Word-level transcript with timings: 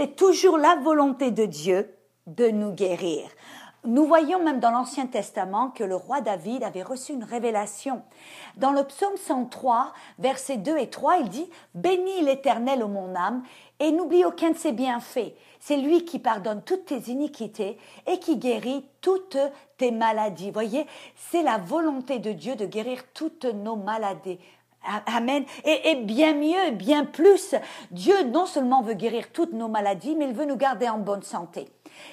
c'est 0.00 0.16
toujours 0.16 0.56
la 0.56 0.76
volonté 0.76 1.30
de 1.30 1.44
Dieu 1.44 1.94
de 2.26 2.48
nous 2.48 2.72
guérir. 2.72 3.28
Nous 3.84 4.06
voyons 4.06 4.42
même 4.42 4.58
dans 4.58 4.70
l'Ancien 4.70 5.06
Testament 5.06 5.68
que 5.68 5.84
le 5.84 5.94
roi 5.94 6.22
David 6.22 6.62
avait 6.62 6.82
reçu 6.82 7.12
une 7.12 7.24
révélation. 7.24 8.00
Dans 8.56 8.72
le 8.72 8.84
psaume 8.84 9.18
103, 9.18 9.92
versets 10.18 10.56
2 10.56 10.78
et 10.78 10.88
3, 10.88 11.18
il 11.18 11.28
dit 11.28 11.50
Bénis 11.74 12.22
l'Éternel, 12.22 12.82
ô 12.82 12.88
mon 12.88 13.14
âme, 13.14 13.42
et 13.78 13.92
n'oublie 13.92 14.24
aucun 14.24 14.52
de 14.52 14.56
ses 14.56 14.72
bienfaits. 14.72 15.34
C'est 15.58 15.76
lui 15.76 16.06
qui 16.06 16.18
pardonne 16.18 16.62
toutes 16.62 16.86
tes 16.86 17.10
iniquités 17.10 17.76
et 18.06 18.18
qui 18.18 18.38
guérit 18.38 18.86
toutes 19.02 19.36
tes 19.76 19.90
maladies. 19.90 20.50
Voyez, 20.50 20.86
c'est 21.14 21.42
la 21.42 21.58
volonté 21.58 22.20
de 22.20 22.32
Dieu 22.32 22.56
de 22.56 22.64
guérir 22.64 23.02
toutes 23.12 23.44
nos 23.44 23.76
maladies. 23.76 24.38
Amen. 25.06 25.44
Et, 25.64 25.96
bien 25.96 26.34
mieux, 26.34 26.70
bien 26.72 27.04
plus, 27.04 27.54
Dieu 27.90 28.22
non 28.24 28.46
seulement 28.46 28.82
veut 28.82 28.94
guérir 28.94 29.30
toutes 29.30 29.52
nos 29.52 29.68
maladies, 29.68 30.16
mais 30.16 30.26
il 30.26 30.32
veut 30.32 30.46
nous 30.46 30.56
garder 30.56 30.88
en 30.88 30.98
bonne 30.98 31.22
santé. 31.22 31.68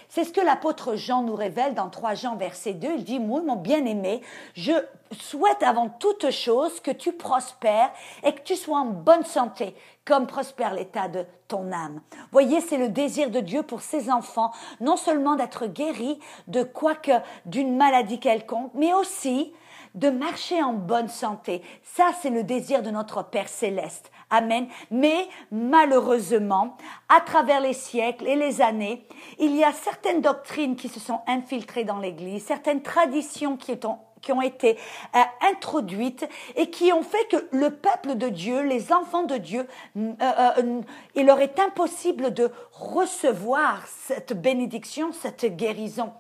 C'est 0.10 0.26
ce 0.26 0.34
que 0.34 0.42
l'apôtre 0.42 0.96
Jean 0.96 1.22
nous 1.24 1.36
révèle 1.36 1.74
dans 1.74 1.90
3 1.90 2.16
Jean 2.16 2.36
verset 2.36 2.74
2. 2.74 2.88
Il 2.98 3.04
dit, 3.06 3.20
moi, 3.20 3.42
mon 3.42 3.56
bien-aimé, 3.56 4.22
je 4.54 4.74
souhaite 5.12 5.64
avant 5.64 5.88
toute 5.88 6.30
chose 6.30 6.82
que 6.82 6.92
tu 6.92 7.14
prospères 7.14 7.92
et 8.24 8.34
que 8.34 8.42
tu 8.42 8.58
sois 8.58 8.80
en 8.80 8.86
bonne 8.86 9.24
santé, 9.24 9.76
comme 10.04 10.28
prospère 10.28 10.74
l'état 10.74 11.08
de 11.08 11.26
ton 11.48 11.72
âme. 11.72 12.02
Voyez, 12.32 12.60
c'est 12.60 12.78
le 12.78 12.90
désir 12.90 13.30
de 13.30 13.40
Dieu 13.40 13.64
pour 13.64 13.82
ses 13.82 14.12
enfants, 14.12 14.52
non 14.82 14.98
seulement 14.98 15.36
d'être 15.36 15.68
guéris 15.68 16.20
de 16.48 16.64
quoi 16.64 16.96
que 16.96 17.14
d'une 17.46 17.78
maladie 17.78 18.20
quelconque, 18.20 18.72
mais 18.74 18.94
aussi 18.94 19.54
de 19.98 20.10
marcher 20.10 20.62
en 20.62 20.74
bonne 20.74 21.08
santé. 21.08 21.62
Ça, 21.84 22.12
c'est 22.22 22.30
le 22.30 22.44
désir 22.44 22.84
de 22.84 22.92
notre 22.92 23.24
Père 23.24 23.50
céleste. 23.50 24.12
Amen. 24.30 24.68
Mais 24.92 25.28
malheureusement, 25.52 26.78
à 27.10 27.22
travers 27.22 27.62
les 27.62 27.74
siècles 27.74 28.28
et 28.28 28.36
les 28.36 28.62
années, 28.62 29.06
il 29.40 29.56
y 29.56 29.64
a 29.64 29.72
certaines 29.72 30.22
doctrines 30.22 30.76
qui 30.76 30.90
se 30.90 31.00
sont 31.00 31.22
infiltrées 31.28 31.84
dans 31.84 32.00
l'Église, 32.00 32.46
certaines 32.46 32.82
traditions 32.82 33.58
qui 33.58 33.78
ont 33.86 34.00
qui 34.22 34.32
ont 34.32 34.42
été 34.42 34.78
euh, 35.16 35.20
introduites 35.52 36.28
et 36.56 36.70
qui 36.70 36.92
ont 36.92 37.04
fait 37.04 37.28
que 37.30 37.48
le 37.52 37.72
peuple 37.72 38.16
de 38.16 38.30
Dieu, 38.30 38.62
les 38.62 38.92
enfants 38.92 39.24
de 39.24 39.38
Dieu, 39.38 39.68
euh, 39.98 40.12
euh, 40.22 40.82
il 41.16 41.26
leur 41.26 41.40
est 41.40 41.60
impossible 41.60 42.34
de 42.34 42.52
recevoir 42.72 43.86
cette 43.88 44.40
bénédiction, 44.40 45.12
cette 45.12 45.56
guérison. 45.56 46.12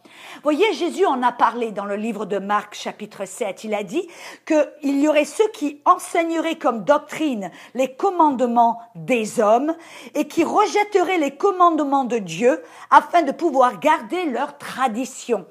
Voyez, 0.44 0.73
Jésus 0.73 1.06
en 1.06 1.22
a 1.23 1.31
parlé 1.31 1.72
dans 1.72 1.86
le 1.86 1.95
livre 1.95 2.25
de 2.25 2.38
Marc 2.38 2.75
chapitre 2.75 3.25
7. 3.25 3.64
Il 3.64 3.73
a 3.73 3.84
dit 3.84 4.08
qu'il 4.45 5.00
y 5.00 5.08
aurait 5.08 5.25
ceux 5.25 5.48
qui 5.50 5.81
enseigneraient 5.86 6.58
comme 6.58 6.84
doctrine 6.84 7.52
les 7.73 7.94
commandements 7.94 8.80
des 8.95 9.40
hommes 9.40 9.75
et 10.16 10.28
qui 10.28 10.44
rejetteraient 10.44 11.18
les 11.18 11.36
commandements 11.36 12.06
de 12.06 12.18
Dieu 12.18 12.64
afin 12.90 13.22
de 13.23 13.31
pouvoir 13.31 13.80
garder 13.80 14.25
leur 14.25 14.58
tradition. 14.58 15.45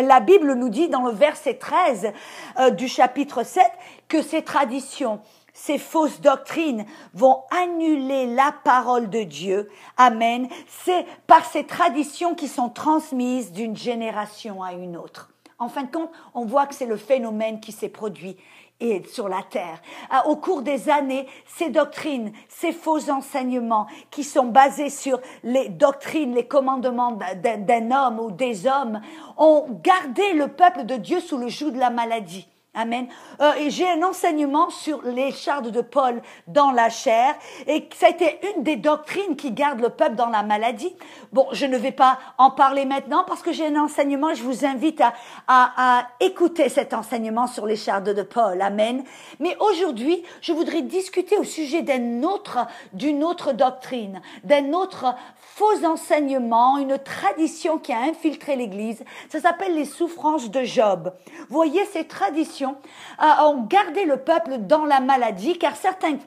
La 0.00 0.20
Bible 0.20 0.54
nous 0.54 0.68
dit 0.68 0.88
dans 0.88 1.02
le 1.02 1.12
verset 1.12 1.54
13 1.54 2.12
euh, 2.58 2.70
du 2.70 2.88
chapitre 2.88 3.42
7 3.44 3.62
que 4.08 4.22
ces 4.22 4.42
traditions, 4.42 5.20
ces 5.52 5.78
fausses 5.78 6.20
doctrines 6.20 6.86
vont 7.12 7.42
annuler 7.50 8.26
la 8.26 8.54
parole 8.64 9.10
de 9.10 9.22
Dieu. 9.22 9.70
Amen. 9.96 10.48
C'est 10.84 11.04
par 11.26 11.44
ces 11.44 11.64
traditions 11.64 12.34
qui 12.34 12.48
sont 12.48 12.70
transmises 12.70 13.52
d'une 13.52 13.76
génération 13.76 14.62
à 14.62 14.72
une 14.72 14.96
autre. 14.96 15.30
En 15.58 15.68
fin 15.68 15.84
de 15.84 15.92
compte, 15.92 16.10
on 16.34 16.44
voit 16.44 16.66
que 16.66 16.74
c'est 16.74 16.86
le 16.86 16.96
phénomène 16.96 17.60
qui 17.60 17.70
s'est 17.70 17.88
produit 17.88 18.36
et 18.82 19.02
sur 19.06 19.28
la 19.28 19.42
terre. 19.42 19.80
Ah, 20.10 20.26
au 20.26 20.36
cours 20.36 20.62
des 20.62 20.90
années, 20.90 21.26
ces 21.46 21.70
doctrines, 21.70 22.32
ces 22.48 22.72
faux 22.72 23.10
enseignements 23.10 23.86
qui 24.10 24.24
sont 24.24 24.46
basés 24.46 24.90
sur 24.90 25.20
les 25.44 25.68
doctrines, 25.68 26.34
les 26.34 26.46
commandements 26.46 27.12
d'un 27.12 27.90
homme 27.90 28.18
ou 28.18 28.30
des 28.30 28.66
hommes, 28.66 29.00
ont 29.36 29.66
gardé 29.82 30.32
le 30.34 30.48
peuple 30.48 30.84
de 30.84 30.96
Dieu 30.96 31.20
sous 31.20 31.38
le 31.38 31.48
joug 31.48 31.70
de 31.70 31.78
la 31.78 31.90
maladie. 31.90 32.51
Amen. 32.74 33.06
Euh, 33.42 33.52
et 33.58 33.68
j'ai 33.68 33.86
un 33.86 34.02
enseignement 34.02 34.70
sur 34.70 35.02
les 35.02 35.30
chardes 35.30 35.70
de 35.70 35.82
Paul 35.82 36.22
dans 36.46 36.70
la 36.70 36.88
chair, 36.88 37.34
et 37.66 37.86
ça 37.94 38.06
a 38.06 38.08
été 38.08 38.40
une 38.56 38.62
des 38.62 38.76
doctrines 38.76 39.36
qui 39.36 39.52
garde 39.52 39.78
le 39.80 39.90
peuple 39.90 40.14
dans 40.14 40.30
la 40.30 40.42
maladie. 40.42 40.96
Bon, 41.34 41.46
je 41.52 41.66
ne 41.66 41.76
vais 41.76 41.92
pas 41.92 42.18
en 42.38 42.50
parler 42.50 42.86
maintenant 42.86 43.24
parce 43.26 43.42
que 43.42 43.52
j'ai 43.52 43.66
un 43.66 43.76
enseignement. 43.76 44.32
Je 44.32 44.42
vous 44.42 44.64
invite 44.64 45.02
à 45.48 46.06
écouter 46.20 46.70
cet 46.70 46.94
enseignement 46.94 47.46
sur 47.46 47.66
les 47.66 47.76
chardes 47.76 48.08
de 48.08 48.22
Paul. 48.22 48.62
Amen. 48.62 49.04
Mais 49.38 49.54
aujourd'hui, 49.60 50.22
je 50.40 50.54
voudrais 50.54 50.80
discuter 50.80 51.36
au 51.36 51.44
sujet 51.44 51.82
d'un 51.82 52.22
autre, 52.22 52.58
d'une 52.94 53.22
autre 53.22 53.52
doctrine, 53.52 54.22
d'un 54.44 54.72
autre 54.72 55.14
faux 55.36 55.84
enseignement, 55.84 56.78
une 56.78 56.98
tradition 56.98 57.78
qui 57.78 57.92
a 57.92 58.00
infiltré 58.00 58.56
l'Église. 58.56 59.04
Ça 59.28 59.40
s'appelle 59.40 59.74
les 59.74 59.84
souffrances 59.84 60.50
de 60.50 60.62
Job. 60.62 61.12
voyez 61.50 61.84
ces 61.92 62.06
traditions 62.06 62.61
ont 62.64 63.62
gardé 63.62 64.04
le 64.04 64.18
peuple 64.18 64.58
dans 64.58 64.84
la 64.84 65.00
maladie, 65.00 65.58
car 65.58 65.76
certains, 65.76 66.18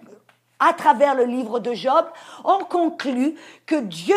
à 0.60 0.74
travers 0.74 1.16
le 1.16 1.26
livre 1.26 1.60
de 1.60 1.74
Job, 1.74 2.06
ont 2.44 2.64
conclu 2.64 3.36
que 3.66 3.76
Dieu 3.76 4.16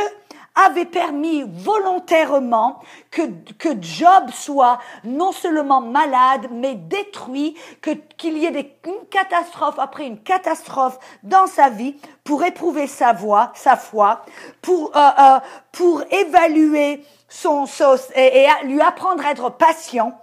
avait 0.67 0.87
permis 0.87 1.45
volontairement 1.47 2.81
que, 3.11 3.23
que 3.59 3.69
Job 3.81 4.31
soit 4.33 4.79
non 5.05 5.33
seulement 5.33 5.81
malade, 5.81 6.49
mais 6.51 6.75
détruit, 6.75 7.57
que, 7.81 7.91
qu'il 8.17 8.39
y 8.39 8.47
ait 8.47 8.51
des, 8.51 8.77
une 8.87 9.07
catastrophe 9.11 9.79
après 9.79 10.07
une 10.07 10.21
catastrophe 10.21 10.99
dans 11.23 11.47
sa 11.47 11.69
vie 11.69 11.97
pour 12.25 12.43
éprouver 12.43 12.87
sa 12.87 13.13
voix, 13.13 13.53
sa 13.55 13.77
foi, 13.77 14.25
pour, 14.61 14.97
euh, 14.97 15.11
euh, 15.19 15.39
pour 15.71 16.03
évaluer 16.11 17.05
son 17.29 17.67
sauce 17.67 18.09
et 18.17 18.47
lui 18.65 18.81
apprendre 18.81 19.25
à 19.25 19.31
être 19.31 19.51
patient 19.51 20.19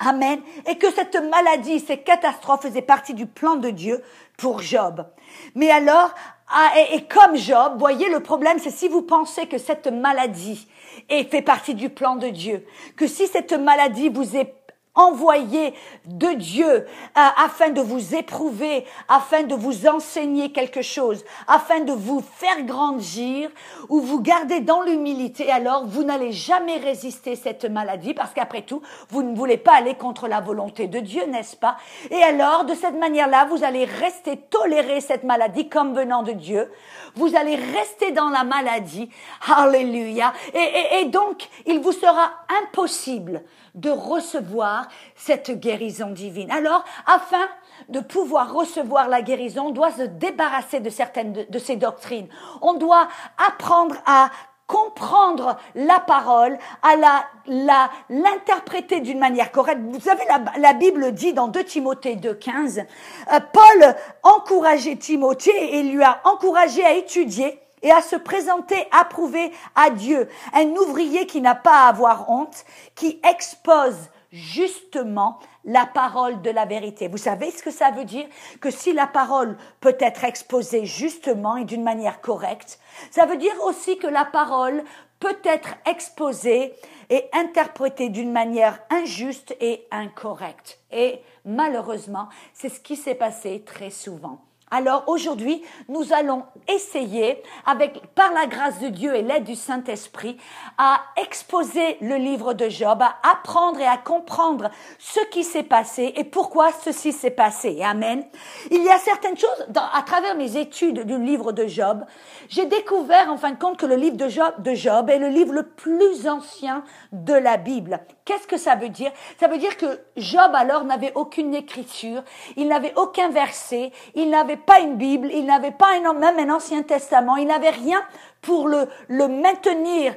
Amen. 0.00 0.40
Et 0.68 0.76
que 0.76 0.90
cette 0.92 1.16
maladie, 1.16 1.80
ces 1.80 1.98
catastrophes 1.98 2.62
faisaient 2.62 2.82
partie 2.82 3.14
du 3.14 3.26
plan 3.26 3.56
de 3.56 3.70
Dieu 3.70 4.02
pour 4.36 4.60
Job. 4.60 5.06
Mais 5.54 5.70
alors, 5.70 6.12
ah, 6.48 6.72
et, 6.92 7.04
comme 7.04 7.36
Job, 7.36 7.74
voyez, 7.78 8.08
le 8.10 8.20
problème, 8.20 8.58
c'est 8.58 8.70
si 8.70 8.88
vous 8.88 9.02
pensez 9.02 9.46
que 9.46 9.58
cette 9.58 9.86
maladie 9.86 10.66
fait 11.08 11.42
partie 11.42 11.74
du 11.74 11.90
plan 11.90 12.16
de 12.16 12.28
Dieu, 12.28 12.66
que 12.96 13.06
si 13.06 13.26
cette 13.26 13.52
maladie 13.52 14.08
vous 14.08 14.36
est 14.36 14.54
envoyé 14.94 15.74
de 16.06 16.28
Dieu 16.34 16.68
euh, 16.68 16.84
afin 17.14 17.70
de 17.70 17.80
vous 17.80 18.14
éprouver, 18.14 18.84
afin 19.08 19.42
de 19.42 19.54
vous 19.54 19.86
enseigner 19.86 20.52
quelque 20.52 20.82
chose, 20.82 21.24
afin 21.48 21.80
de 21.80 21.92
vous 21.92 22.20
faire 22.20 22.62
grandir 22.62 23.50
ou 23.88 24.00
vous 24.00 24.20
garder 24.20 24.60
dans 24.60 24.82
l'humilité, 24.82 25.50
alors 25.50 25.86
vous 25.86 26.04
n'allez 26.04 26.32
jamais 26.32 26.76
résister 26.76 27.34
cette 27.34 27.64
maladie 27.64 28.14
parce 28.14 28.32
qu'après 28.32 28.62
tout, 28.62 28.82
vous 29.08 29.22
ne 29.22 29.36
voulez 29.36 29.56
pas 29.56 29.74
aller 29.74 29.94
contre 29.94 30.28
la 30.28 30.40
volonté 30.40 30.86
de 30.86 31.00
Dieu, 31.00 31.24
n'est-ce 31.26 31.56
pas? 31.56 31.76
Et 32.10 32.22
alors, 32.22 32.64
de 32.64 32.74
cette 32.74 32.98
manière-là, 32.98 33.46
vous 33.46 33.64
allez 33.64 33.84
rester 33.84 34.36
tolérer 34.36 35.00
cette 35.00 35.24
maladie 35.24 35.68
comme 35.68 35.94
venant 35.94 36.22
de 36.22 36.32
Dieu. 36.32 36.70
Vous 37.16 37.34
allez 37.36 37.56
rester 37.56 38.12
dans 38.12 38.30
la 38.30 38.44
maladie. 38.44 39.10
Alléluia. 39.56 40.32
Et, 40.52 41.00
et 41.00 41.04
donc, 41.06 41.48
il 41.66 41.80
vous 41.80 41.92
sera 41.92 42.30
impossible 42.62 43.42
de 43.74 43.90
recevoir 43.90 44.88
cette 45.16 45.50
guérison 45.50 46.10
divine. 46.10 46.50
Alors, 46.50 46.84
afin 47.06 47.46
de 47.88 48.00
pouvoir 48.00 48.52
recevoir 48.52 49.08
la 49.08 49.22
guérison, 49.22 49.66
on 49.66 49.70
doit 49.70 49.90
se 49.90 50.02
débarrasser 50.02 50.80
de 50.80 50.90
certaines 50.90 51.32
de, 51.32 51.58
ces 51.58 51.76
doctrines. 51.76 52.28
On 52.62 52.74
doit 52.74 53.08
apprendre 53.36 53.96
à 54.06 54.30
comprendre 54.66 55.58
la 55.74 56.00
parole, 56.00 56.56
à 56.82 56.96
la, 56.96 57.24
la, 57.46 57.90
l'interpréter 58.08 59.00
d'une 59.00 59.18
manière 59.18 59.52
correcte. 59.52 59.80
Vous 59.82 60.00
savez, 60.00 60.22
la, 60.26 60.42
la 60.58 60.72
Bible 60.72 61.12
dit 61.12 61.34
dans 61.34 61.48
2 61.48 61.64
Timothée 61.64 62.16
2.15, 62.16 62.80
euh, 62.80 63.40
Paul 63.52 63.94
encourageait 64.22 64.96
Timothée 64.96 65.78
et 65.78 65.82
lui 65.82 66.02
a 66.02 66.20
encouragé 66.24 66.82
à 66.84 66.94
étudier 66.94 67.60
et 67.84 67.92
à 67.92 68.02
se 68.02 68.16
présenter 68.16 68.88
approuvé 68.90 69.52
à 69.76 69.90
Dieu. 69.90 70.28
Un 70.52 70.66
ouvrier 70.70 71.26
qui 71.26 71.40
n'a 71.40 71.54
pas 71.54 71.84
à 71.84 71.88
avoir 71.88 72.28
honte, 72.28 72.64
qui 72.96 73.20
expose 73.22 74.10
justement 74.32 75.38
la 75.64 75.86
parole 75.86 76.42
de 76.42 76.50
la 76.50 76.64
vérité. 76.64 77.06
Vous 77.06 77.18
savez 77.18 77.52
ce 77.52 77.62
que 77.62 77.70
ça 77.70 77.92
veut 77.92 78.04
dire? 78.04 78.26
Que 78.60 78.70
si 78.70 78.92
la 78.92 79.06
parole 79.06 79.56
peut 79.80 79.96
être 80.00 80.24
exposée 80.24 80.86
justement 80.86 81.56
et 81.56 81.64
d'une 81.64 81.84
manière 81.84 82.20
correcte, 82.20 82.80
ça 83.12 83.26
veut 83.26 83.36
dire 83.36 83.54
aussi 83.64 83.96
que 83.96 84.08
la 84.08 84.24
parole 84.24 84.82
peut 85.20 85.38
être 85.44 85.76
exposée 85.86 86.74
et 87.10 87.28
interprétée 87.32 88.08
d'une 88.08 88.32
manière 88.32 88.80
injuste 88.90 89.56
et 89.60 89.86
incorrecte. 89.90 90.80
Et 90.90 91.20
malheureusement, 91.44 92.28
c'est 92.52 92.68
ce 92.68 92.80
qui 92.80 92.96
s'est 92.96 93.14
passé 93.14 93.62
très 93.64 93.90
souvent. 93.90 94.40
Alors 94.74 95.04
aujourd'hui, 95.06 95.62
nous 95.88 96.12
allons 96.12 96.42
essayer, 96.66 97.40
avec, 97.64 98.02
par 98.16 98.32
la 98.32 98.46
grâce 98.46 98.80
de 98.80 98.88
Dieu 98.88 99.14
et 99.14 99.22
l'aide 99.22 99.44
du 99.44 99.54
Saint-Esprit, 99.54 100.36
à 100.78 101.00
exposer 101.16 101.96
le 102.00 102.16
livre 102.16 102.54
de 102.54 102.68
Job, 102.68 103.00
à 103.00 103.14
apprendre 103.22 103.78
et 103.78 103.86
à 103.86 103.96
comprendre 103.96 104.72
ce 104.98 105.20
qui 105.30 105.44
s'est 105.44 105.62
passé 105.62 106.12
et 106.16 106.24
pourquoi 106.24 106.72
ceci 106.72 107.12
s'est 107.12 107.30
passé. 107.30 107.82
Amen. 107.84 108.24
Il 108.72 108.82
y 108.82 108.90
a 108.90 108.98
certaines 108.98 109.38
choses, 109.38 109.64
à 109.76 110.02
travers 110.02 110.34
mes 110.34 110.56
études 110.56 111.06
du 111.06 111.20
livre 111.20 111.52
de 111.52 111.68
Job, 111.68 112.04
j'ai 112.48 112.66
découvert 112.66 113.30
en 113.30 113.36
fin 113.36 113.52
de 113.52 113.58
compte 113.58 113.76
que 113.76 113.86
le 113.86 113.94
livre 113.94 114.16
de 114.16 114.26
Job, 114.26 114.54
de 114.58 114.74
Job 114.74 115.08
est 115.08 115.20
le 115.20 115.28
livre 115.28 115.52
le 115.52 115.68
plus 115.68 116.26
ancien 116.26 116.82
de 117.12 117.34
la 117.34 117.58
Bible. 117.58 118.00
Qu'est-ce 118.24 118.48
que 118.48 118.56
ça 118.56 118.74
veut 118.74 118.88
dire? 118.88 119.12
Ça 119.38 119.46
veut 119.46 119.58
dire 119.58 119.76
que 119.76 120.00
Job 120.16 120.50
alors 120.54 120.82
n'avait 120.84 121.12
aucune 121.14 121.54
écriture, 121.54 122.24
il 122.56 122.66
n'avait 122.66 122.94
aucun 122.96 123.28
verset, 123.28 123.92
il 124.14 124.30
n'avait 124.30 124.63
pas 124.66 124.80
une 124.80 124.96
Bible, 124.96 125.28
il 125.32 125.46
n'avait 125.46 125.70
pas 125.70 125.98
même 125.98 126.38
un 126.38 126.54
Ancien 126.54 126.82
Testament, 126.82 127.36
il 127.36 127.46
n'avait 127.46 127.70
rien 127.70 128.02
pour 128.44 128.68
le, 128.68 128.86
maintenir, 129.08 130.14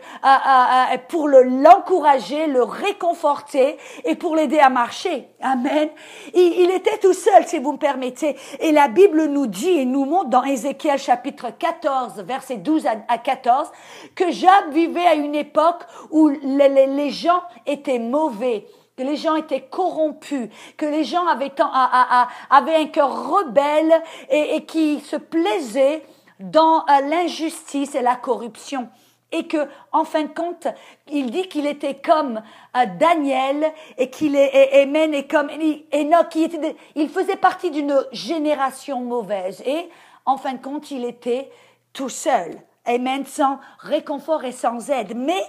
pour 1.07 1.27
le, 1.27 1.43
l'encourager, 1.43 2.47
le 2.47 2.61
réconforter 2.61 3.77
et 4.03 4.15
pour 4.15 4.35
l'aider 4.35 4.59
à 4.59 4.69
marcher. 4.69 5.29
Amen. 5.41 5.89
Il, 6.33 6.69
était 6.71 6.97
tout 6.97 7.13
seul, 7.13 7.47
si 7.47 7.59
vous 7.59 7.73
me 7.73 7.77
permettez. 7.77 8.35
Et 8.59 8.71
la 8.71 8.89
Bible 8.89 9.25
nous 9.27 9.47
dit 9.47 9.69
et 9.69 9.85
nous 9.85 10.05
montre 10.05 10.29
dans 10.29 10.43
Ézéchiel 10.43 10.99
chapitre 10.99 11.51
14, 11.57 12.21
verset 12.23 12.57
12 12.57 12.85
à, 13.07 13.17
14, 13.17 13.71
que 14.15 14.29
Job 14.31 14.71
vivait 14.71 15.07
à 15.07 15.15
une 15.15 15.35
époque 15.35 15.83
où 16.11 16.27
les, 16.27 16.69
les, 16.69 16.87
les 16.87 17.09
gens 17.09 17.41
étaient 17.65 17.99
mauvais 17.99 18.65
que 18.97 19.03
les 19.03 19.15
gens 19.15 19.35
étaient 19.35 19.61
corrompus, 19.61 20.49
que 20.75 20.85
les 20.85 21.03
gens 21.03 21.27
avaient, 21.27 21.51
un 21.61 22.85
cœur 22.87 23.29
rebelle 23.29 23.93
et, 24.29 24.65
qui 24.65 24.99
se 25.01 25.15
plaisaient 25.15 26.03
dans 26.39 26.79
euh, 26.79 27.01
l'injustice 27.07 27.93
et 27.93 28.01
la 28.01 28.15
corruption. 28.15 28.89
Et 29.31 29.45
que, 29.45 29.67
en 29.91 30.03
fin 30.03 30.23
de 30.23 30.33
compte, 30.33 30.67
il 31.11 31.31
dit 31.31 31.47
qu'il 31.47 31.67
était 31.67 31.95
comme 31.95 32.41
euh, 32.75 32.85
Daniel 32.99 33.71
et 33.97 34.09
qu'il 34.09 34.35
est, 34.35 34.51
et, 34.53 34.81
et, 34.81 35.27
comme 35.27 35.49
Enoch, 35.93 36.35
il, 36.35 36.43
était, 36.45 36.75
faisait 37.07 37.35
partie 37.35 37.69
d'une 37.69 38.03
génération 38.11 39.01
mauvaise. 39.01 39.61
Et, 39.65 39.89
en 40.25 40.37
fin 40.37 40.53
de 40.53 40.61
compte, 40.61 40.89
il 40.89 41.05
était 41.05 41.51
tout 41.93 42.09
seul. 42.09 42.51
Amen, 42.85 43.25
sans 43.25 43.59
réconfort 43.79 44.43
et 44.45 44.53
sans 44.53 44.89
aide. 44.89 45.15
Mais 45.15 45.43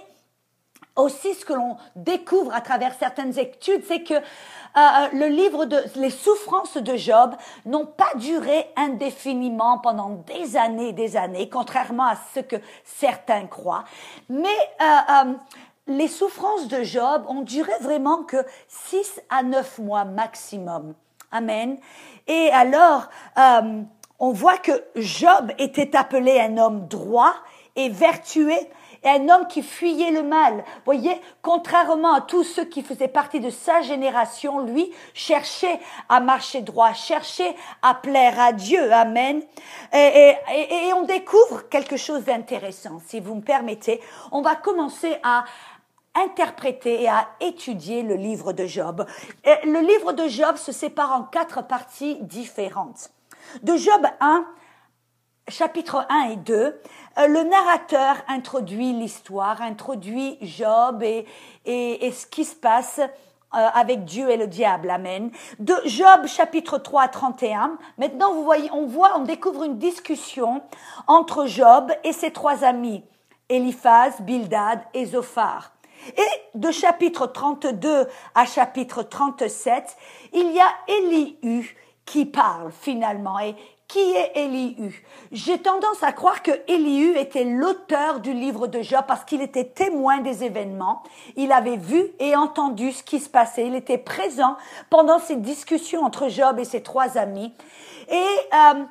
aussi 0.99 1.33
ce 1.33 1.45
que 1.45 1.53
l'on 1.53 1.77
découvre 1.95 2.53
à 2.53 2.61
travers 2.61 2.93
certaines 2.93 3.37
études, 3.37 3.83
c'est 3.87 4.03
que 4.03 4.13
euh, 4.13 5.07
le 5.13 5.27
livre 5.27 5.65
de 5.65 5.77
les 5.95 6.09
souffrances 6.09 6.77
de 6.77 6.95
Job 6.95 7.35
n'ont 7.65 7.85
pas 7.85 8.11
duré 8.15 8.67
indéfiniment 8.75 9.79
pendant 9.79 10.09
des 10.09 10.57
années, 10.57 10.93
des 10.93 11.17
années, 11.17 11.49
contrairement 11.49 12.05
à 12.05 12.15
ce 12.33 12.41
que 12.41 12.57
certains 12.83 13.47
croient. 13.47 13.83
Mais 14.29 14.47
euh, 14.81 14.85
euh, 14.85 15.33
les 15.87 16.07
souffrances 16.07 16.67
de 16.67 16.83
Job 16.83 17.25
ont 17.27 17.41
duré 17.41 17.71
vraiment 17.81 18.23
que 18.23 18.37
6 18.67 19.21
à 19.29 19.43
9 19.43 19.79
mois 19.79 20.05
maximum. 20.05 20.93
Amen. 21.31 21.77
Et 22.27 22.49
alors, 22.51 23.07
on 24.19 24.31
voit 24.31 24.57
que 24.57 24.71
Job 24.95 25.51
était 25.59 25.95
appelé 25.95 26.39
un 26.39 26.57
homme 26.57 26.87
droit 26.87 27.33
et 27.75 27.89
vertueux 27.89 28.51
un 29.03 29.29
homme 29.29 29.47
qui 29.47 29.61
fuyait 29.61 30.11
le 30.11 30.23
mal. 30.23 30.63
Voyez, 30.85 31.19
contrairement 31.41 32.15
à 32.15 32.21
tous 32.21 32.43
ceux 32.43 32.65
qui 32.65 32.81
faisaient 32.81 33.07
partie 33.07 33.39
de 33.39 33.49
sa 33.49 33.81
génération, 33.81 34.59
lui 34.59 34.91
cherchait 35.13 35.79
à 36.09 36.19
marcher 36.19 36.61
droit, 36.61 36.93
cherchait 36.93 37.55
à 37.81 37.95
plaire 37.95 38.39
à 38.39 38.53
Dieu. 38.53 38.91
Amen. 38.91 39.41
Et, 39.93 40.35
et 40.51 40.93
on 40.93 41.03
découvre 41.03 41.67
quelque 41.69 41.97
chose 41.97 42.23
d'intéressant, 42.23 43.01
si 43.05 43.19
vous 43.19 43.35
me 43.35 43.41
permettez. 43.41 44.01
On 44.31 44.41
va 44.41 44.55
commencer 44.55 45.17
à 45.23 45.45
interpréter 46.15 47.03
et 47.03 47.09
à 47.09 47.27
étudier 47.39 48.03
le 48.03 48.15
livre 48.15 48.53
de 48.53 48.65
Job. 48.65 49.05
le 49.45 49.79
livre 49.79 50.13
de 50.13 50.27
Job 50.27 50.57
se 50.57 50.71
sépare 50.71 51.11
en 51.13 51.23
quatre 51.23 51.63
parties 51.65 52.17
différentes. 52.21 53.11
De 53.63 53.75
Job 53.77 54.05
1, 54.19 54.45
chapitre 55.47 56.05
1 56.09 56.29
et 56.31 56.35
2, 56.37 56.53
euh, 56.53 56.73
le 57.27 57.43
narrateur 57.43 58.15
introduit 58.27 58.93
l'histoire, 58.93 59.61
introduit 59.61 60.37
Job 60.41 61.03
et, 61.03 61.25
et, 61.65 62.11
ce 62.11 62.25
qui 62.25 62.45
se 62.45 62.55
passe 62.55 62.99
euh, 62.99 63.67
avec 63.73 64.05
Dieu 64.05 64.29
et 64.29 64.37
le 64.37 64.47
diable. 64.47 64.89
Amen. 64.89 65.31
De 65.59 65.75
Job 65.85 66.27
chapitre 66.27 66.77
3 66.77 67.01
à 67.01 67.07
31. 67.07 67.77
Maintenant, 67.97 68.33
vous 68.33 68.43
voyez, 68.43 68.69
on 68.71 68.85
voit, 68.85 69.17
on 69.17 69.23
découvre 69.23 69.63
une 69.63 69.77
discussion 69.77 70.61
entre 71.07 71.45
Job 71.47 71.91
et 72.03 72.13
ses 72.13 72.31
trois 72.31 72.63
amis, 72.63 73.03
Eliphaz, 73.49 74.21
Bildad 74.21 74.81
et 74.93 75.05
Zophar. 75.05 75.71
Et 76.15 76.57
de 76.57 76.71
chapitre 76.71 77.27
32 77.27 78.07
à 78.33 78.45
chapitre 78.45 79.03
37, 79.03 79.97
il 80.33 80.51
y 80.51 80.59
a 80.59 80.69
Elihu 80.87 81.75
qui 82.05 82.25
parle 82.25 82.71
finalement 82.71 83.39
et 83.39 83.55
qui 83.89 83.99
est 83.99 84.31
Elihu? 84.35 85.03
J'ai 85.33 85.57
tendance 85.57 86.01
à 86.03 86.13
croire 86.13 86.41
que 86.43 86.51
Elihu 86.67 87.17
était 87.17 87.43
l'auteur 87.43 88.21
du 88.21 88.31
livre 88.31 88.67
de 88.67 88.81
Job 88.81 89.03
parce 89.07 89.25
qu'il 89.25 89.41
était 89.41 89.65
témoin 89.65 90.19
des 90.19 90.43
événements. 90.43 91.03
Il 91.35 91.51
avait 91.51 91.75
vu 91.75 92.05
et 92.19 92.35
entendu 92.35 92.91
ce 92.91 93.03
qui 93.03 93.19
se 93.19 93.29
passait. 93.29 93.67
Il 93.67 93.75
était 93.75 93.97
présent 93.97 94.55
pendant 94.89 95.19
ces 95.19 95.35
discussions 95.35 96.05
entre 96.05 96.29
Job 96.29 96.59
et 96.59 96.65
ses 96.65 96.83
trois 96.83 97.17
amis. 97.17 97.51
Et, 98.09 98.25
euh, 98.53 98.83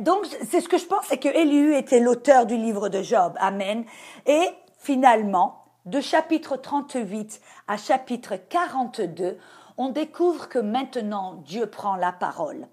donc, 0.00 0.26
c'est 0.50 0.62
ce 0.62 0.68
que 0.68 0.78
je 0.78 0.86
pense, 0.86 1.04
c'est 1.06 1.18
que 1.18 1.28
Elihu 1.28 1.76
était 1.76 2.00
l'auteur 2.00 2.46
du 2.46 2.56
livre 2.56 2.88
de 2.88 3.02
Job. 3.02 3.34
Amen. 3.38 3.84
Et 4.26 4.48
finalement, 4.78 5.64
de 5.84 6.00
chapitre 6.00 6.56
38 6.56 7.40
à 7.68 7.76
chapitre 7.76 8.36
42, 8.36 9.38
on 9.76 9.90
découvre 9.90 10.48
que 10.48 10.58
maintenant 10.58 11.34
Dieu 11.44 11.66
prend 11.66 11.96
la 11.96 12.12
parole. 12.12 12.66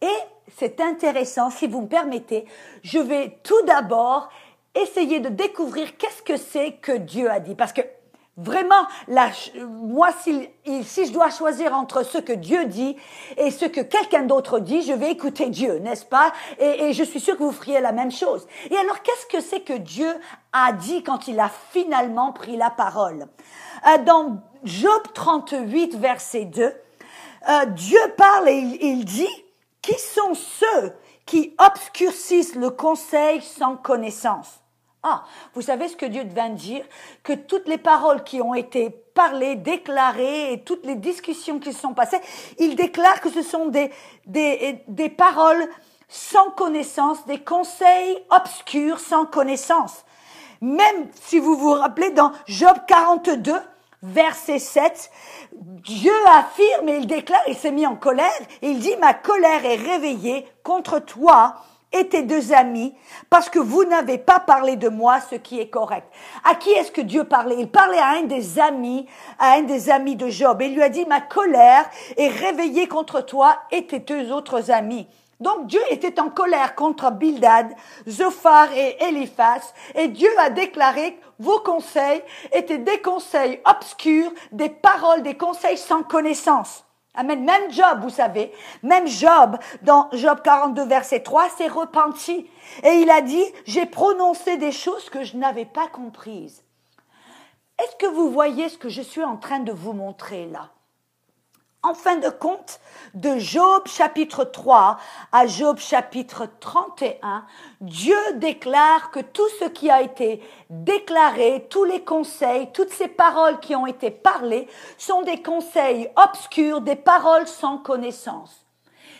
Et 0.00 0.18
c'est 0.58 0.80
intéressant, 0.80 1.50
si 1.50 1.66
vous 1.66 1.82
me 1.82 1.88
permettez, 1.88 2.44
je 2.82 2.98
vais 2.98 3.38
tout 3.42 3.62
d'abord 3.66 4.28
essayer 4.74 5.20
de 5.20 5.28
découvrir 5.28 5.96
qu'est-ce 5.96 6.22
que 6.22 6.36
c'est 6.36 6.72
que 6.72 6.92
Dieu 6.92 7.30
a 7.30 7.40
dit. 7.40 7.54
Parce 7.54 7.72
que 7.72 7.82
vraiment, 8.36 8.86
moi, 9.58 10.08
si, 10.20 10.48
je 10.66 11.12
dois 11.12 11.30
choisir 11.30 11.74
entre 11.74 12.04
ce 12.04 12.18
que 12.18 12.32
Dieu 12.32 12.64
dit 12.66 12.96
et 13.36 13.50
ce 13.50 13.64
que 13.64 13.80
quelqu'un 13.80 14.22
d'autre 14.22 14.58
dit, 14.58 14.82
je 14.82 14.92
vais 14.92 15.10
écouter 15.10 15.48
Dieu, 15.48 15.78
n'est-ce 15.78 16.04
pas? 16.04 16.32
Et, 16.58 16.92
je 16.92 17.04
suis 17.04 17.20
sûre 17.20 17.36
que 17.36 17.42
vous 17.42 17.52
feriez 17.52 17.80
la 17.80 17.92
même 17.92 18.12
chose. 18.12 18.46
Et 18.70 18.76
alors, 18.76 19.02
qu'est-ce 19.02 19.26
que 19.26 19.40
c'est 19.40 19.60
que 19.60 19.74
Dieu 19.74 20.12
a 20.52 20.72
dit 20.72 21.02
quand 21.02 21.28
il 21.28 21.38
a 21.38 21.50
finalement 21.70 22.32
pris 22.32 22.56
la 22.56 22.70
parole? 22.70 23.26
Euh, 23.86 23.98
Dans 23.98 24.42
Job 24.64 25.02
38, 25.12 25.96
verset 25.96 26.46
2, 26.46 26.64
euh, 26.64 27.66
Dieu 27.66 28.00
parle 28.16 28.48
et 28.48 28.78
il 28.80 29.04
dit, 29.04 29.43
qui 29.84 29.98
sont 29.98 30.34
ceux 30.34 30.94
qui 31.26 31.54
obscurcissent 31.58 32.54
le 32.54 32.70
conseil 32.70 33.42
sans 33.42 33.76
connaissance? 33.76 34.60
Ah, 35.02 35.24
vous 35.52 35.60
savez 35.60 35.88
ce 35.88 35.96
que 35.96 36.06
Dieu 36.06 36.22
vient 36.24 36.48
dire? 36.48 36.84
Que 37.22 37.34
toutes 37.34 37.68
les 37.68 37.76
paroles 37.76 38.24
qui 38.24 38.40
ont 38.40 38.54
été 38.54 38.88
parlées, 38.88 39.56
déclarées 39.56 40.54
et 40.54 40.62
toutes 40.62 40.86
les 40.86 40.94
discussions 40.94 41.58
qui 41.58 41.74
se 41.74 41.80
sont 41.80 41.92
passées, 41.92 42.20
il 42.58 42.76
déclare 42.76 43.20
que 43.20 43.28
ce 43.28 43.42
sont 43.42 43.66
des, 43.66 43.90
des, 44.24 44.82
des 44.88 45.10
paroles 45.10 45.68
sans 46.08 46.50
connaissance, 46.50 47.26
des 47.26 47.40
conseils 47.40 48.18
obscurs 48.30 48.98
sans 48.98 49.26
connaissance. 49.26 50.04
Même 50.62 51.08
si 51.12 51.38
vous 51.38 51.56
vous 51.58 51.72
rappelez 51.72 52.10
dans 52.10 52.32
Job 52.46 52.78
42, 52.88 53.52
verset 54.04 54.58
7, 54.58 55.10
Dieu 55.52 56.12
affirme 56.36 56.88
et 56.88 56.96
il 56.96 57.06
déclare, 57.06 57.42
il 57.48 57.56
s'est 57.56 57.72
mis 57.72 57.86
en 57.86 57.96
colère, 57.96 58.30
et 58.62 58.70
il 58.70 58.78
dit, 58.78 58.96
ma 59.00 59.14
colère 59.14 59.64
est 59.64 59.76
réveillée 59.76 60.46
contre 60.62 60.98
toi 60.98 61.56
et 61.92 62.08
tes 62.08 62.22
deux 62.22 62.52
amis, 62.52 62.92
parce 63.30 63.48
que 63.48 63.60
vous 63.60 63.84
n'avez 63.84 64.18
pas 64.18 64.40
parlé 64.40 64.74
de 64.74 64.88
moi 64.88 65.20
ce 65.20 65.36
qui 65.36 65.60
est 65.60 65.68
correct. 65.68 66.08
À 66.44 66.56
qui 66.56 66.70
est-ce 66.70 66.90
que 66.90 67.00
Dieu 67.00 67.24
parlait? 67.24 67.56
Il 67.58 67.70
parlait 67.70 67.98
à 67.98 68.18
un 68.18 68.22
des 68.22 68.58
amis, 68.58 69.06
à 69.38 69.52
un 69.52 69.62
des 69.62 69.90
amis 69.90 70.16
de 70.16 70.28
Job, 70.28 70.60
et 70.60 70.66
il 70.66 70.74
lui 70.74 70.82
a 70.82 70.88
dit, 70.88 71.06
ma 71.06 71.20
colère 71.20 71.88
est 72.16 72.28
réveillée 72.28 72.88
contre 72.88 73.20
toi 73.20 73.58
et 73.70 73.86
tes 73.86 74.00
deux 74.00 74.32
autres 74.32 74.72
amis. 74.72 75.06
Donc 75.40 75.66
Dieu 75.66 75.80
était 75.90 76.20
en 76.20 76.30
colère 76.30 76.74
contre 76.74 77.10
Bildad, 77.10 77.74
Zophar 78.08 78.72
et 78.72 78.96
Eliphaz, 79.02 79.74
et 79.94 80.08
Dieu 80.08 80.30
a 80.38 80.50
déclaré 80.50 81.18
vos 81.38 81.58
conseils 81.60 82.22
étaient 82.52 82.78
des 82.78 83.00
conseils 83.00 83.60
obscurs, 83.64 84.32
des 84.52 84.68
paroles, 84.68 85.22
des 85.22 85.36
conseils 85.36 85.78
sans 85.78 86.02
connaissance. 86.02 86.84
Amen. 87.16 87.44
Même 87.44 87.70
Job, 87.70 88.00
vous 88.02 88.10
savez, 88.10 88.52
même 88.82 89.06
Job, 89.06 89.56
dans 89.82 90.08
Job 90.12 90.40
42, 90.42 90.84
verset 90.84 91.20
3, 91.20 91.48
s'est 91.50 91.68
repenti. 91.68 92.50
Et 92.82 92.90
il 92.90 93.10
a 93.10 93.20
dit, 93.20 93.44
j'ai 93.66 93.86
prononcé 93.86 94.56
des 94.56 94.72
choses 94.72 95.08
que 95.10 95.22
je 95.22 95.36
n'avais 95.36 95.64
pas 95.64 95.86
comprises. 95.86 96.64
Est-ce 97.78 97.96
que 97.96 98.12
vous 98.12 98.30
voyez 98.30 98.68
ce 98.68 98.78
que 98.78 98.88
je 98.88 99.02
suis 99.02 99.22
en 99.22 99.36
train 99.36 99.60
de 99.60 99.72
vous 99.72 99.92
montrer 99.92 100.46
là? 100.46 100.70
En 101.84 101.92
fin 101.92 102.16
de 102.16 102.30
compte, 102.30 102.80
de 103.12 103.38
Job 103.38 103.86
chapitre 103.86 104.44
3 104.44 104.96
à 105.32 105.46
Job 105.46 105.76
chapitre 105.76 106.48
31, 106.58 107.44
Dieu 107.82 108.16
déclare 108.36 109.10
que 109.10 109.20
tout 109.20 109.46
ce 109.60 109.66
qui 109.66 109.90
a 109.90 110.00
été 110.00 110.42
déclaré, 110.70 111.66
tous 111.68 111.84
les 111.84 112.02
conseils, 112.02 112.72
toutes 112.72 112.88
ces 112.88 113.08
paroles 113.08 113.60
qui 113.60 113.76
ont 113.76 113.86
été 113.86 114.10
parlées 114.10 114.66
sont 114.96 115.20
des 115.24 115.42
conseils 115.42 116.10
obscurs, 116.16 116.80
des 116.80 116.96
paroles 116.96 117.46
sans 117.46 117.76
connaissance. 117.76 118.64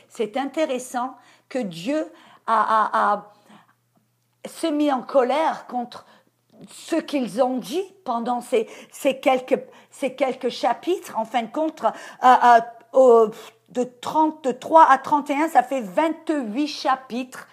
C'est 0.08 0.38
intéressant 0.38 1.18
que 1.50 1.58
Dieu 1.58 2.10
a, 2.46 3.12
a, 3.12 4.70
mis 4.70 4.90
en 4.90 5.02
colère 5.02 5.66
contre 5.66 6.06
ce 6.68 6.96
qu'ils 6.96 7.42
ont 7.42 7.58
dit 7.58 7.84
pendant 8.04 8.40
ces, 8.40 8.68
ces, 8.90 9.18
quelques, 9.18 9.60
ces 9.90 10.14
quelques 10.14 10.48
chapitres, 10.48 11.14
en 11.16 11.24
fin 11.24 11.42
de 11.42 11.50
compte, 11.50 11.82
euh, 12.22 12.60
euh, 12.94 13.28
de 13.70 13.84
33 14.00 14.86
à 14.88 14.98
31, 14.98 15.48
ça 15.48 15.62
fait 15.62 15.80
28 15.80 16.66
chapitres 16.66 17.48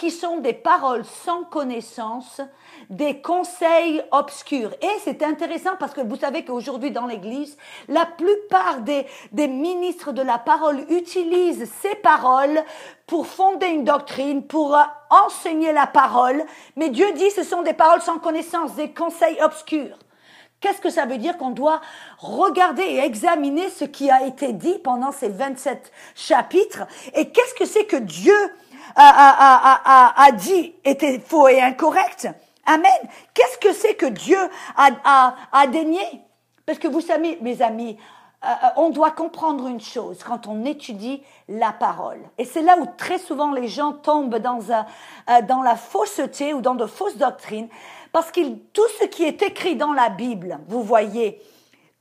qui 0.00 0.10
sont 0.10 0.38
des 0.38 0.54
paroles 0.54 1.04
sans 1.04 1.44
connaissance, 1.44 2.40
des 2.88 3.20
conseils 3.20 4.02
obscurs. 4.12 4.72
Et 4.80 4.98
c'est 5.04 5.22
intéressant 5.22 5.72
parce 5.78 5.92
que 5.92 6.00
vous 6.00 6.16
savez 6.16 6.42
qu'aujourd'hui 6.42 6.90
dans 6.90 7.04
l'Église, 7.04 7.58
la 7.86 8.06
plupart 8.06 8.80
des, 8.80 9.04
des 9.32 9.46
ministres 9.46 10.12
de 10.12 10.22
la 10.22 10.38
parole 10.38 10.86
utilisent 10.88 11.70
ces 11.82 11.94
paroles 11.96 12.64
pour 13.06 13.26
fonder 13.26 13.66
une 13.66 13.84
doctrine, 13.84 14.42
pour 14.42 14.74
euh, 14.74 14.80
enseigner 15.10 15.74
la 15.74 15.86
parole. 15.86 16.46
Mais 16.76 16.88
Dieu 16.88 17.12
dit 17.12 17.30
ce 17.30 17.42
sont 17.42 17.60
des 17.60 17.74
paroles 17.74 18.00
sans 18.00 18.18
connaissance, 18.18 18.76
des 18.76 18.92
conseils 18.92 19.36
obscurs. 19.42 19.98
Qu'est-ce 20.60 20.80
que 20.80 20.90
ça 20.90 21.04
veut 21.04 21.18
dire 21.18 21.36
qu'on 21.36 21.50
doit 21.50 21.82
regarder 22.18 22.84
et 22.84 23.00
examiner 23.00 23.68
ce 23.68 23.84
qui 23.84 24.10
a 24.10 24.26
été 24.26 24.54
dit 24.54 24.78
pendant 24.82 25.12
ces 25.12 25.28
27 25.28 25.92
chapitres? 26.14 26.86
Et 27.14 27.28
qu'est-ce 27.30 27.54
que 27.54 27.66
c'est 27.66 27.84
que 27.84 27.96
Dieu 27.96 28.34
a, 28.96 30.12
a, 30.16 30.24
a, 30.24 30.32
dit 30.32 30.74
était 30.84 31.18
faux 31.18 31.48
et 31.48 31.60
incorrect 31.60 32.28
Amen. 32.66 32.90
Qu'est-ce 33.34 33.58
que 33.58 33.72
c'est 33.72 33.94
que 33.94 34.06
Dieu 34.06 34.38
a, 34.76 35.34
a, 35.52 35.66
dénié 35.66 36.00
Parce 36.66 36.78
que 36.78 36.88
vous 36.88 37.00
savez, 37.00 37.38
mes 37.40 37.62
amis, 37.62 37.96
euh, 38.44 38.48
euh, 38.48 38.68
on 38.76 38.90
doit 38.90 39.10
comprendre 39.10 39.66
une 39.66 39.80
chose 39.80 40.22
quand 40.22 40.46
on 40.46 40.64
étudie 40.64 41.22
la 41.48 41.72
parole. 41.72 42.20
Et 42.38 42.44
c'est 42.44 42.62
là 42.62 42.76
où 42.78 42.86
très 42.96 43.18
souvent 43.18 43.52
les 43.52 43.66
gens 43.66 43.92
tombent 43.92 44.38
dans, 44.38 44.72
un, 44.72 44.86
euh, 45.30 45.42
dans 45.42 45.62
la 45.62 45.74
fausseté 45.74 46.54
ou 46.54 46.60
dans 46.60 46.74
de 46.74 46.86
fausses 46.86 47.16
doctrines. 47.16 47.68
Parce 48.12 48.30
que 48.30 48.40
tout 48.72 48.88
ce 49.00 49.06
qui 49.06 49.24
est 49.24 49.42
écrit 49.42 49.76
dans 49.76 49.92
la 49.92 50.08
Bible, 50.08 50.58
vous 50.68 50.82
voyez, 50.82 51.42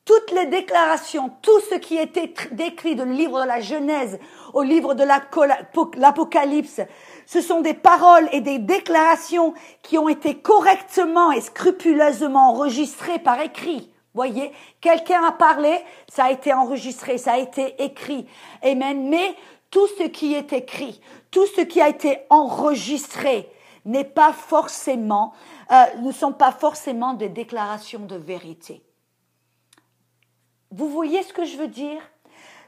toutes 0.09 0.31
les 0.31 0.47
déclarations, 0.47 1.29
tout 1.43 1.59
ce 1.69 1.75
qui 1.75 1.95
était 1.95 2.33
décrit 2.51 2.95
de 2.95 3.03
le 3.03 3.11
livre 3.11 3.39
de 3.39 3.47
la 3.47 3.61
Genèse 3.61 4.17
au 4.55 4.63
livre 4.63 4.95
de 4.95 5.03
l'Apocalypse, 5.03 6.81
ce 7.27 7.41
sont 7.41 7.61
des 7.61 7.75
paroles 7.75 8.27
et 8.31 8.41
des 8.41 8.57
déclarations 8.57 9.53
qui 9.83 9.99
ont 9.99 10.09
été 10.09 10.33
correctement 10.33 11.31
et 11.31 11.41
scrupuleusement 11.41 12.49
enregistrées 12.49 13.19
par 13.19 13.39
écrit. 13.39 13.93
Voyez, 14.15 14.51
quelqu'un 14.81 15.23
a 15.25 15.31
parlé, 15.31 15.77
ça 16.11 16.25
a 16.25 16.31
été 16.31 16.51
enregistré, 16.53 17.19
ça 17.19 17.33
a 17.33 17.37
été 17.37 17.75
écrit. 17.77 18.25
Amen. 18.63 19.09
Mais 19.09 19.35
tout 19.69 19.87
ce 19.99 20.05
qui 20.05 20.33
est 20.33 20.53
écrit, 20.53 20.99
tout 21.29 21.45
ce 21.55 21.61
qui 21.61 21.81
a 21.81 21.87
été 21.87 22.17
enregistré 22.31 23.47
n'est 23.85 24.05
pas 24.05 24.33
forcément, 24.33 25.33
euh, 25.71 25.83
ne 26.01 26.11
sont 26.11 26.33
pas 26.33 26.51
forcément 26.51 27.13
des 27.13 27.29
déclarations 27.29 28.07
de 28.07 28.15
vérité. 28.15 28.81
Vous 30.71 30.87
voyez 30.87 31.23
ce 31.23 31.33
que 31.33 31.45
je 31.45 31.57
veux 31.57 31.67
dire? 31.67 31.99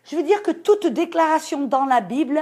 Je 0.06 0.16
veux 0.16 0.24
dire 0.24 0.42
que 0.42 0.50
toute 0.50 0.88
déclaration 0.88 1.68
dans 1.68 1.86
la 1.86 2.02
Bible 2.02 2.42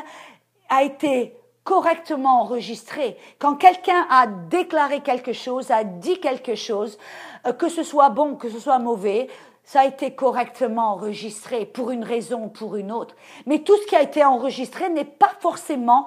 a 0.70 0.84
été 0.84 1.36
correctement 1.66 2.42
enregistrée. 2.42 3.18
Quand 3.40 3.56
quelqu'un 3.56 4.08
a 4.10 4.28
déclaré 4.28 5.02
quelque 5.02 5.34
chose, 5.34 5.70
a 5.70 5.84
dit 5.84 6.22
quelque 6.22 6.56
chose, 6.56 6.98
euh, 7.46 7.52
que 7.52 7.68
ce 7.68 7.84
soit 7.84 8.10
bon, 8.10 8.36
que 8.36 8.50
ce 8.50 8.60
soit 8.60 8.80
mauvais, 8.80 9.28
ça 9.66 9.82
a 9.82 9.86
été 9.86 10.16
correctement 10.16 10.94
enregistré 10.94 11.66
pour 11.66 11.92
une 11.92 12.06
raison 12.06 12.46
ou 12.46 12.48
pour 12.48 12.78
une 12.78 12.92
autre. 12.92 13.16
Mais 13.46 13.60
tout 13.60 13.76
ce 13.78 13.86
qui 13.86 13.96
a 13.96 14.02
été 14.02 14.24
enregistré 14.24 14.90
n'est 14.90 15.04
pas 15.04 15.34
forcément 15.42 16.06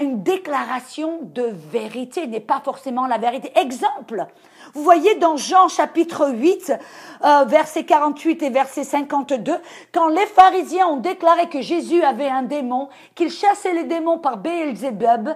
une 0.00 0.22
déclaration 0.22 1.20
de 1.22 1.42
vérité, 1.70 2.26
n'est 2.26 2.40
pas 2.40 2.60
forcément 2.64 3.06
la 3.06 3.18
vérité. 3.18 3.52
Exemple, 3.56 4.26
vous 4.74 4.82
voyez 4.82 5.14
dans 5.16 5.36
Jean 5.36 5.68
chapitre 5.68 6.30
8, 6.30 6.72
euh, 7.24 7.44
verset 7.44 7.84
48 7.84 8.42
et 8.42 8.50
verset 8.50 8.84
52, 8.84 9.56
quand 9.92 10.08
les 10.08 10.26
pharisiens 10.26 10.88
ont 10.88 10.96
déclaré 10.96 11.48
que 11.48 11.60
Jésus 11.60 12.02
avait 12.02 12.28
un 12.28 12.42
démon, 12.42 12.88
qu'il 13.14 13.30
chassait 13.30 13.72
les 13.72 13.84
démons 13.84 14.18
par 14.18 14.38
Beelzebub, 14.38 15.34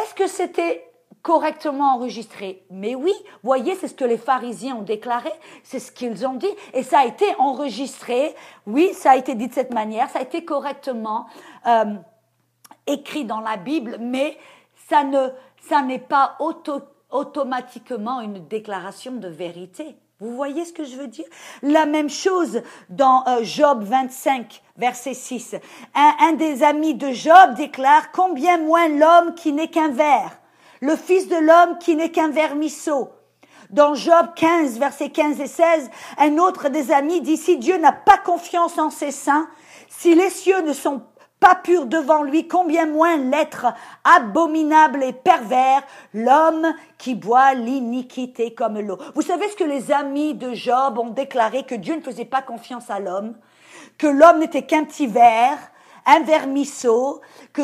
est-ce 0.00 0.14
que 0.14 0.26
c'était 0.26 0.88
correctement 1.22 1.94
enregistré? 1.94 2.64
Mais 2.70 2.94
oui, 2.94 3.12
voyez, 3.42 3.74
c'est 3.76 3.88
ce 3.88 3.94
que 3.94 4.04
les 4.04 4.18
pharisiens 4.18 4.76
ont 4.76 4.82
déclaré, 4.82 5.30
c'est 5.62 5.78
ce 5.78 5.92
qu'ils 5.92 6.26
ont 6.26 6.34
dit, 6.34 6.50
et 6.74 6.82
ça 6.82 7.00
a 7.00 7.06
été 7.06 7.24
enregistré. 7.38 8.34
Oui, 8.66 8.92
ça 8.94 9.12
a 9.12 9.16
été 9.16 9.34
dit 9.34 9.48
de 9.48 9.54
cette 9.54 9.72
manière, 9.72 10.10
ça 10.10 10.18
a 10.18 10.22
été 10.22 10.44
correctement 10.44 11.26
euh, 11.66 11.84
écrit 12.86 13.24
dans 13.24 13.40
la 13.40 13.56
Bible, 13.56 13.96
mais 14.00 14.36
ça 14.88 15.04
ne, 15.04 15.28
ça 15.68 15.82
n'est 15.82 15.98
pas 15.98 16.36
auto 16.38 16.82
automatiquement 17.10 18.20
une 18.22 18.46
déclaration 18.48 19.12
de 19.12 19.28
vérité. 19.28 19.96
Vous 20.22 20.34
voyez 20.34 20.64
ce 20.64 20.72
que 20.72 20.84
je 20.84 20.96
veux 20.96 21.08
dire? 21.08 21.24
La 21.62 21.84
même 21.84 22.08
chose 22.08 22.62
dans 22.88 23.24
euh, 23.26 23.40
Job 23.42 23.82
25, 23.82 24.62
verset 24.76 25.14
6. 25.14 25.56
Un, 25.94 26.32
des 26.34 26.62
amis 26.62 26.94
de 26.94 27.10
Job 27.10 27.54
déclare 27.56 28.12
Combien 28.12 28.58
moins 28.58 28.88
l'homme 28.88 29.34
qui 29.34 29.52
n'est 29.52 29.68
qu'un 29.68 29.88
ver, 29.88 30.38
le 30.80 30.94
fils 30.94 31.28
de 31.28 31.36
l'homme 31.36 31.76
qui 31.78 31.96
n'est 31.96 32.12
qu'un 32.12 32.30
vermisseau. 32.30 33.10
Dans 33.70 33.94
Job 33.94 34.28
15, 34.36 34.78
verset 34.78 35.10
15 35.10 35.40
et 35.40 35.46
16, 35.46 35.90
un 36.18 36.38
autre 36.38 36.68
des 36.68 36.92
amis 36.92 37.20
dit 37.20 37.36
Si 37.36 37.56
Dieu 37.56 37.78
n'a 37.78 37.92
pas 37.92 38.18
confiance 38.18 38.78
en 38.78 38.90
ses 38.90 39.10
saints, 39.10 39.48
si 39.88 40.14
les 40.14 40.30
cieux 40.30 40.60
ne 40.62 40.72
sont 40.72 41.02
pas 41.42 41.56
pur 41.56 41.86
devant 41.86 42.22
lui, 42.22 42.46
combien 42.46 42.86
moins 42.86 43.16
l'être 43.16 43.66
abominable 44.04 45.02
et 45.02 45.12
pervers, 45.12 45.82
l'homme 46.14 46.72
qui 46.98 47.16
boit 47.16 47.54
l'iniquité 47.54 48.54
comme 48.54 48.78
l'eau. 48.78 48.96
Vous 49.16 49.22
savez 49.22 49.48
ce 49.48 49.56
que 49.56 49.64
les 49.64 49.90
amis 49.90 50.34
de 50.34 50.54
Job 50.54 50.98
ont 50.98 51.10
déclaré 51.10 51.64
que 51.64 51.74
Dieu 51.74 51.96
ne 51.96 52.00
faisait 52.00 52.24
pas 52.24 52.42
confiance 52.42 52.90
à 52.90 53.00
l'homme, 53.00 53.34
que 53.98 54.06
l'homme 54.06 54.38
n'était 54.38 54.62
qu'un 54.62 54.84
petit 54.84 55.08
ver, 55.08 55.58
un 56.06 56.20
vermisseau, 56.20 57.20
que, 57.52 57.62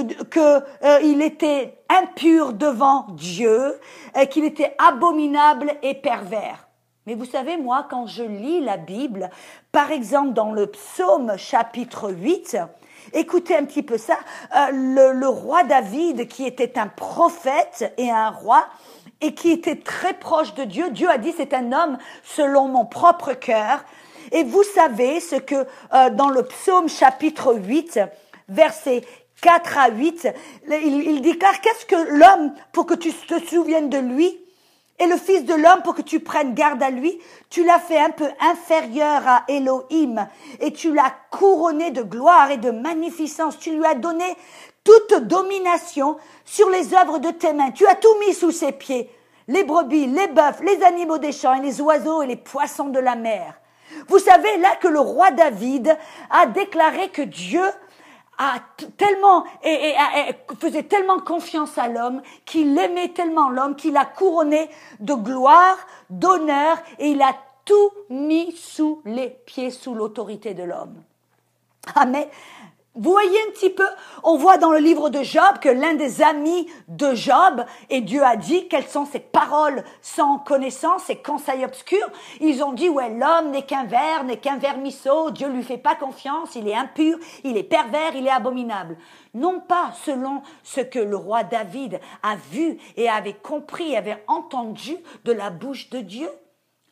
euh, 0.83 1.21
était 1.21 1.79
impur 1.89 2.55
devant 2.55 3.07
Dieu, 3.11 3.79
euh, 4.17 4.25
qu'il 4.25 4.45
était 4.45 4.75
abominable 4.79 5.73
et 5.85 5.95
pervers. 5.95 6.67
Mais 7.07 7.15
vous 7.15 7.27
savez, 7.27 7.57
moi, 7.57 7.87
quand 7.89 8.07
je 8.09 8.25
lis 8.25 8.61
la 8.61 8.77
Bible, 8.77 9.31
par 9.71 9.93
exemple 9.93 10.33
dans 10.33 10.51
le 10.51 10.67
psaume 10.67 11.39
chapitre 11.39 12.11
8, 12.11 12.59
Écoutez 13.13 13.57
un 13.57 13.65
petit 13.65 13.83
peu 13.83 13.99
ça. 13.99 14.19
Euh, 14.57 15.13
le, 15.15 15.29
roi 15.29 15.65
David, 15.65 16.29
qui 16.29 16.45
était 16.45 16.79
un 16.79 16.89
prophète 16.89 17.93
et 17.97 18.11
un 18.11 18.31
roi, 18.31 18.67
et 19.21 19.35
qui 19.35 19.51
était 19.51 19.77
très 19.77 20.15
proche 20.15 20.55
de 20.55 20.65
Dieu, 20.65 20.91
Dieu 20.91 21.09
a 21.09 21.19
dit 21.19 21.33
c'est 21.37 21.55
un 21.55 21.73
homme 21.73 21.99
selon 22.23 22.69
mon 22.69 22.85
propre 22.85 23.33
cœur. 23.33 23.85
Et 24.31 24.45
vous 24.45 24.63
savez 24.63 25.21
ce 25.21 25.37
que 25.37 25.67
euh, 25.95 26.11
dans 26.11 26.29
le 26.29 26.43
psaume 26.45 26.89
chapitre 26.89 27.55
8, 27.55 28.01
verset 28.49 29.03
4 29.41 29.79
à 29.79 29.89
8, 29.91 30.29
il, 30.69 31.03
il 31.09 31.23
déclare 31.23 31.61
qu'est-ce 31.61 31.87
que 31.87 32.19
l'homme 32.19 32.53
pour 32.73 32.87
que 32.87 32.95
tu 32.95 33.13
te 33.13 33.39
souviennes 33.47 33.89
de 33.89 33.99
lui 33.99 34.39
et 35.01 35.07
le 35.07 35.17
Fils 35.17 35.45
de 35.45 35.55
l'homme 35.55 35.83
pour 35.83 35.95
que 35.95 36.03
tu 36.03 36.21
prennes 36.21 36.55
garde 36.55 36.83
à 36.83 36.91
lui, 36.91 37.21
tu 37.51 37.65
l'as 37.65 37.79
fait 37.79 37.99
un 37.99 38.11
peu 38.11 38.29
inférieur 38.41 39.23
à 39.27 39.45
Elohim 39.49 40.27
et 40.61 40.73
tu 40.73 40.93
l'as 40.93 41.13
couronné 41.31 41.91
de 41.91 42.03
gloire 42.03 42.51
et 42.51 42.57
de 42.57 42.71
magnificence. 42.71 43.59
Tu 43.59 43.77
lui 43.77 43.85
as 43.85 43.95
donné 43.95 44.37
toute 44.83 45.23
domination 45.25 46.17
sur 46.45 46.69
les 46.71 46.95
œuvres 46.95 47.19
de 47.19 47.31
tes 47.31 47.53
mains. 47.53 47.71
Tu 47.71 47.87
as 47.87 47.95
tout 47.95 48.17
mis 48.27 48.35
sous 48.35 48.51
ses 48.51 48.73
pieds. 48.73 49.11
Les 49.47 49.65
brebis, 49.65 50.07
les 50.07 50.29
bœufs, 50.29 50.63
les 50.63 50.83
animaux 50.83 51.19
des 51.19 51.33
champs 51.33 51.55
et 51.55 51.63
les 51.63 51.81
oiseaux 51.81 52.23
et 52.23 52.27
les 52.27 52.37
poissons 52.37 52.89
de 52.89 52.99
la 52.99 53.15
mer. 53.15 53.55
Vous 54.09 54.19
savez 54.19 54.59
là 54.59 54.77
que 54.77 54.89
le 54.89 55.01
roi 55.01 55.31
David 55.31 55.97
a 56.31 56.47
déclaré 56.47 57.09
que 57.09 57.23
Dieu 57.23 57.65
tellement 58.97 59.45
et, 59.65 59.95
faisait 60.61 60.85
tellement 60.85 61.19
confiance 61.19 61.77
à 61.77 61.89
l'homme 61.89 62.23
qu'il 62.45 62.79
aimait 62.79 63.09
tellement 63.09 63.49
l'homme 63.49 63.77
qu'il 63.77 63.97
a 63.97 64.05
couronné 64.05 64.71
de 65.01 65.15
gloire, 65.15 65.77
d'honneur 66.11 66.79
et 66.99 67.11
il 67.11 67.23
a 67.23 67.35
tout 67.65 67.91
mis 68.09 68.53
sous 68.53 69.03
les 69.05 69.29
pieds, 69.29 69.71
sous 69.71 69.95
l'autorité 69.95 70.55
de 70.55 70.63
l'homme. 70.63 71.03
Amen. 71.95 72.27
Vous 72.99 73.13
voyez 73.13 73.39
un 73.47 73.53
petit 73.53 73.71
peu, 73.71 73.87
on 74.25 74.37
voit 74.37 74.59
dans 74.59 74.73
le 74.73 74.79
livre 74.79 75.09
de 75.09 75.23
Job 75.23 75.61
que 75.61 75.69
l'un 75.69 75.95
des 75.95 76.21
amis 76.21 76.69
de 76.89 77.15
Job, 77.15 77.65
et 77.91 78.01
Dieu 78.01 78.25
a 78.25 78.35
dit 78.35 78.67
quelles 78.67 78.89
sont 78.89 79.07
ses 79.07 79.21
paroles 79.21 79.85
sans 80.03 80.39
connaissance, 80.39 81.05
ses 81.05 81.17
conseils 81.17 81.65
obscurs, 81.65 82.11
ils 82.41 82.63
ont 82.65 82.73
dit, 82.73 82.89
ouais, 82.89 83.11
l'homme 83.11 83.53
n'est 83.53 83.63
qu'un 83.63 83.85
ver, 83.85 84.25
n'est 84.25 84.39
qu'un 84.39 84.57
vermisseau, 84.57 85.31
Dieu 85.31 85.49
lui 85.49 85.63
fait 85.63 85.79
pas 85.79 85.95
confiance, 85.95 86.57
il 86.57 86.67
est 86.67 86.75
impur, 86.75 87.19
il 87.45 87.57
est 87.57 87.63
pervers, 87.63 88.17
il 88.17 88.27
est 88.27 88.31
abominable. 88.31 88.99
Non 89.33 89.61
pas 89.61 89.93
selon 90.05 90.43
ce 90.65 90.81
que 90.81 90.99
le 90.99 91.17
roi 91.17 91.45
David 91.45 92.01
a 92.25 92.35
vu 92.51 92.79
et 92.97 93.09
avait 93.09 93.35
compris, 93.35 93.97
avait 93.97 94.25
entendu 94.27 94.97
de 95.25 95.33
la 95.33 95.51
bouche 95.51 95.89
de 95.91 96.01
Dieu. 96.01 96.29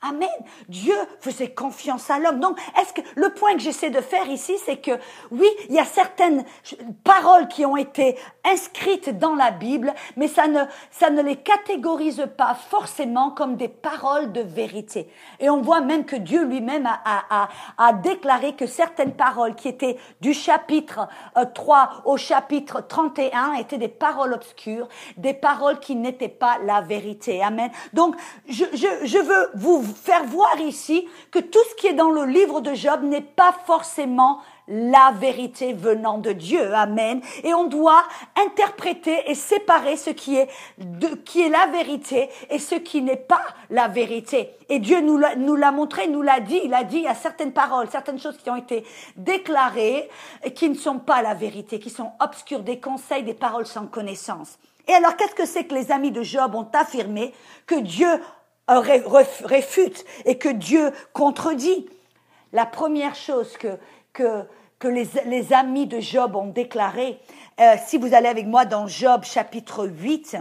Amen. 0.09 0.29
Dieu 0.69 0.95
faisait 1.21 1.51
confiance 1.51 2.11
à 2.11 2.19
l'homme. 2.19 2.41
Donc, 2.41 2.59
est-ce 2.81 2.93
que 2.93 3.01
le 3.17 3.31
point 3.31 3.55
que 3.55 3.61
j'essaie 3.61 3.91
de 3.91 4.01
faire 4.01 4.29
ici, 4.29 4.57
c'est 4.65 4.77
que 4.77 4.93
oui, 5.31 5.49
il 5.69 5.75
y 5.75 5.79
a 5.79 5.85
certaines 5.85 6.45
paroles 7.05 7.49
qui 7.49 7.65
ont 7.65 7.77
été 7.77 8.17
inscrites 8.45 9.19
dans 9.19 9.35
la 9.35 9.51
Bible, 9.51 9.93
mais 10.17 10.29
ça 10.29 10.49
ne, 10.49 10.61
ça 10.91 11.11
ne 11.11 11.23
les 11.23 11.37
catégorise 11.37 12.27
pas 12.37 12.55
forcément 12.55 13.31
comme 13.31 13.57
des 13.57 13.69
paroles 13.69 14.33
de 14.33 14.41
vérité. 14.41 15.11
Et 15.41 15.51
on 15.51 15.61
voit 15.61 15.81
même 15.81 16.05
que 16.05 16.17
Dieu 16.17 16.45
lui-même 16.45 16.87
a, 16.87 17.01
a, 17.05 17.49
a, 17.79 17.93
déclaré 17.93 18.55
que 18.55 18.67
certaines 18.67 19.15
paroles 19.15 19.55
qui 19.55 19.69
étaient 19.69 19.97
du 20.21 20.35
chapitre 20.35 21.09
3 21.55 21.91
euh, 22.07 22.11
au 22.11 22.17
chapitre 22.17 22.87
31 22.87 23.55
étaient 23.55 23.79
des 23.79 23.89
paroles 23.89 24.33
obscures, 24.33 24.89
des 25.17 25.35
paroles 25.35 25.81
qui 25.81 25.97
n'étaient 25.97 26.29
pas 26.29 26.59
la 26.65 26.81
vérité. 26.81 27.43
Amen. 27.43 27.71
Donc, 27.93 28.17
je, 28.49 28.65
je, 28.73 29.07
je 29.07 29.19
veux 29.19 29.51
vous 29.55 29.83
faire 29.97 30.25
voir 30.25 30.61
ici 30.61 31.09
que 31.31 31.38
tout 31.38 31.59
ce 31.71 31.75
qui 31.76 31.88
est 31.88 31.95
dans 31.95 32.11
le 32.11 32.25
livre 32.25 32.61
de 32.61 32.75
Job 32.75 33.03
n'est 33.03 33.21
pas 33.21 33.55
forcément 33.67 34.41
la 34.69 35.12
vérité 35.12 35.73
venant 35.73 36.19
de 36.19 36.33
Dieu. 36.33 36.75
Amen. 36.75 37.21
Et 37.45 37.55
on 37.55 37.65
doit 37.65 38.03
interpréter 38.37 39.31
et 39.31 39.35
séparer 39.35 39.97
ce 39.97 40.11
qui 40.11 40.37
est, 40.37 40.49
de, 40.79 41.09
qui 41.09 41.43
est 41.43 41.49
la 41.49 41.67
vérité 41.67 42.29
et 42.50 42.59
ce 42.59 42.75
qui 42.75 43.03
n'est 43.03 43.17
pas 43.17 43.43
la 43.71 43.88
vérité. 43.88 44.50
Et 44.69 44.79
Dieu 44.79 45.00
nous 45.00 45.19
l'a, 45.19 45.37
nous 45.37 45.55
l'a 45.55 45.71
montré, 45.71 46.09
nous 46.09 46.23
l'a 46.23 46.41
dit. 46.41 46.61
Il 46.65 46.75
a 46.75 46.85
dit 46.85 47.07
à 47.07 47.15
certaines 47.15 47.53
paroles, 47.53 47.88
certaines 47.91 48.19
choses 48.19 48.38
qui 48.38 48.50
ont 48.50 48.57
été 48.57 48.85
déclarées 49.17 50.09
et 50.43 50.53
qui 50.53 50.69
ne 50.69 50.75
sont 50.75 50.99
pas 50.99 51.23
la 51.23 51.35
vérité, 51.35 51.79
qui 51.79 51.91
sont 51.91 52.12
obscures, 52.21 52.61
des 52.61 52.81
conseils, 52.81 53.23
des 53.23 53.35
paroles 53.35 53.67
sans 53.67 53.87
connaissance. 53.87 54.59
Et 54.88 54.93
alors, 54.93 55.17
qu'est-ce 55.17 55.35
que 55.35 55.47
c'est 55.47 55.65
que 55.65 55.75
les 55.75 55.91
amis 55.91 56.12
de 56.12 56.23
Job 56.23 56.55
ont 56.55 56.69
affirmé? 56.73 57.35
Que 57.67 57.81
Dieu 57.81 58.09
réfute 58.68 60.04
et 60.25 60.38
que 60.38 60.49
Dieu 60.49 60.92
contredit. 61.12 61.88
La 62.52 62.66
première 62.66 63.14
chose 63.14 63.56
que, 63.58 64.46
les, 64.85 65.52
amis 65.52 65.87
de 65.87 66.00
Job 66.00 66.37
ont 66.37 66.49
déclaré, 66.49 67.18
euh, 67.61 67.75
si 67.87 67.99
vous 67.99 68.14
allez 68.14 68.28
avec 68.28 68.46
moi 68.46 68.64
dans 68.64 68.87
Job 68.87 69.25
chapitre 69.25 69.87
8, 69.87 70.37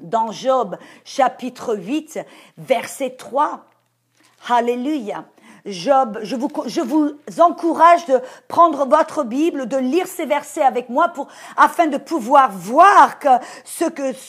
dans 0.00 0.32
Job 0.32 0.76
chapitre 1.04 1.76
8, 1.76 2.20
verset 2.56 3.16
3, 3.16 3.64
Alléluia. 4.48 5.24
Job, 5.68 6.18
je 6.22 6.36
vous, 6.36 7.18
encourage 7.38 8.06
de 8.06 8.20
prendre 8.48 8.86
votre 8.86 9.24
Bible, 9.24 9.66
de 9.66 9.76
lire 9.76 10.06
ces 10.06 10.26
versets 10.26 10.62
avec 10.62 10.88
moi 10.88 11.08
pour, 11.08 11.28
afin 11.56 11.86
de 11.86 11.96
pouvoir 11.96 12.50
voir 12.52 13.18
ce 13.64 13.84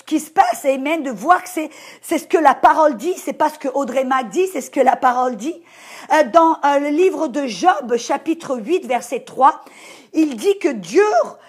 qui 0.06 0.20
se 0.20 0.30
passe, 0.32 0.66
amen, 0.66 1.04
de 1.04 1.12
voir 1.12 1.44
que 1.44 1.50
c'est, 1.50 1.70
c'est 2.02 2.18
ce 2.18 2.28
que 2.28 2.38
la 2.38 2.56
parole 2.56 2.96
dit, 2.96 3.14
c'est 3.18 3.34
pas 3.34 3.50
ce 3.50 3.60
que 3.60 3.68
Audrey 3.68 4.04
Mac 4.04 4.30
dit, 4.30 4.48
c'est 4.48 4.62
ce 4.62 4.72
que 4.72 4.80
la 4.80 4.96
parole 4.96 5.36
dit. 5.36 5.56
Euh, 6.14 6.24
dans 6.32 6.58
euh, 6.66 6.80
le 6.80 6.90
livre 6.90 7.28
de 7.28 7.48
Job, 7.48 7.96
chapitre 7.98 8.58
8, 8.58 8.86
verset 8.86 9.22
3, 9.22 9.64
il 10.14 10.36
dit 10.36 10.58
que 10.60 10.70
Dieu, 10.70 11.04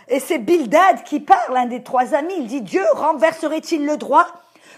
et 0.08 0.20
c'est 0.20 0.38
Bildad 0.38 1.02
qui 1.04 1.20
parle, 1.20 1.56
un 1.56 1.66
des 1.66 1.82
trois 1.82 2.14
amis, 2.14 2.34
il 2.38 2.46
dit 2.46 2.60
Dieu 2.60 2.84
renverserait-il 2.94 3.86
le 3.86 3.96
droit? 3.96 4.26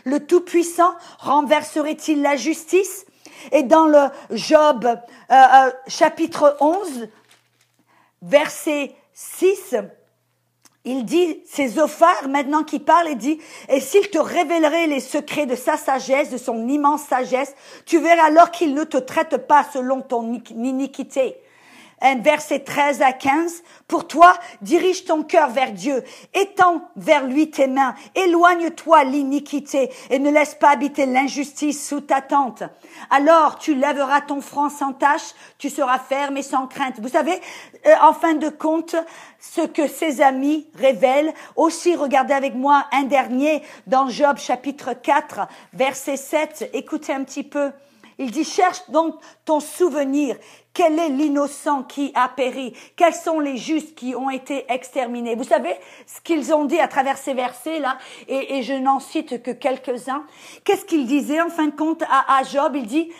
Le 0.04 0.24
Tout-Puissant 0.24 0.94
renverserait-il 1.18 2.22
la 2.22 2.36
justice? 2.36 3.06
Et 3.50 3.62
dans 3.62 3.86
le 3.86 4.08
Job 4.30 4.84
euh, 4.84 4.94
euh, 5.34 5.70
chapitre 5.88 6.56
11, 6.60 7.08
verset 8.22 8.94
6, 9.12 9.76
il 10.84 11.04
dit, 11.04 11.42
c'est 11.46 11.68
Zophar 11.68 12.28
maintenant 12.28 12.64
qui 12.64 12.78
parle 12.78 13.08
et 13.08 13.14
dit, 13.14 13.40
et 13.68 13.80
s'il 13.80 14.08
te 14.10 14.18
révélerait 14.18 14.86
les 14.86 15.00
secrets 15.00 15.46
de 15.46 15.54
sa 15.54 15.76
sagesse, 15.76 16.30
de 16.30 16.38
son 16.38 16.68
immense 16.68 17.02
sagesse, 17.02 17.54
tu 17.86 17.98
verras 17.98 18.26
alors 18.26 18.50
qu'il 18.50 18.74
ne 18.74 18.84
te 18.84 18.96
traite 18.96 19.36
pas 19.46 19.64
selon 19.72 20.00
ton 20.00 20.40
iniquité 20.50 21.36
verset 22.22 22.60
13 22.60 23.02
à 23.02 23.12
15. 23.12 23.62
Pour 23.88 24.06
toi, 24.06 24.34
dirige 24.60 25.04
ton 25.04 25.22
cœur 25.22 25.50
vers 25.50 25.72
Dieu, 25.72 26.02
étends 26.34 26.82
vers 26.96 27.26
lui 27.26 27.50
tes 27.50 27.66
mains, 27.66 27.94
éloigne-toi 28.14 29.04
l'iniquité 29.04 29.90
et 30.10 30.18
ne 30.18 30.30
laisse 30.30 30.54
pas 30.54 30.70
habiter 30.70 31.06
l'injustice 31.06 31.86
sous 31.86 32.00
ta 32.00 32.20
tente. 32.20 32.62
Alors 33.10 33.58
tu 33.58 33.74
lèveras 33.74 34.22
ton 34.22 34.40
front 34.40 34.70
sans 34.70 34.92
tache, 34.92 35.34
tu 35.58 35.68
seras 35.68 35.98
ferme 35.98 36.36
et 36.36 36.42
sans 36.42 36.66
crainte. 36.66 37.00
Vous 37.00 37.08
savez, 37.08 37.40
euh, 37.86 37.94
en 38.02 38.12
fin 38.12 38.34
de 38.34 38.48
compte, 38.48 38.96
ce 39.40 39.62
que 39.62 39.86
ses 39.86 40.22
amis 40.22 40.66
révèlent. 40.74 41.34
Aussi, 41.56 41.96
regardez 41.96 42.34
avec 42.34 42.54
moi 42.54 42.86
un 42.92 43.02
dernier 43.02 43.62
dans 43.86 44.08
Job 44.08 44.38
chapitre 44.38 44.94
4, 44.94 45.48
verset 45.72 46.16
7. 46.16 46.70
Écoutez 46.72 47.12
un 47.12 47.24
petit 47.24 47.44
peu. 47.44 47.72
Il 48.18 48.30
dit, 48.30 48.44
cherche 48.44 48.88
donc 48.90 49.14
ton 49.44 49.60
souvenir. 49.60 50.36
Quel 50.74 50.98
est 50.98 51.10
l'innocent 51.10 51.82
qui 51.82 52.12
a 52.14 52.28
péri? 52.28 52.74
Quels 52.96 53.14
sont 53.14 53.40
les 53.40 53.56
justes 53.56 53.94
qui 53.94 54.14
ont 54.14 54.30
été 54.30 54.64
exterminés? 54.72 55.34
Vous 55.34 55.44
savez 55.44 55.74
ce 56.06 56.20
qu'ils 56.20 56.54
ont 56.54 56.64
dit 56.64 56.80
à 56.80 56.88
travers 56.88 57.18
ces 57.18 57.34
versets-là, 57.34 57.98
et, 58.28 58.62
je 58.62 58.72
n'en 58.72 58.98
cite 58.98 59.42
que 59.42 59.50
quelques-uns. 59.50 60.24
Qu'est-ce 60.64 60.86
qu'il 60.86 61.06
disait 61.06 61.42
en 61.42 61.50
fin 61.50 61.66
de 61.66 61.76
compte 61.76 62.02
à, 62.04 62.38
à 62.38 62.42
Job? 62.44 62.72
Il 62.74 62.86
dit, 62.86 63.10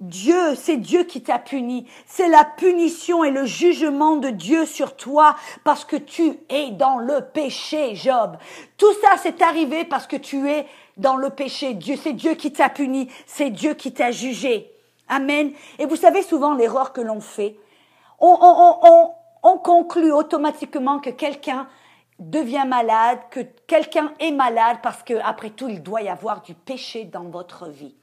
Dieu, 0.00 0.54
c'est 0.54 0.76
Dieu 0.76 1.02
qui 1.02 1.22
t'a 1.22 1.40
puni. 1.40 1.88
C'est 2.06 2.28
la 2.28 2.44
punition 2.44 3.24
et 3.24 3.32
le 3.32 3.44
jugement 3.44 4.16
de 4.16 4.30
Dieu 4.30 4.64
sur 4.64 4.96
toi 4.96 5.34
parce 5.64 5.84
que 5.84 5.96
tu 5.96 6.38
es 6.48 6.70
dans 6.70 6.98
le 6.98 7.22
péché, 7.22 7.96
Job. 7.96 8.36
Tout 8.76 8.92
ça, 9.02 9.16
c'est 9.20 9.42
arrivé 9.42 9.84
parce 9.84 10.06
que 10.06 10.16
tu 10.16 10.48
es 10.48 10.66
dans 10.98 11.16
le 11.16 11.30
péché. 11.30 11.74
Dieu, 11.74 11.96
c'est 12.00 12.12
Dieu 12.12 12.34
qui 12.34 12.52
t'a 12.52 12.68
puni. 12.68 13.10
C'est 13.26 13.50
Dieu 13.50 13.74
qui 13.74 13.92
t'a 13.92 14.12
jugé. 14.12 14.72
Amen. 15.08 15.52
Et 15.80 15.86
vous 15.86 15.96
savez 15.96 16.22
souvent 16.22 16.54
l'erreur 16.54 16.92
que 16.92 17.00
l'on 17.00 17.20
fait. 17.20 17.56
On, 18.20 18.38
on, 18.40 18.78
on, 18.82 19.10
on 19.42 19.58
conclut 19.58 20.12
automatiquement 20.12 21.00
que 21.00 21.10
quelqu'un 21.10 21.66
devient 22.20 22.64
malade, 22.66 23.18
que 23.30 23.40
quelqu'un 23.66 24.12
est 24.20 24.32
malade 24.32 24.78
parce 24.82 25.02
que 25.02 25.14
après 25.24 25.50
tout, 25.50 25.68
il 25.68 25.82
doit 25.82 26.02
y 26.02 26.08
avoir 26.08 26.42
du 26.42 26.54
péché 26.54 27.04
dans 27.04 27.24
votre 27.24 27.68
vie. 27.68 27.96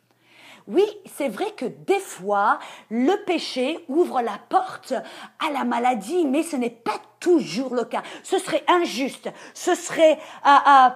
Oui, 0.68 0.86
c'est 1.06 1.30
vrai 1.30 1.52
que 1.56 1.66
des 1.66 2.00
fois, 2.00 2.58
le 2.90 3.24
péché 3.26 3.86
ouvre 3.88 4.22
la 4.22 4.40
porte 4.50 4.94
à 4.94 5.52
la 5.52 5.64
maladie, 5.64 6.26
mais 6.26 6.42
ce 6.42 6.56
n'est 6.56 6.72
pas 6.72 7.00
toujours 7.20 7.76
le 7.76 7.84
cas. 7.86 8.02
Ce 8.24 8.40
serait 8.40 8.64
injuste, 8.68 9.30
ce 9.54 9.76
serait, 9.76 10.18
euh, 10.46 10.50
euh, 10.50 10.90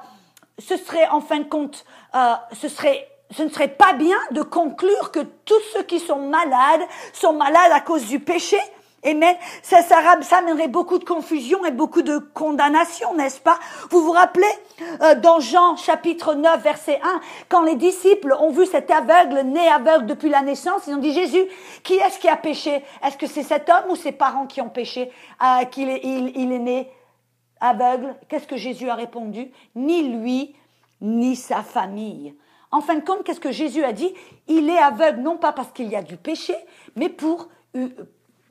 ce 0.58 0.75
serait 0.75 1.08
en 1.10 1.21
fin 1.21 1.39
de 1.39 1.43
compte, 1.43 1.86
euh, 2.15 2.34
ce 2.53 2.67
serait 2.67 3.08
ce 3.32 3.43
ne 3.43 3.49
serait 3.49 3.67
pas 3.67 3.93
bien 3.93 4.17
de 4.32 4.41
conclure 4.41 5.12
que 5.12 5.19
tous 5.19 5.62
ceux 5.73 5.84
qui 5.84 5.99
sont 5.99 6.17
malades 6.17 6.82
sont 7.13 7.34
malades 7.34 7.71
à 7.71 7.79
cause 7.79 8.08
du 8.08 8.19
péché. 8.19 8.58
Mais 9.03 9.38
ça, 9.62 9.81
ça, 9.81 10.21
ça 10.21 10.38
amènerait 10.38 10.67
beaucoup 10.67 10.97
de 10.97 11.05
confusion 11.05 11.65
et 11.65 11.71
beaucoup 11.71 12.01
de 12.01 12.17
condamnation, 12.17 13.13
n'est-ce 13.15 13.39
pas? 13.39 13.57
Vous 13.89 14.01
vous 14.01 14.12
rappelez 14.12 14.47
euh, 15.01 15.15
dans 15.15 15.39
Jean 15.39 15.75
chapitre 15.77 16.35
9 16.35 16.62
verset 16.62 16.99
1, 17.01 17.21
quand 17.47 17.63
les 17.63 17.75
disciples 17.75 18.35
ont 18.39 18.51
vu 18.51 18.65
cet 18.65 18.91
aveugle 18.91 19.41
né 19.41 19.67
aveugle 19.67 20.05
depuis 20.05 20.29
la 20.29 20.41
naissance, 20.41 20.83
ils 20.88 20.93
ont 20.93 20.97
dit 20.97 21.13
Jésus, 21.13 21.45
qui 21.83 21.95
est-ce 21.95 22.19
qui 22.19 22.27
a 22.27 22.35
péché? 22.35 22.83
Est-ce 23.03 23.17
que 23.17 23.27
c'est 23.27 23.43
cet 23.43 23.69
homme 23.69 23.89
ou 23.89 23.95
ses 23.95 24.12
parents 24.12 24.47
qui 24.47 24.62
ont 24.62 24.69
péché 24.69 25.12
euh, 25.41 25.65
qu'il 25.65 25.89
il, 25.89 26.33
il 26.35 26.51
est 26.51 26.59
né 26.59 26.91
aveugle? 27.62 28.15
Qu'est-ce 28.27 28.47
que 28.47 28.57
Jésus 28.57 28.89
a 28.89 28.95
répondu 28.95 29.51
Ni 29.75 30.03
lui, 30.03 30.55
ni 31.01 31.35
sa 31.35 31.63
famille. 31.63 32.35
En 32.71 32.81
fin 32.81 32.95
de 32.95 33.03
compte, 33.03 33.23
qu'est-ce 33.23 33.39
que 33.39 33.51
Jésus 33.51 33.83
a 33.83 33.93
dit? 33.93 34.13
Il 34.47 34.69
est 34.69 34.77
aveugle 34.77 35.21
non 35.21 35.38
pas 35.38 35.53
parce 35.53 35.71
qu'il 35.71 35.88
y 35.88 35.95
a 35.95 36.03
du 36.03 36.17
péché, 36.17 36.55
mais 36.95 37.09
pour 37.09 37.47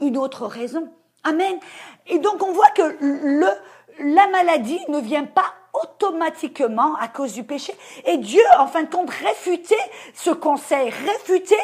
une 0.01 0.17
autre 0.17 0.47
raison. 0.47 0.89
Amen. 1.25 1.59
Et 2.07 2.19
donc 2.19 2.43
on 2.43 2.53
voit 2.53 2.71
que 2.71 2.97
le, 3.01 3.49
la 4.01 4.29
maladie 4.29 4.81
ne 4.89 4.99
vient 4.99 5.25
pas 5.25 5.55
automatiquement 5.73 6.97
à 6.97 7.09
cause 7.09 7.35
du 7.35 7.45
péché. 7.45 7.75
Et 8.05 8.19
Dieu, 8.19 8.43
en 8.59 8.67
fin 8.67 8.83
de 8.83 8.91
compte, 8.91 9.11
réfutait 9.11 9.75
ce 10.15 10.31
conseil, 10.31 10.91
réfutait 10.91 11.57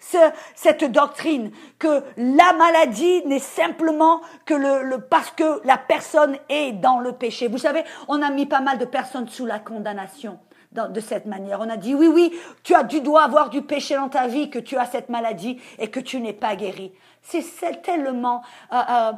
ce, 0.00 0.18
cette 0.54 0.84
doctrine 0.84 1.52
que 1.78 2.02
la 2.16 2.52
maladie 2.54 3.24
n'est 3.26 3.38
simplement 3.38 4.20
que 4.44 4.54
le, 4.54 4.82
le, 4.82 5.00
parce 5.00 5.30
que 5.30 5.60
la 5.64 5.78
personne 5.78 6.36
est 6.48 6.72
dans 6.72 6.98
le 6.98 7.12
péché. 7.12 7.48
Vous 7.48 7.58
savez, 7.58 7.84
on 8.08 8.20
a 8.22 8.30
mis 8.30 8.46
pas 8.46 8.60
mal 8.60 8.78
de 8.78 8.84
personnes 8.84 9.28
sous 9.28 9.46
la 9.46 9.58
condamnation 9.58 10.38
de 10.72 11.00
cette 11.00 11.26
manière. 11.26 11.60
On 11.60 11.68
a 11.68 11.76
dit 11.76 11.94
oui, 11.94 12.06
oui, 12.06 12.32
tu 12.62 12.74
as, 12.74 12.82
du 12.82 13.00
dois 13.00 13.24
avoir 13.24 13.50
du 13.50 13.62
péché 13.62 13.94
dans 13.94 14.08
ta 14.08 14.26
vie, 14.26 14.50
que 14.50 14.58
tu 14.58 14.76
as 14.76 14.86
cette 14.86 15.08
maladie 15.08 15.60
et 15.78 15.88
que 15.88 16.00
tu 16.00 16.20
n'es 16.20 16.32
pas 16.32 16.56
guéri. 16.56 16.92
C'est 17.22 17.82
tellement 17.82 18.42
euh, 18.72 18.80
euh, 18.88 19.12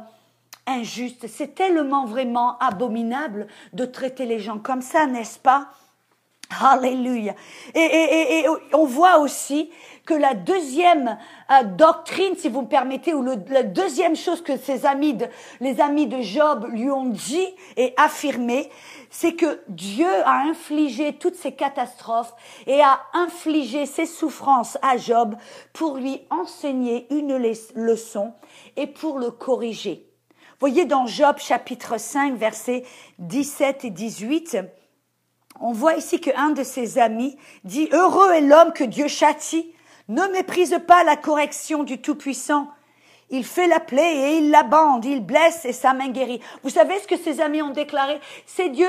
injuste. 0.67 1.27
C'est 1.27 1.55
tellement 1.55 2.05
vraiment 2.05 2.57
abominable 2.59 3.47
de 3.73 3.85
traiter 3.85 4.25
les 4.25 4.39
gens 4.39 4.59
comme 4.59 4.81
ça, 4.81 5.05
n'est-ce 5.05 5.39
pas? 5.39 5.69
Alléluia. 6.61 7.33
Et, 7.73 8.45
on 8.73 8.85
voit 8.85 9.17
aussi 9.17 9.71
que 10.05 10.13
la 10.13 10.35
deuxième 10.35 11.17
euh, 11.49 11.63
doctrine, 11.63 12.35
si 12.37 12.49
vous 12.49 12.61
me 12.61 12.67
permettez, 12.67 13.15
ou 13.15 13.25
la 13.49 13.63
deuxième 13.63 14.15
chose 14.15 14.43
que 14.43 14.55
ses 14.55 14.85
amis, 14.85 15.17
les 15.59 15.81
amis 15.81 16.05
de 16.05 16.21
Job 16.21 16.67
lui 16.71 16.91
ont 16.91 17.05
dit 17.05 17.47
et 17.77 17.95
affirmé, 17.97 18.69
c'est 19.17 19.35
que 19.35 19.61
Dieu 19.69 20.09
a 20.25 20.41
infligé 20.41 21.13
toutes 21.13 21.35
ces 21.35 21.53
catastrophes 21.53 22.33
et 22.67 22.81
a 22.81 22.99
infligé 23.13 23.85
ces 23.85 24.05
souffrances 24.05 24.77
à 24.81 24.97
Job 24.97 25.35
pour 25.71 25.95
lui 25.95 26.19
enseigner 26.29 27.07
une 27.11 27.37
leçon 27.75 28.33
et 28.75 28.87
pour 28.87 29.17
le 29.17 29.31
corriger. 29.31 30.05
Voyez 30.59 30.83
dans 30.83 31.07
Job 31.07 31.37
chapitre 31.37 31.97
5 31.97 32.35
versets 32.35 32.83
17 33.19 33.85
et 33.85 33.89
18, 33.89 34.57
on 35.61 35.71
voit 35.71 35.95
ici 35.95 36.19
qu'un 36.19 36.49
de 36.49 36.63
ses 36.63 36.97
amis 36.97 37.37
dit 37.63 37.87
Heureux 37.93 38.33
est 38.33 38.41
l'homme 38.41 38.73
que 38.73 38.83
Dieu 38.83 39.07
châtie, 39.07 39.73
ne 40.09 40.27
méprise 40.33 40.77
pas 40.87 41.05
la 41.05 41.15
correction 41.15 41.83
du 41.83 42.01
Tout-Puissant. 42.01 42.67
Il 43.29 43.43
fait 43.43 43.67
la 43.67 43.79
plaie 43.79 44.15
et 44.15 44.37
il 44.37 44.51
la 44.51 44.63
bande, 44.63 45.05
il 45.05 45.25
blesse 45.25 45.65
et 45.65 45.73
sa 45.73 45.93
main 45.93 46.09
guérit. 46.09 46.41
Vous 46.63 46.69
savez 46.69 46.99
ce 46.99 47.07
que 47.07 47.17
ses 47.17 47.41
amis 47.41 47.61
ont 47.61 47.71
déclaré? 47.71 48.19
C'est 48.45 48.69
Dieu 48.69 48.87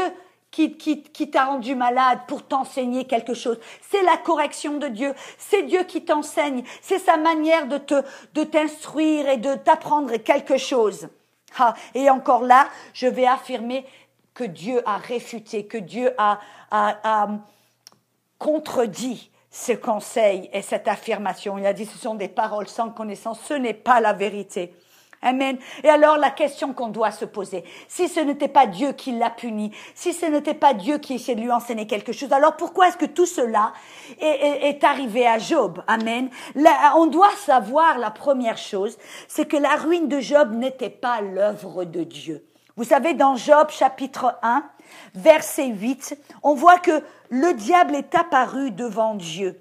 qui, 0.50 1.30
t'a 1.30 1.44
rendu 1.44 1.74
malade 1.74 2.20
pour 2.28 2.42
t'enseigner 2.42 3.04
quelque 3.04 3.34
chose. 3.34 3.58
C'est 3.90 4.02
la 4.02 4.16
correction 4.16 4.78
de 4.78 4.88
Dieu. 4.88 5.14
C'est 5.38 5.62
Dieu 5.62 5.84
qui 5.84 6.04
t'enseigne. 6.04 6.64
C'est 6.80 6.98
sa 6.98 7.16
manière 7.16 7.66
de 7.66 8.44
t'instruire 8.44 9.28
et 9.28 9.36
de 9.36 9.54
t'apprendre 9.54 10.16
quelque 10.16 10.56
chose. 10.56 11.08
Ah, 11.58 11.74
et 11.94 12.10
encore 12.10 12.42
là, 12.42 12.68
je 12.92 13.06
vais 13.06 13.26
affirmer 13.26 13.84
que 14.34 14.44
Dieu 14.44 14.82
a 14.86 14.98
réfuté, 14.98 15.66
que 15.66 15.78
Dieu 15.78 16.12
a 16.18 16.38
contredit 18.38 19.30
ce 19.56 19.72
conseil 19.72 20.50
et 20.52 20.60
cette 20.60 20.86
affirmation. 20.86 21.56
Il 21.56 21.66
a 21.66 21.72
dit 21.72 21.86
ce 21.86 21.96
sont 21.96 22.14
des 22.14 22.28
paroles 22.28 22.68
sans 22.68 22.90
connaissance, 22.90 23.40
ce 23.42 23.54
n'est 23.54 23.74
pas 23.74 24.00
la 24.00 24.12
vérité. 24.12 24.74
Amen. 25.22 25.56
Et 25.82 25.88
alors 25.88 26.18
la 26.18 26.28
question 26.28 26.74
qu'on 26.74 26.88
doit 26.88 27.10
se 27.10 27.24
poser, 27.24 27.64
si 27.88 28.06
ce 28.06 28.20
n'était 28.20 28.48
pas 28.48 28.66
Dieu 28.66 28.92
qui 28.92 29.12
l'a 29.12 29.30
puni, 29.30 29.72
si 29.94 30.12
ce 30.12 30.26
n'était 30.26 30.52
pas 30.52 30.74
Dieu 30.74 30.98
qui 30.98 31.14
essayait 31.14 31.36
de 31.36 31.40
lui 31.40 31.50
enseigner 31.50 31.86
quelque 31.86 32.12
chose, 32.12 32.32
alors 32.34 32.56
pourquoi 32.56 32.88
est-ce 32.88 32.98
que 32.98 33.06
tout 33.06 33.24
cela 33.24 33.72
est, 34.20 34.84
arrivé 34.84 35.26
à 35.26 35.38
Job? 35.38 35.82
Amen. 35.86 36.28
on 36.96 37.06
doit 37.06 37.34
savoir 37.38 37.96
la 37.96 38.10
première 38.10 38.58
chose, 38.58 38.98
c'est 39.26 39.48
que 39.48 39.56
la 39.56 39.76
ruine 39.76 40.06
de 40.06 40.20
Job 40.20 40.52
n'était 40.52 40.90
pas 40.90 41.22
l'œuvre 41.22 41.84
de 41.84 42.04
Dieu. 42.04 42.44
Vous 42.76 42.84
savez, 42.84 43.14
dans 43.14 43.36
Job 43.36 43.70
chapitre 43.70 44.38
1, 44.42 44.62
verset 45.14 45.68
8, 45.68 46.18
on 46.42 46.54
voit 46.54 46.78
que 46.78 47.02
le 47.30 47.54
diable 47.54 47.94
est 47.94 48.14
apparu 48.14 48.70
devant 48.70 49.14
Dieu. 49.14 49.60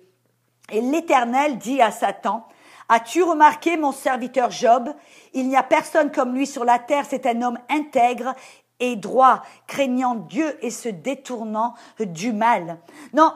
Et 0.72 0.82
l'Éternel 0.82 1.58
dit 1.58 1.82
à 1.82 1.92
Satan, 1.92 2.48
As-tu 2.88 3.24
remarqué 3.24 3.78
mon 3.78 3.92
serviteur 3.92 4.52
Job? 4.52 4.94
Il 5.34 5.48
n'y 5.48 5.58
a 5.58 5.64
personne 5.64 6.12
comme 6.12 6.36
lui 6.36 6.46
sur 6.46 6.66
la 6.66 6.78
terre, 6.78 7.06
c'est 7.10 7.26
un 7.26 7.42
homme 7.42 7.58
intègre 7.70 8.36
et 8.80 8.96
droit, 8.96 9.42
craignant 9.68 10.16
Dieu 10.16 10.58
et 10.64 10.70
se 10.70 10.90
détournant 10.90 11.74
du 12.00 12.34
mal. 12.34 12.78
Non, 13.14 13.34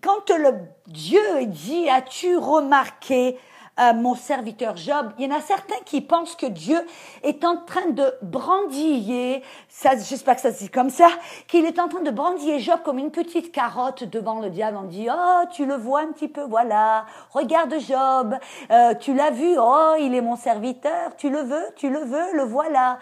quand 0.00 0.30
le 0.30 0.52
Dieu 0.86 1.46
dit 1.46 1.88
As-tu 1.88 2.36
remarqué 2.36 3.38
euh, 3.80 3.92
mon 3.92 4.14
serviteur 4.14 4.76
Job, 4.76 5.12
il 5.18 5.28
y 5.28 5.32
en 5.32 5.36
a 5.36 5.40
certains 5.40 5.80
qui 5.84 6.00
pensent 6.00 6.36
que 6.36 6.46
Dieu 6.46 6.78
est 7.22 7.44
en 7.44 7.56
train 7.56 7.90
de 7.90 8.14
brandiller, 8.22 9.42
ça, 9.68 9.90
j'espère 9.96 10.36
que 10.36 10.42
ça 10.42 10.52
se 10.52 10.60
dit 10.60 10.68
comme 10.68 10.90
ça, 10.90 11.08
qu'il 11.48 11.64
est 11.64 11.78
en 11.78 11.88
train 11.88 12.02
de 12.02 12.10
brandiller 12.10 12.60
Job 12.60 12.80
comme 12.84 12.98
une 12.98 13.10
petite 13.10 13.50
carotte 13.52 14.04
devant 14.04 14.40
le 14.40 14.50
diable. 14.50 14.78
On 14.80 14.86
dit, 14.86 15.08
oh, 15.10 15.42
tu 15.52 15.66
le 15.66 15.74
vois 15.74 16.00
un 16.00 16.12
petit 16.12 16.28
peu, 16.28 16.42
voilà, 16.42 17.06
regarde 17.30 17.74
Job, 17.80 18.36
euh, 18.70 18.94
tu 18.94 19.14
l'as 19.14 19.30
vu, 19.30 19.56
oh, 19.58 19.94
il 19.98 20.14
est 20.14 20.20
mon 20.20 20.36
serviteur, 20.36 21.16
tu 21.16 21.30
le 21.30 21.40
veux, 21.40 21.66
tu 21.76 21.90
le 21.90 22.00
veux, 22.00 22.32
le 22.34 22.44
voilà. 22.44 22.98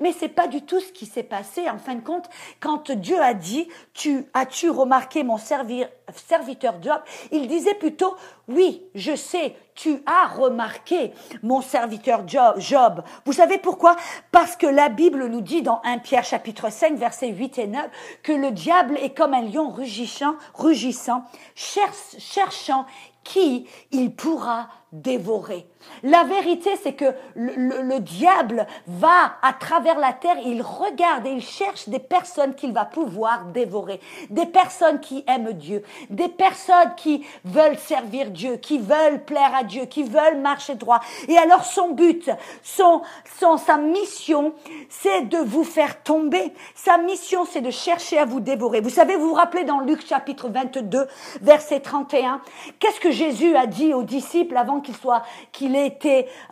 Mais 0.00 0.12
c'est 0.12 0.28
pas 0.28 0.46
du 0.46 0.62
tout 0.62 0.80
ce 0.80 0.92
qui 0.92 1.06
s'est 1.06 1.22
passé. 1.22 1.68
En 1.68 1.78
fin 1.78 1.94
de 1.94 2.00
compte, 2.00 2.28
quand 2.60 2.90
Dieu 2.90 3.20
a 3.20 3.34
dit, 3.34 3.68
tu 3.94 4.26
as-tu 4.34 4.70
remarqué 4.70 5.24
mon 5.24 5.38
serviteur 5.38 6.74
Job, 6.80 7.00
il 7.32 7.48
disait 7.48 7.74
plutôt, 7.74 8.14
oui, 8.48 8.84
je 8.94 9.16
sais, 9.16 9.56
tu 9.78 10.02
as 10.06 10.26
remarqué 10.26 11.12
mon 11.42 11.62
serviteur 11.62 12.26
Job? 12.26 13.02
Vous 13.24 13.32
savez 13.32 13.58
pourquoi? 13.58 13.94
Parce 14.32 14.56
que 14.56 14.66
la 14.66 14.88
Bible 14.88 15.26
nous 15.26 15.40
dit 15.40 15.62
dans 15.62 15.80
1 15.84 15.98
Pierre 15.98 16.24
chapitre 16.24 16.70
5 16.70 16.96
versets 16.96 17.28
8 17.28 17.58
et 17.58 17.66
9 17.68 17.88
que 18.24 18.32
le 18.32 18.50
diable 18.50 18.98
est 19.00 19.16
comme 19.16 19.34
un 19.34 19.42
lion 19.42 19.70
rugissant, 19.70 20.34
rugissant 20.54 21.22
cherchant 21.54 22.86
qui 23.22 23.68
il 23.92 24.14
pourra 24.14 24.68
dévorer. 24.92 25.66
La 26.02 26.24
vérité, 26.24 26.70
c'est 26.82 26.94
que 26.94 27.12
le, 27.34 27.98
diable 27.98 28.66
va 28.86 29.34
à 29.42 29.52
travers 29.52 29.98
la 29.98 30.12
terre, 30.12 30.36
il 30.44 30.62
regarde 30.62 31.26
et 31.26 31.30
il 31.30 31.42
cherche 31.42 31.88
des 31.88 31.98
personnes 31.98 32.54
qu'il 32.54 32.72
va 32.72 32.84
pouvoir 32.84 33.46
dévorer, 33.46 34.00
des 34.30 34.46
personnes 34.46 35.00
qui 35.00 35.24
aiment 35.26 35.52
Dieu, 35.52 35.82
des 36.10 36.28
personnes 36.28 36.94
qui 36.96 37.26
veulent 37.44 37.76
servir 37.76 38.30
Dieu, 38.30 38.56
qui 38.56 38.78
veulent 38.78 39.24
plaire 39.24 39.54
à 39.54 39.64
Dieu, 39.64 39.84
qui 39.84 40.04
veulent 40.04 40.40
marcher 40.40 40.74
droit. 40.74 41.00
Et 41.28 41.36
alors 41.36 41.64
son 41.64 41.90
but, 41.90 42.30
son, 42.62 43.02
son 43.38 43.56
sa 43.56 43.76
mission, 43.76 44.54
c'est 44.88 45.28
de 45.28 45.38
vous 45.38 45.64
faire 45.64 46.02
tomber. 46.02 46.52
Sa 46.74 46.98
mission, 46.98 47.44
c'est 47.44 47.60
de 47.60 47.70
chercher 47.70 48.18
à 48.18 48.24
vous 48.24 48.40
dévorer. 48.40 48.80
Vous 48.80 48.90
savez, 48.90 49.16
vous 49.16 49.28
vous 49.28 49.34
rappelez 49.34 49.64
dans 49.64 49.80
Luc 49.80 50.06
chapitre 50.06 50.48
22, 50.48 51.06
verset 51.42 51.80
31, 51.80 52.40
qu'est-ce 52.78 53.00
que 53.00 53.10
Jésus 53.10 53.54
a 53.56 53.66
dit 53.66 53.92
aux 53.92 54.02
disciples 54.02 54.56
avant 54.56 54.77
qu'il 54.80 54.96
soit, 54.96 55.22
qu'il 55.52 55.76
euh, 55.76 55.88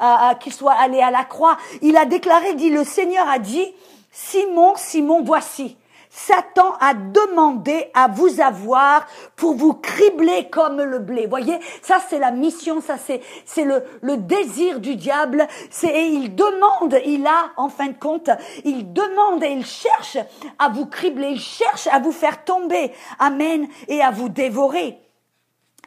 euh, 0.03 0.35
qu'il 0.41 0.53
soit 0.53 0.75
allé 0.75 1.01
à 1.01 1.11
la 1.11 1.25
croix. 1.25 1.57
Il 1.83 1.97
a 1.97 2.05
déclaré, 2.05 2.55
dit, 2.55 2.71
le 2.71 2.85
Seigneur 2.85 3.29
a 3.29 3.39
dit, 3.39 3.75
Simon, 4.13 4.75
Simon, 4.77 5.23
voici. 5.23 5.77
Satan 6.17 6.73
a 6.81 6.95
demandé 6.95 7.91
à 7.93 8.09
vous 8.09 8.41
avoir 8.41 9.07
pour 9.37 9.55
vous 9.55 9.75
cribler 9.75 10.49
comme 10.49 10.81
le 10.81 10.99
blé. 10.99 11.27
Voyez, 11.27 11.59
ça 11.83 11.99
c'est 12.09 12.19
la 12.19 12.31
mission, 12.31 12.81
ça 12.81 12.97
c'est 12.97 13.21
c'est 13.45 13.65
le 13.65 13.85
le 14.01 14.17
désir 14.17 14.81
du 14.81 14.97
diable. 14.97 15.47
C'est 15.69 15.89
et 15.89 16.07
il 16.07 16.35
demande, 16.35 16.99
il 17.05 17.27
a 17.27 17.51
en 17.59 17.69
fin 17.69 17.89
de 17.89 17.99
compte, 17.99 18.31
il 18.65 18.95
demande 18.95 19.45
et 19.45 19.51
il 19.51 19.67
cherche 19.67 20.17
à 20.59 20.71
vous 20.71 20.87
cribler, 20.87 21.33
il 21.33 21.41
cherche 21.41 21.87
à 21.89 21.99
vous 21.99 22.13
faire 22.13 22.45
tomber. 22.45 22.93
Amen 23.19 23.69
et 23.87 24.01
à 24.01 24.11
vous 24.11 24.31
dévorer. 24.31 24.99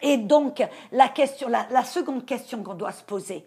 Et 0.01 0.17
donc, 0.17 0.63
la 0.91 1.07
question, 1.07 1.47
la, 1.47 1.83
seconde 1.83 2.25
question 2.25 2.63
qu'on 2.63 2.73
doit 2.73 2.91
se 2.91 3.03
poser, 3.03 3.45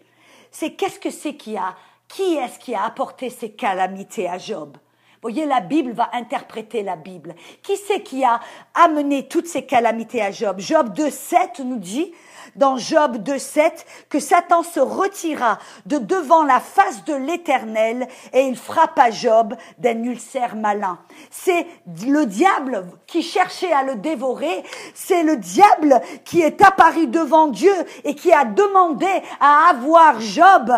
c'est 0.51 0.71
qu'est-ce 0.71 0.99
que 0.99 1.09
c'est 1.09 1.35
qui 1.35 1.57
a, 1.57 1.75
qui 2.07 2.35
est-ce 2.35 2.59
qui 2.59 2.75
a 2.75 2.83
apporté 2.83 3.29
ces 3.29 3.51
calamités 3.51 4.29
à 4.29 4.37
Job? 4.37 4.77
Vous 5.23 5.29
voyez, 5.29 5.45
la 5.45 5.61
Bible 5.61 5.93
va 5.93 6.09
interpréter 6.13 6.83
la 6.83 6.97
Bible. 6.97 7.33
Qui 7.61 7.77
c'est 7.77 8.03
qui 8.03 8.25
a 8.25 8.41
amené 8.73 9.27
toutes 9.27 9.47
ces 9.47 9.65
calamités 9.65 10.21
à 10.21 10.31
Job? 10.31 10.59
Job 10.59 10.93
2.7 10.93 11.63
nous 11.63 11.79
dit, 11.79 12.13
dans 12.55 12.77
Job 12.77 13.17
2.7 13.17 13.71
que 14.09 14.19
Satan 14.19 14.63
se 14.63 14.79
retira 14.79 15.59
de 15.85 15.97
devant 15.97 16.43
la 16.43 16.59
face 16.59 17.03
de 17.05 17.13
l'Éternel 17.13 18.07
et 18.33 18.41
il 18.41 18.57
frappa 18.57 19.11
Job 19.11 19.55
d'un 19.79 20.03
ulcère 20.03 20.55
malin. 20.55 20.99
C'est 21.29 21.67
le 22.05 22.25
diable 22.25 22.85
qui 23.07 23.21
cherchait 23.21 23.71
à 23.71 23.83
le 23.83 23.95
dévorer, 23.95 24.63
c'est 24.93 25.23
le 25.23 25.37
diable 25.37 26.01
qui 26.25 26.41
est 26.41 26.61
apparu 26.61 27.07
devant 27.07 27.47
Dieu 27.47 27.73
et 28.03 28.15
qui 28.15 28.31
a 28.31 28.45
demandé 28.45 29.07
à 29.39 29.69
avoir 29.69 30.19
Job 30.19 30.71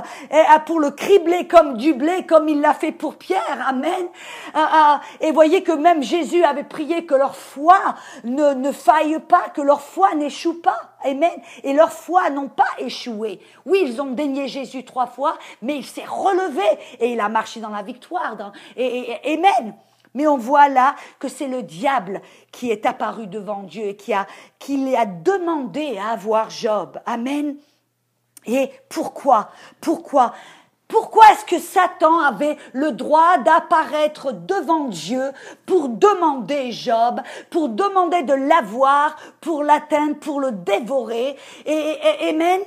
pour 0.66 0.80
le 0.80 0.92
cribler 0.92 1.48
comme 1.48 1.78
du 1.78 1.94
blé, 1.94 2.26
comme 2.26 2.50
il 2.50 2.62
l'a 2.62 2.74
fait 2.74 2.92
pour 2.92 3.16
Pierre. 3.16 3.66
Amen. 3.68 4.08
Ah, 4.54 4.70
ah. 4.72 5.02
Et 5.22 5.32
voyez 5.32 5.64
que 5.64 5.72
même 5.72 6.04
Jésus 6.04 6.44
avait 6.44 6.64
prié 6.64 7.06
que 7.06 7.16
leur 7.16 7.36
foi 7.36 7.78
ne, 8.24 8.54
ne 8.54 8.72
faille 8.72 9.20
pas, 9.20 9.50
que 9.54 9.62
leur 9.62 9.82
foi 9.82 10.14
n'échoue 10.16 10.62
pas. 10.62 10.95
Amen. 11.06 11.32
Et 11.64 11.74
leur 11.74 11.92
foi 11.92 12.30
n'ont 12.30 12.50
pas 12.50 12.68
échoué. 12.80 13.40
Oui, 13.66 13.84
ils 13.86 14.02
ont 14.02 14.12
dénié 14.12 14.48
Jésus 14.48 14.84
trois 14.84 15.08
fois, 15.08 15.38
mais 15.62 15.78
il 15.78 15.86
s'est 15.86 16.06
relevé 16.06 16.66
et 17.00 17.14
il 17.14 17.20
a 17.20 17.30
marché 17.30 17.60
dans 17.60 17.70
la 17.70 17.84
victoire. 17.84 18.52
et, 18.76 19.20
amen. 19.26 19.76
Mais 20.16 20.28
on 20.28 20.38
voit 20.38 20.70
là 20.70 20.96
que 21.20 21.28
c'est 21.28 21.48
le 21.48 21.62
diable 21.62 22.22
qui 22.52 22.72
est 22.72 22.86
apparu 22.86 23.28
devant 23.28 23.64
Dieu 23.64 23.84
et 23.84 23.96
qui 23.98 24.14
a, 24.14 24.26
qui 24.58 24.96
a 24.96 25.06
demandé 25.06 25.98
à 25.98 26.12
avoir 26.12 26.50
Job. 26.50 27.00
Amen. 27.06 27.58
Et 28.48 28.72
pourquoi? 28.90 29.50
Pourquoi? 29.82 30.34
Pourquoi 30.88 31.32
est-ce 31.32 31.46
que 31.46 31.60
Satan 31.60 32.20
avait 32.20 32.58
le 32.74 32.92
droit 32.92 33.38
d'apparaître 33.40 34.32
devant 34.32 34.86
Dieu 34.86 35.32
pour 35.66 35.90
demander 35.90 36.72
Job, 36.72 37.22
pour 37.50 37.70
demander 37.70 38.24
de 38.24 38.34
l'avoir, 38.34 39.16
pour 39.42 39.64
l'atteindre, 39.64 40.18
pour 40.20 40.40
le 40.40 40.52
dévorer? 40.52 41.36
Et, 41.66 41.98
Amen. 42.30 42.62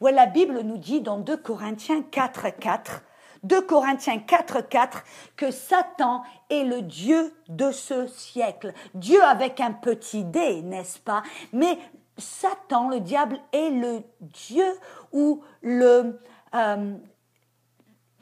La 0.00 0.26
Bible 0.26 0.60
nous 0.60 0.76
dit 0.76 1.00
dans 1.00 1.16
2 1.16 1.38
Corinthiens 1.38 2.02
4, 2.02 2.58
4, 2.60 3.02
2 3.44 3.60
Corinthiens 3.62 4.18
4, 4.18 4.60
4, 4.68 5.04
que 5.36 5.50
Satan 5.50 6.22
est 6.50 6.64
le 6.64 6.82
Dieu 6.82 7.32
de 7.48 7.70
ce 7.70 8.06
siècle. 8.06 8.72
Dieu 8.94 9.22
avec 9.22 9.60
un 9.60 9.72
petit 9.72 10.24
d, 10.24 10.62
n'est-ce 10.62 10.98
pas? 10.98 11.22
Mais 11.52 11.78
Satan, 12.18 12.88
le 12.88 13.00
diable, 13.00 13.38
est 13.52 13.70
le 13.70 14.02
Dieu 14.20 14.66
ou 15.12 15.42
le, 15.62 16.20
euh, 16.54 16.94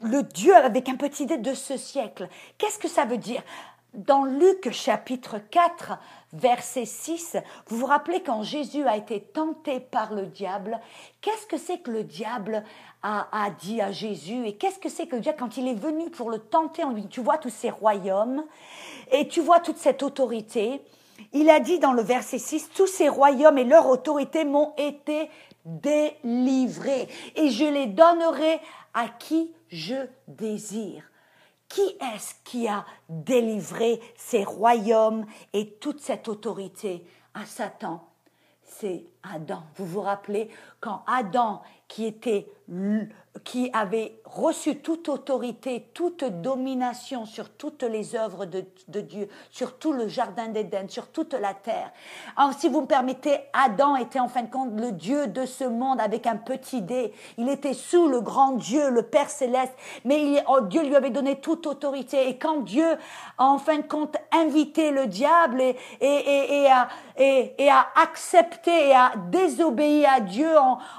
le 0.03 0.23
Dieu 0.23 0.55
avec 0.55 0.89
un 0.89 0.95
petit 0.95 1.25
d 1.25 1.37
de 1.37 1.53
ce 1.53 1.77
siècle. 1.77 2.27
Qu'est-ce 2.57 2.79
que 2.79 2.87
ça 2.87 3.05
veut 3.05 3.17
dire? 3.17 3.41
Dans 3.93 4.25
Luc 4.25 4.71
chapitre 4.71 5.37
4, 5.37 5.99
verset 6.33 6.85
6, 6.85 7.37
vous 7.67 7.77
vous 7.77 7.85
rappelez 7.85 8.23
quand 8.23 8.41
Jésus 8.41 8.83
a 8.87 8.97
été 8.97 9.21
tenté 9.21 9.79
par 9.79 10.13
le 10.13 10.25
diable, 10.25 10.79
qu'est-ce 11.21 11.45
que 11.45 11.57
c'est 11.57 11.77
que 11.77 11.91
le 11.91 12.03
diable 12.03 12.63
a, 13.03 13.49
dit 13.59 13.81
à 13.81 13.91
Jésus 13.91 14.47
et 14.47 14.55
qu'est-ce 14.55 14.79
que 14.79 14.89
c'est 14.89 15.05
que 15.05 15.15
le 15.15 15.21
diable 15.21 15.37
quand 15.37 15.57
il 15.57 15.67
est 15.67 15.75
venu 15.75 16.09
pour 16.09 16.31
le 16.31 16.39
tenter, 16.39 16.83
on 16.83 16.93
lui 16.93 17.07
tu 17.07 17.21
vois 17.21 17.37
tous 17.37 17.51
ces 17.51 17.69
royaumes 17.69 18.43
et 19.11 19.27
tu 19.27 19.41
vois 19.41 19.59
toute 19.59 19.77
cette 19.77 20.01
autorité, 20.01 20.81
il 21.31 21.49
a 21.51 21.59
dit 21.59 21.77
dans 21.77 21.93
le 21.93 22.01
verset 22.01 22.39
6, 22.39 22.71
tous 22.73 22.87
ces 22.87 23.09
royaumes 23.09 23.59
et 23.59 23.63
leur 23.63 23.87
autorité 23.87 24.43
m'ont 24.43 24.73
été 24.77 25.29
délivrés 25.65 27.07
et 27.35 27.49
je 27.51 27.65
les 27.65 27.85
donnerai 27.85 28.59
à 28.95 29.07
qui? 29.07 29.51
Je 29.73 30.07
désire. 30.27 31.03
Qui 31.67 31.81
est-ce 31.81 32.35
qui 32.43 32.67
a 32.67 32.85
délivré 33.09 33.99
ces 34.15 34.43
royaumes 34.43 35.25
et 35.53 35.71
toute 35.75 35.99
cette 35.99 36.27
autorité? 36.27 37.03
À 37.33 37.47
Satan 37.47 38.07
C'est 38.61 39.07
Adam. 39.23 39.63
Vous 39.75 39.85
vous 39.85 40.01
rappelez 40.01 40.49
quand 40.79 41.03
Adam, 41.07 41.61
qui 41.87 42.05
était 42.05 42.47
qui 43.43 43.69
avait 43.73 44.19
reçu 44.25 44.77
toute 44.77 45.09
autorité, 45.09 45.89
toute 45.93 46.23
domination 46.23 47.25
sur 47.25 47.49
toutes 47.49 47.83
les 47.83 48.15
œuvres 48.15 48.45
de, 48.45 48.63
Dieu, 49.01 49.27
sur 49.49 49.77
tout 49.77 49.91
le 49.91 50.07
jardin 50.07 50.47
d'Éden, 50.47 50.87
sur 50.87 51.07
toute 51.07 51.33
la 51.33 51.53
terre. 51.53 51.91
Alors, 52.37 52.53
si 52.53 52.69
vous 52.69 52.81
me 52.81 52.85
permettez, 52.85 53.39
Adam 53.53 53.95
était 53.95 54.19
en 54.19 54.27
fin 54.27 54.43
de 54.43 54.51
compte 54.51 54.79
le 54.79 54.91
Dieu 54.91 55.27
de 55.27 55.45
ce 55.45 55.63
monde 55.63 55.99
avec 55.99 56.27
un 56.27 56.37
petit 56.37 56.81
dé. 56.81 57.11
Il 57.37 57.49
était 57.49 57.73
sous 57.73 58.07
le 58.07 58.21
grand 58.21 58.51
Dieu, 58.51 58.89
le 58.91 59.01
Père 59.01 59.29
céleste, 59.29 59.73
mais 60.05 60.43
oh, 60.47 60.61
Dieu 60.61 60.83
lui 60.83 60.95
avait 60.95 61.09
donné 61.09 61.39
toute 61.39 61.65
autorité. 61.65 62.29
Et 62.29 62.37
quand 62.37 62.61
Dieu 62.61 62.97
a 63.37 63.45
en 63.45 63.57
fin 63.57 63.77
de 63.77 63.87
compte 63.87 64.15
invité 64.31 64.91
le 64.91 65.07
diable 65.07 65.59
et, 65.59 65.75
et, 66.01 66.67
et, 67.17 67.69
a 67.69 67.87
accepté 68.01 68.89
et 68.89 68.93
a 68.93 69.12
désobéi 69.31 70.05
à 70.05 70.19
Dieu 70.19 70.49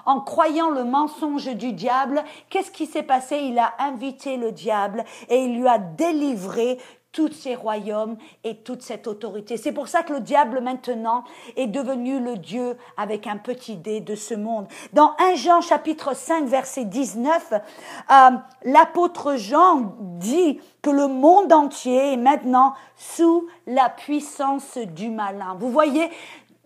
en, 0.07 0.21
croyant 0.21 0.71
le 0.71 0.85
mensonge 0.85 1.55
du 1.55 1.73
diable, 1.73 2.23
qu'est-ce 2.51 2.71
qui 2.71 2.87
s'est 2.87 3.03
passé? 3.03 3.37
Il 3.37 3.59
a 3.59 3.75
invité 3.79 4.37
le 4.37 4.53
diable 4.53 5.05
et 5.29 5.45
il 5.45 5.59
lui 5.59 5.69
a 5.69 5.79
délivré 5.79 6.79
tous 7.15 7.33
ses 7.33 7.55
royaumes 7.55 8.17
et 8.43 8.57
toute 8.57 8.83
cette 8.83 9.07
autorité. 9.07 9.57
C'est 9.57 9.73
pour 9.73 9.89
ça 9.89 10.03
que 10.03 10.13
le 10.13 10.21
diable 10.21 10.61
maintenant 10.61 11.23
est 11.57 11.69
devenu 11.69 12.19
le 12.19 12.37
Dieu 12.37 12.77
avec 12.97 13.27
un 13.27 13.37
petit 13.37 13.77
dé 13.77 14.01
de 14.01 14.17
ce 14.17 14.35
monde. 14.35 14.67
Dans 14.93 15.15
1 15.21 15.37
Jean 15.37 15.61
chapitre 15.61 16.15
5 16.15 16.47
verset 16.47 16.85
19, 16.85 17.53
euh, 17.53 18.31
l'apôtre 18.65 19.37
Jean 19.37 19.95
dit 20.01 20.61
que 20.83 20.91
le 20.91 21.07
monde 21.07 21.53
entier 21.53 22.15
est 22.15 22.19
maintenant 22.19 22.75
sous 22.97 23.47
la 23.67 23.89
puissance 23.89 24.77
du 24.77 25.09
malin. 25.09 25.57
Vous 25.59 25.71
voyez, 25.71 26.11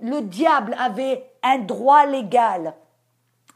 le 0.00 0.22
diable 0.22 0.74
avait 0.78 1.27
un 1.42 1.58
droit 1.58 2.06
légal, 2.06 2.74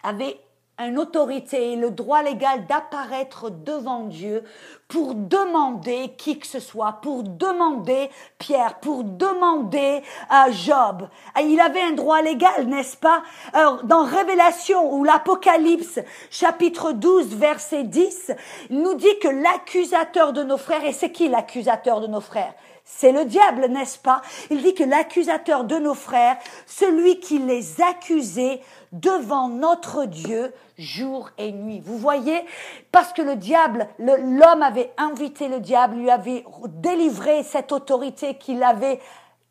avait 0.02 0.38
une 0.78 0.98
autorité 0.98 1.72
et 1.72 1.76
le 1.76 1.90
droit 1.90 2.22
légal 2.22 2.66
d'apparaître 2.66 3.50
devant 3.50 4.04
Dieu 4.04 4.42
pour 4.88 5.14
demander 5.14 6.14
qui 6.16 6.38
que 6.38 6.46
ce 6.46 6.60
soit, 6.60 6.98
pour 7.02 7.22
demander 7.22 8.10
Pierre, 8.38 8.80
pour 8.80 9.04
demander 9.04 10.02
à 10.28 10.50
Job. 10.50 11.08
Il 11.40 11.60
avait 11.60 11.82
un 11.82 11.92
droit 11.92 12.22
légal, 12.22 12.66
n'est-ce 12.66 12.96
pas? 12.96 13.22
Alors, 13.52 13.84
Dans 13.84 14.04
Révélation 14.04 14.92
ou 14.94 15.04
l'Apocalypse, 15.04 16.00
chapitre 16.30 16.92
12, 16.92 17.36
verset 17.36 17.84
10, 17.84 18.32
il 18.70 18.80
nous 18.80 18.94
dit 18.94 19.18
que 19.20 19.28
l'accusateur 19.28 20.32
de 20.32 20.42
nos 20.42 20.58
frères, 20.58 20.84
et 20.84 20.92
c'est 20.92 21.12
qui 21.12 21.28
l'accusateur 21.28 22.00
de 22.00 22.06
nos 22.06 22.20
frères? 22.20 22.54
C'est 22.84 23.12
le 23.12 23.24
diable, 23.24 23.66
n'est-ce 23.68 23.98
pas? 23.98 24.22
Il 24.50 24.62
dit 24.62 24.74
que 24.74 24.84
l'accusateur 24.84 25.64
de 25.64 25.76
nos 25.76 25.94
frères, 25.94 26.36
celui 26.66 27.20
qui 27.20 27.38
les 27.38 27.80
accusait 27.80 28.60
devant 28.92 29.48
notre 29.48 30.04
Dieu 30.04 30.52
jour 30.78 31.30
et 31.38 31.52
nuit. 31.52 31.80
Vous 31.84 31.98
voyez? 31.98 32.44
Parce 32.90 33.12
que 33.12 33.22
le 33.22 33.36
diable, 33.36 33.88
l'homme 33.98 34.62
avait 34.62 34.92
invité 34.98 35.48
le 35.48 35.60
diable, 35.60 35.96
lui 35.96 36.10
avait 36.10 36.44
délivré 36.68 37.42
cette 37.42 37.72
autorité 37.72 38.34
qu'il 38.34 38.62
avait 38.62 39.00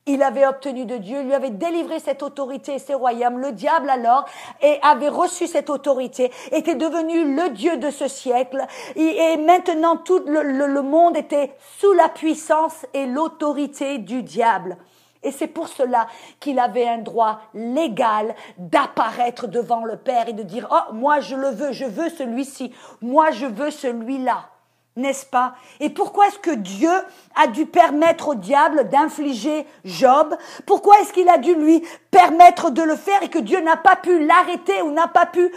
il 0.07 0.23
avait 0.23 0.47
obtenu 0.47 0.85
de 0.85 0.97
Dieu, 0.97 1.21
lui 1.21 1.33
avait 1.33 1.51
délivré 1.51 1.99
cette 1.99 2.23
autorité 2.23 2.75
et 2.75 2.79
ses 2.79 2.93
royaumes. 2.93 3.39
Le 3.39 3.51
diable 3.51 3.89
alors 3.89 4.25
et 4.61 4.79
avait 4.81 5.09
reçu 5.09 5.47
cette 5.47 5.69
autorité, 5.69 6.31
était 6.51 6.75
devenu 6.75 7.35
le 7.35 7.49
Dieu 7.51 7.77
de 7.77 7.91
ce 7.91 8.07
siècle 8.07 8.65
et, 8.95 9.37
maintenant 9.37 9.97
tout 9.97 10.23
le 10.25 10.81
monde 10.81 11.17
était 11.17 11.55
sous 11.79 11.93
la 11.93 12.09
puissance 12.09 12.85
et 12.93 13.05
l'autorité 13.05 13.99
du 13.99 14.23
diable. 14.23 14.77
Et 15.23 15.31
c'est 15.31 15.47
pour 15.47 15.67
cela 15.67 16.07
qu'il 16.39 16.57
avait 16.57 16.87
un 16.87 16.97
droit 16.97 17.41
légal 17.53 18.35
d'apparaître 18.57 19.47
devant 19.47 19.85
le 19.85 19.97
Père 19.97 20.27
et 20.27 20.33
de 20.33 20.43
dire, 20.43 20.67
oh, 20.71 20.93
moi 20.93 21.19
je 21.19 21.35
le 21.35 21.49
veux, 21.49 21.71
je 21.71 21.85
veux 21.85 22.09
celui-ci, 22.09 22.73
moi 23.01 23.29
je 23.31 23.45
veux 23.45 23.69
celui-là. 23.69 24.50
N'est-ce 24.97 25.25
pas? 25.25 25.55
Et 25.79 25.89
pourquoi 25.89 26.27
est-ce 26.27 26.39
que 26.39 26.51
Dieu 26.51 26.91
a 27.35 27.47
dû 27.47 27.65
permettre 27.65 28.29
au 28.29 28.35
diable 28.35 28.89
d'infliger 28.89 29.65
Job? 29.85 30.35
Pourquoi 30.65 30.99
est-ce 30.99 31.13
qu'il 31.13 31.29
a 31.29 31.37
dû 31.37 31.55
lui 31.55 31.81
permettre 32.11 32.71
de 32.71 32.81
le 32.81 32.97
faire 32.97 33.23
et 33.23 33.29
que 33.29 33.39
Dieu 33.39 33.61
n'a 33.61 33.77
pas 33.77 33.95
pu 33.95 34.25
l'arrêter 34.25 34.81
ou 34.81 34.91
n'a 34.91 35.07
pas 35.07 35.25
pu 35.25 35.49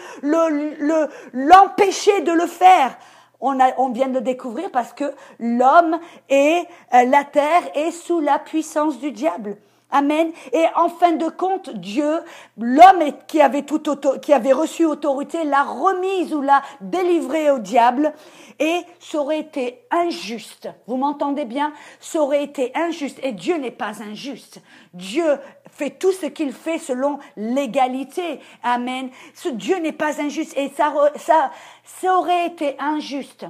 l'empêcher 1.33 2.21
de 2.21 2.31
le 2.31 2.47
faire? 2.47 2.97
On, 3.41 3.91
vient 3.91 4.09
de 4.09 4.21
découvrir 4.21 4.71
parce 4.71 4.93
que 4.93 5.13
l'homme 5.39 5.99
et 6.31 6.63
euh, 6.95 7.05
la 7.05 7.25
terre 7.25 7.63
est 7.75 7.91
sous 7.91 8.21
la 8.21 8.39
puissance 8.39 8.99
du 8.99 9.11
diable. 9.11 9.59
Amen. 9.91 10.33
Et 10.53 10.65
en 10.75 10.89
fin 10.89 11.13
de 11.13 11.29
compte, 11.29 11.71
Dieu, 11.71 12.21
l'homme 12.59 13.13
qui 13.29 13.41
avait 13.41 13.63
tout 13.63 13.81
qui 14.21 14.33
avait 14.33 14.53
reçu 14.53 14.85
autorité, 14.85 15.45
l'a 15.45 15.63
remise 15.63 16.35
ou 16.35 16.41
l'a 16.41 16.63
délivré 16.81 17.51
au 17.51 17.59
diable. 17.59 18.13
Et 18.59 18.81
ça 18.99 19.19
aurait 19.19 19.41
été 19.41 19.87
injuste. 19.91 20.69
Vous 20.87 20.97
m'entendez 20.97 21.45
bien? 21.45 21.73
Ça 22.01 22.21
aurait 22.21 22.43
été 22.43 22.73
injuste. 22.75 23.21
Et 23.23 23.33
Dieu 23.33 23.57
n'est 23.57 23.71
pas 23.71 24.03
injuste. 24.03 24.61
Dieu 24.95 25.39
fait 25.71 25.91
tout 25.91 26.13
ce 26.13 26.27
qu'il 26.27 26.53
fait 26.53 26.79
selon 26.79 27.19
l'égalité. 27.37 28.41
Amen. 28.63 29.11
Ce 29.35 29.49
Dieu 29.49 29.79
n'est 29.79 29.93
pas 29.93 30.21
injuste. 30.21 30.57
Et 30.57 30.71
ça, 30.71 30.93
ça, 31.17 31.51
ça 31.85 32.19
aurait 32.19 32.47
été 32.47 32.77
injuste 32.81 33.47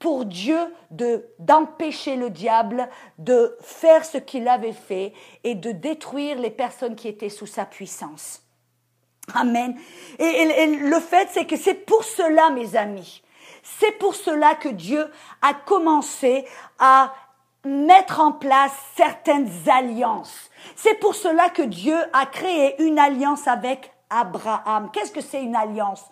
pour 0.00 0.24
Dieu 0.24 0.58
de 0.90 1.24
d'empêcher 1.38 2.16
le 2.16 2.30
diable 2.30 2.88
de 3.18 3.56
faire 3.60 4.04
ce 4.04 4.18
qu'il 4.18 4.48
avait 4.48 4.72
fait 4.72 5.12
et 5.44 5.54
de 5.54 5.70
détruire 5.70 6.38
les 6.38 6.50
personnes 6.50 6.96
qui 6.96 7.06
étaient 7.06 7.28
sous 7.28 7.46
sa 7.46 7.66
puissance. 7.66 8.42
Amen. 9.34 9.78
Et, 10.18 10.66
le 10.66 10.98
fait, 10.98 11.28
c'est 11.30 11.46
que 11.46 11.56
c'est 11.56 11.86
pour 11.86 12.02
cela, 12.02 12.50
mes 12.50 12.74
amis, 12.74 13.22
c'est 13.62 13.92
pour 13.98 14.16
cela 14.16 14.54
que 14.54 14.70
Dieu 14.70 15.06
a 15.42 15.54
commencé 15.54 16.46
à 16.80 17.14
mettre 17.64 18.20
en 18.20 18.32
place 18.32 18.72
certaines 18.96 19.50
alliances. 19.68 20.50
C'est 20.74 20.98
pour 20.98 21.14
cela 21.14 21.50
que 21.50 21.62
Dieu 21.62 21.96
a 22.12 22.26
créé 22.26 22.82
une 22.82 22.98
alliance 22.98 23.46
avec 23.46 23.92
Abraham. 24.10 24.90
Qu'est-ce 24.92 25.12
que 25.12 25.20
c'est 25.20 25.42
une 25.42 25.56
alliance? 25.56 26.04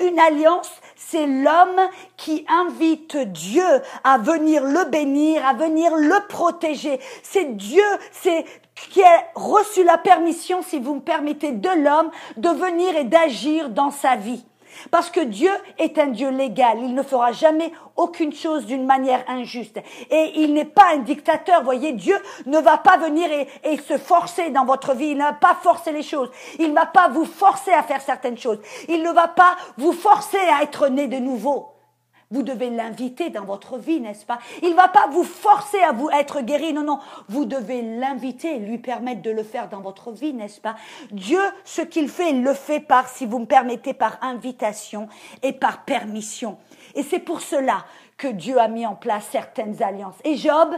Une 0.00 0.18
alliance, 0.18 0.70
c'est 0.96 1.26
l'homme 1.26 1.80
qui 2.16 2.46
invite 2.48 3.16
Dieu 3.16 3.82
à 4.04 4.18
venir 4.18 4.64
le 4.64 4.84
bénir, 4.84 5.44
à 5.46 5.52
venir 5.52 5.94
le 5.96 6.26
protéger. 6.28 7.00
C'est 7.22 7.56
Dieu, 7.56 7.84
c'est 8.12 8.44
qui 8.90 9.02
a 9.02 9.24
reçu 9.34 9.84
la 9.84 9.98
permission, 9.98 10.62
si 10.62 10.78
vous 10.78 10.94
me 10.94 11.00
permettez, 11.00 11.52
de 11.52 11.68
l'homme 11.68 12.10
de 12.36 12.48
venir 12.48 12.96
et 12.96 13.04
d'agir 13.04 13.68
dans 13.68 13.90
sa 13.90 14.16
vie. 14.16 14.44
Parce 14.90 15.10
que 15.10 15.20
Dieu 15.20 15.50
est 15.78 15.98
un 15.98 16.08
Dieu 16.08 16.30
légal. 16.30 16.78
Il 16.80 16.94
ne 16.94 17.02
fera 17.02 17.32
jamais 17.32 17.72
aucune 17.96 18.32
chose 18.32 18.66
d'une 18.66 18.86
manière 18.86 19.24
injuste. 19.28 19.78
Et 20.10 20.32
il 20.36 20.54
n'est 20.54 20.64
pas 20.64 20.94
un 20.94 20.98
dictateur. 20.98 21.62
Voyez, 21.62 21.92
Dieu 21.92 22.16
ne 22.46 22.58
va 22.58 22.78
pas 22.78 22.96
venir 22.96 23.28
et, 23.64 23.76
se 23.78 23.98
forcer 23.98 24.50
dans 24.50 24.64
votre 24.64 24.94
vie. 24.94 25.08
Il 25.08 25.18
ne 25.18 25.24
va 25.24 25.32
pas 25.32 25.56
forcer 25.62 25.92
les 25.92 26.02
choses. 26.02 26.30
Il 26.58 26.70
ne 26.70 26.74
va 26.74 26.86
pas 26.86 27.08
vous 27.08 27.24
forcer 27.24 27.72
à 27.72 27.82
faire 27.82 28.00
certaines 28.00 28.38
choses. 28.38 28.58
Il 28.88 29.02
ne 29.02 29.10
va 29.10 29.28
pas 29.28 29.56
vous 29.78 29.92
forcer 29.92 30.38
à 30.38 30.62
être 30.62 30.88
né 30.88 31.08
de 31.08 31.18
nouveau. 31.18 31.68
Vous 32.32 32.44
devez 32.44 32.70
l'inviter 32.70 33.30
dans 33.30 33.44
votre 33.44 33.76
vie, 33.76 34.00
n'est-ce 34.00 34.24
pas? 34.24 34.38
Il 34.62 34.74
va 34.74 34.86
pas 34.86 35.08
vous 35.10 35.24
forcer 35.24 35.80
à 35.80 35.90
vous 35.90 36.08
être 36.10 36.42
guéri. 36.42 36.72
Non, 36.72 36.84
non. 36.84 37.00
Vous 37.28 37.44
devez 37.44 37.82
l'inviter, 37.82 38.58
lui 38.60 38.78
permettre 38.78 39.20
de 39.20 39.32
le 39.32 39.42
faire 39.42 39.68
dans 39.68 39.80
votre 39.80 40.12
vie, 40.12 40.32
n'est-ce 40.32 40.60
pas? 40.60 40.76
Dieu, 41.10 41.40
ce 41.64 41.82
qu'il 41.82 42.08
fait, 42.08 42.30
il 42.30 42.44
le 42.44 42.54
fait 42.54 42.78
par, 42.78 43.08
si 43.08 43.26
vous 43.26 43.40
me 43.40 43.46
permettez, 43.46 43.94
par 43.94 44.16
invitation 44.22 45.08
et 45.42 45.52
par 45.52 45.82
permission. 45.82 46.56
Et 46.94 47.02
c'est 47.02 47.18
pour 47.18 47.40
cela 47.40 47.84
que 48.16 48.28
Dieu 48.28 48.60
a 48.60 48.68
mis 48.68 48.86
en 48.86 48.94
place 48.94 49.26
certaines 49.32 49.82
alliances. 49.82 50.14
Et 50.22 50.36
Job, 50.36 50.68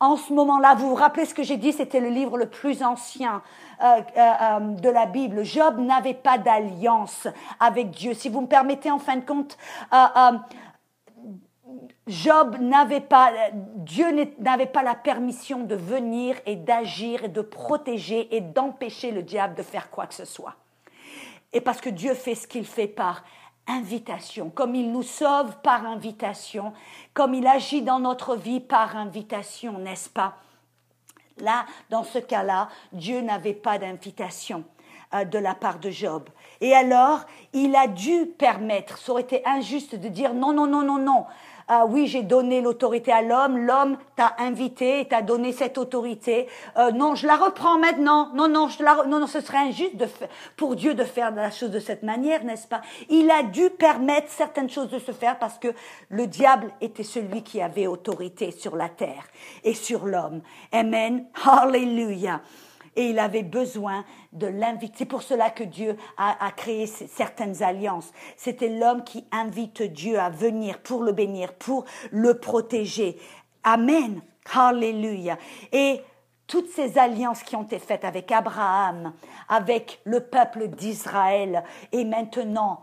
en 0.00 0.16
ce 0.16 0.34
moment-là, 0.34 0.74
vous 0.74 0.88
vous 0.88 0.94
rappelez 0.94 1.24
ce 1.24 1.34
que 1.34 1.42
j'ai 1.42 1.56
dit, 1.56 1.72
c'était 1.72 2.00
le 2.00 2.08
livre 2.08 2.36
le 2.36 2.48
plus 2.48 2.82
ancien 2.82 3.42
euh, 3.82 3.86
euh, 4.16 4.20
euh, 4.20 4.58
de 4.60 4.88
la 4.88 5.06
Bible. 5.06 5.44
Job 5.44 5.78
n'avait 5.78 6.14
pas 6.14 6.36
d'alliance 6.36 7.26
avec 7.58 7.90
Dieu. 7.90 8.12
Si 8.12 8.28
vous 8.28 8.42
me 8.42 8.46
permettez, 8.46 8.90
en 8.90 8.98
fin 8.98 9.16
de 9.16 9.24
compte, 9.24 9.56
Job 12.06 12.56
n'avait 12.60 13.00
pas, 13.00 13.32
Dieu 13.52 14.06
n'avait 14.38 14.66
pas 14.66 14.82
la 14.82 14.94
permission 14.94 15.60
de 15.64 15.74
venir 15.74 16.36
et 16.46 16.56
d'agir 16.56 17.24
et 17.24 17.28
de 17.28 17.40
protéger 17.40 18.34
et 18.34 18.40
d'empêcher 18.40 19.10
le 19.10 19.22
diable 19.22 19.54
de 19.54 19.62
faire 19.62 19.90
quoi 19.90 20.06
que 20.06 20.14
ce 20.14 20.24
soit. 20.24 20.54
Et 21.52 21.60
parce 21.60 21.80
que 21.80 21.90
Dieu 21.90 22.14
fait 22.14 22.34
ce 22.34 22.46
qu'il 22.46 22.66
fait 22.66 22.88
par 22.88 23.24
invitation, 23.66 24.50
comme 24.50 24.74
il 24.74 24.90
nous 24.90 25.02
sauve 25.02 25.56
par 25.62 25.86
invitation, 25.86 26.72
comme 27.14 27.34
il 27.34 27.46
agit 27.46 27.82
dans 27.82 28.00
notre 28.00 28.36
vie 28.36 28.60
par 28.60 28.96
invitation, 28.96 29.78
n'est-ce 29.78 30.08
pas? 30.08 30.36
Là, 31.38 31.64
dans 31.88 32.04
ce 32.04 32.18
cas-là, 32.18 32.68
Dieu 32.92 33.20
n'avait 33.20 33.54
pas 33.54 33.78
d'invitation 33.78 34.64
euh, 35.14 35.24
de 35.24 35.38
la 35.38 35.54
part 35.54 35.78
de 35.78 35.90
Job. 35.90 36.28
Et 36.60 36.74
alors, 36.74 37.20
il 37.52 37.74
a 37.74 37.86
dû 37.86 38.26
permettre, 38.26 38.98
ça 38.98 39.12
aurait 39.12 39.22
été 39.22 39.42
injuste 39.46 39.94
de 39.94 40.08
dire 40.08 40.34
non, 40.34 40.52
non, 40.52 40.66
non, 40.66 40.82
non, 40.82 40.98
non, 40.98 41.26
ah 41.72 41.86
oui, 41.86 42.08
j'ai 42.08 42.24
donné 42.24 42.60
l'autorité 42.60 43.12
à 43.12 43.22
l'homme, 43.22 43.56
l'homme 43.56 43.96
t'a 44.16 44.34
invité, 44.38 45.06
t'a 45.08 45.22
donné 45.22 45.52
cette 45.52 45.78
autorité. 45.78 46.48
Euh, 46.76 46.90
non, 46.90 47.14
je 47.14 47.28
la 47.28 47.36
reprends 47.36 47.78
maintenant. 47.78 48.28
Non, 48.34 48.48
non, 48.48 48.66
je 48.66 48.82
la, 48.82 49.04
non, 49.06 49.20
non, 49.20 49.28
ce 49.28 49.40
serait 49.40 49.58
injuste 49.58 49.96
de 49.96 50.08
pour 50.56 50.74
Dieu 50.74 50.94
de 50.94 51.04
faire 51.04 51.30
la 51.30 51.52
chose 51.52 51.70
de 51.70 51.78
cette 51.78 52.02
manière, 52.02 52.42
n'est-ce 52.42 52.66
pas? 52.66 52.80
Il 53.08 53.30
a 53.30 53.44
dû 53.44 53.70
permettre 53.70 54.30
certaines 54.30 54.68
choses 54.68 54.90
de 54.90 54.98
se 54.98 55.12
faire 55.12 55.38
parce 55.38 55.58
que 55.58 55.68
le 56.08 56.26
diable 56.26 56.72
était 56.80 57.04
celui 57.04 57.44
qui 57.44 57.62
avait 57.62 57.86
autorité 57.86 58.50
sur 58.50 58.74
la 58.74 58.88
terre 58.88 59.22
et 59.62 59.74
sur 59.74 60.06
l'homme. 60.06 60.42
Amen. 60.72 61.26
Hallelujah 61.46 62.40
et 62.96 63.10
il 63.10 63.18
avait 63.18 63.42
besoin 63.42 64.04
de 64.32 64.46
l'inviter. 64.46 64.94
C'est 64.98 65.04
pour 65.04 65.22
cela 65.22 65.50
que 65.50 65.64
Dieu 65.64 65.96
a, 66.16 66.50
créé 66.56 66.86
certaines 66.86 67.62
alliances. 67.62 68.12
C'était 68.36 68.68
l'homme 68.68 69.04
qui 69.04 69.24
invite 69.30 69.82
Dieu 69.82 70.18
à 70.18 70.30
venir 70.30 70.80
pour 70.80 71.02
le 71.02 71.12
bénir, 71.12 71.54
pour 71.54 71.84
le 72.10 72.38
protéger. 72.38 73.18
Amen. 73.62 74.20
Alléluia. 74.52 75.38
Et 75.72 76.00
toutes 76.46 76.70
ces 76.70 76.98
alliances 76.98 77.42
qui 77.44 77.54
ont 77.54 77.62
été 77.62 77.78
faites 77.78 78.04
avec 78.04 78.32
Abraham, 78.32 79.12
avec 79.48 80.00
le 80.04 80.20
peuple 80.20 80.68
d'Israël 80.68 81.62
et 81.92 82.04
maintenant 82.04 82.82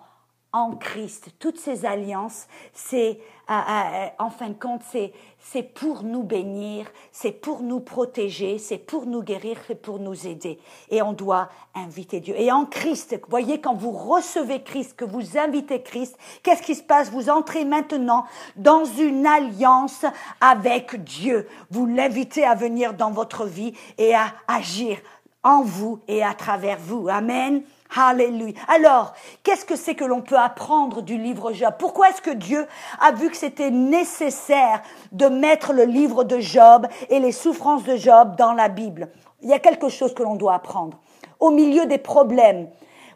en 0.53 0.75
Christ, 0.77 1.31
toutes 1.39 1.59
ces 1.59 1.85
alliances, 1.85 2.47
c'est 2.71 3.19
en 3.49 4.29
fin 4.29 4.49
de 4.49 4.59
compte, 4.59 4.81
c'est, 4.91 5.13
c'est 5.39 5.63
pour 5.63 6.03
nous 6.03 6.23
bénir, 6.23 6.85
c'est 7.11 7.31
pour 7.31 7.61
nous 7.61 7.79
protéger, 7.79 8.57
c'est 8.57 8.77
pour 8.77 9.05
nous 9.05 9.23
guérir, 9.23 9.57
c'est 9.67 9.81
pour 9.81 9.99
nous 9.99 10.27
aider. 10.27 10.59
Et 10.89 11.01
on 11.01 11.13
doit 11.13 11.49
inviter 11.73 12.19
Dieu. 12.19 12.35
Et 12.37 12.51
en 12.51 12.65
Christ, 12.65 13.17
voyez, 13.29 13.61
quand 13.61 13.73
vous 13.73 13.91
recevez 13.91 14.63
Christ, 14.63 14.95
que 14.95 15.05
vous 15.05 15.37
invitez 15.37 15.81
Christ, 15.81 16.17
qu'est-ce 16.43 16.61
qui 16.61 16.75
se 16.75 16.83
passe? 16.83 17.09
Vous 17.09 17.29
entrez 17.29 17.63
maintenant 17.63 18.25
dans 18.57 18.83
une 18.83 19.25
alliance 19.25 20.05
avec 20.41 21.03
Dieu. 21.03 21.47
Vous 21.71 21.85
l'invitez 21.85 22.43
à 22.43 22.55
venir 22.55 22.93
dans 22.93 23.11
votre 23.11 23.45
vie 23.45 23.73
et 23.97 24.13
à 24.13 24.33
agir 24.47 24.97
en 25.43 25.61
vous 25.61 25.99
et 26.07 26.23
à 26.23 26.33
travers 26.33 26.77
vous. 26.77 27.07
Amen. 27.07 27.63
Alléluia. 27.95 28.53
Alors, 28.67 29.13
qu'est-ce 29.43 29.65
que 29.65 29.75
c'est 29.75 29.95
que 29.95 30.05
l'on 30.05 30.21
peut 30.21 30.37
apprendre 30.37 31.01
du 31.01 31.17
livre 31.17 31.53
Job? 31.53 31.73
Pourquoi 31.79 32.09
est-ce 32.09 32.21
que 32.21 32.31
Dieu 32.31 32.67
a 32.99 33.11
vu 33.11 33.29
que 33.29 33.37
c'était 33.37 33.71
nécessaire 33.71 34.81
de 35.11 35.27
mettre 35.27 35.73
le 35.73 35.85
livre 35.85 36.23
de 36.23 36.39
Job 36.39 36.87
et 37.09 37.19
les 37.19 37.31
souffrances 37.31 37.83
de 37.83 37.95
Job 37.95 38.35
dans 38.35 38.53
la 38.53 38.67
Bible? 38.67 39.09
Il 39.41 39.49
y 39.49 39.53
a 39.53 39.59
quelque 39.59 39.89
chose 39.89 40.13
que 40.13 40.23
l'on 40.23 40.35
doit 40.35 40.55
apprendre. 40.55 40.99
Au 41.39 41.49
milieu 41.49 41.85
des 41.85 41.97
problèmes, 41.97 42.69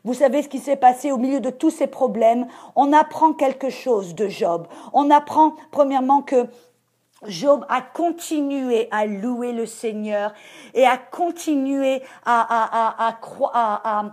vous 0.03 0.13
savez 0.13 0.41
ce 0.41 0.47
qui 0.47 0.59
s'est 0.59 0.77
passé? 0.77 1.11
Au 1.11 1.17
milieu 1.17 1.41
de 1.41 1.49
tous 1.49 1.69
ces 1.69 1.87
problèmes, 1.87 2.47
on 2.75 2.93
apprend 2.93 3.33
quelque 3.33 3.69
chose 3.69 4.15
de 4.15 4.29
Job. 4.29 4.67
On 4.93 5.11
apprend 5.11 5.53
premièrement 5.71 6.21
que 6.21 6.47
Job 7.27 7.65
a 7.69 7.81
continué 7.81 8.87
à 8.89 9.05
louer 9.05 9.51
le 9.53 9.67
Seigneur 9.67 10.33
et 10.73 10.87
a 10.87 10.97
continué 10.97 12.01
à, 12.25 12.41
à, 12.41 13.07
à, 13.07 13.17
à, 13.53 13.99
à 13.99 14.03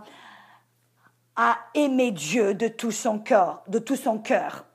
aimer 1.73 2.11
Dieu 2.11 2.53
de 2.53 2.67
tout 2.67 2.91
son 2.91 3.19
cœur, 3.19 3.61
de 3.67 3.79
tout 3.79 3.95
son 3.95 4.17
cœur. 4.17 4.65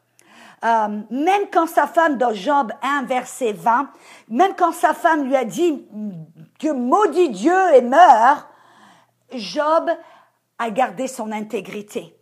Euh, 0.65 1.01
même 1.11 1.43
quand 1.53 1.67
sa 1.67 1.87
femme 1.87 2.17
dans 2.17 2.33
Job 2.33 2.73
1 2.83 3.03
verset 3.05 3.53
20, 3.53 3.91
même 4.31 4.55
quand 4.57 4.73
sa 4.73 4.95
femme 4.95 5.25
lui 5.25 5.37
a 5.37 5.45
dit 5.45 5.87
que 6.59 6.73
maudit 6.73 7.29
Dieu 7.29 7.75
et 7.75 7.83
meurt, 7.83 8.49
Job 9.33 9.91
a 10.59 10.71
gardé 10.71 11.07
son 11.07 11.33
intégrité. 11.33 12.17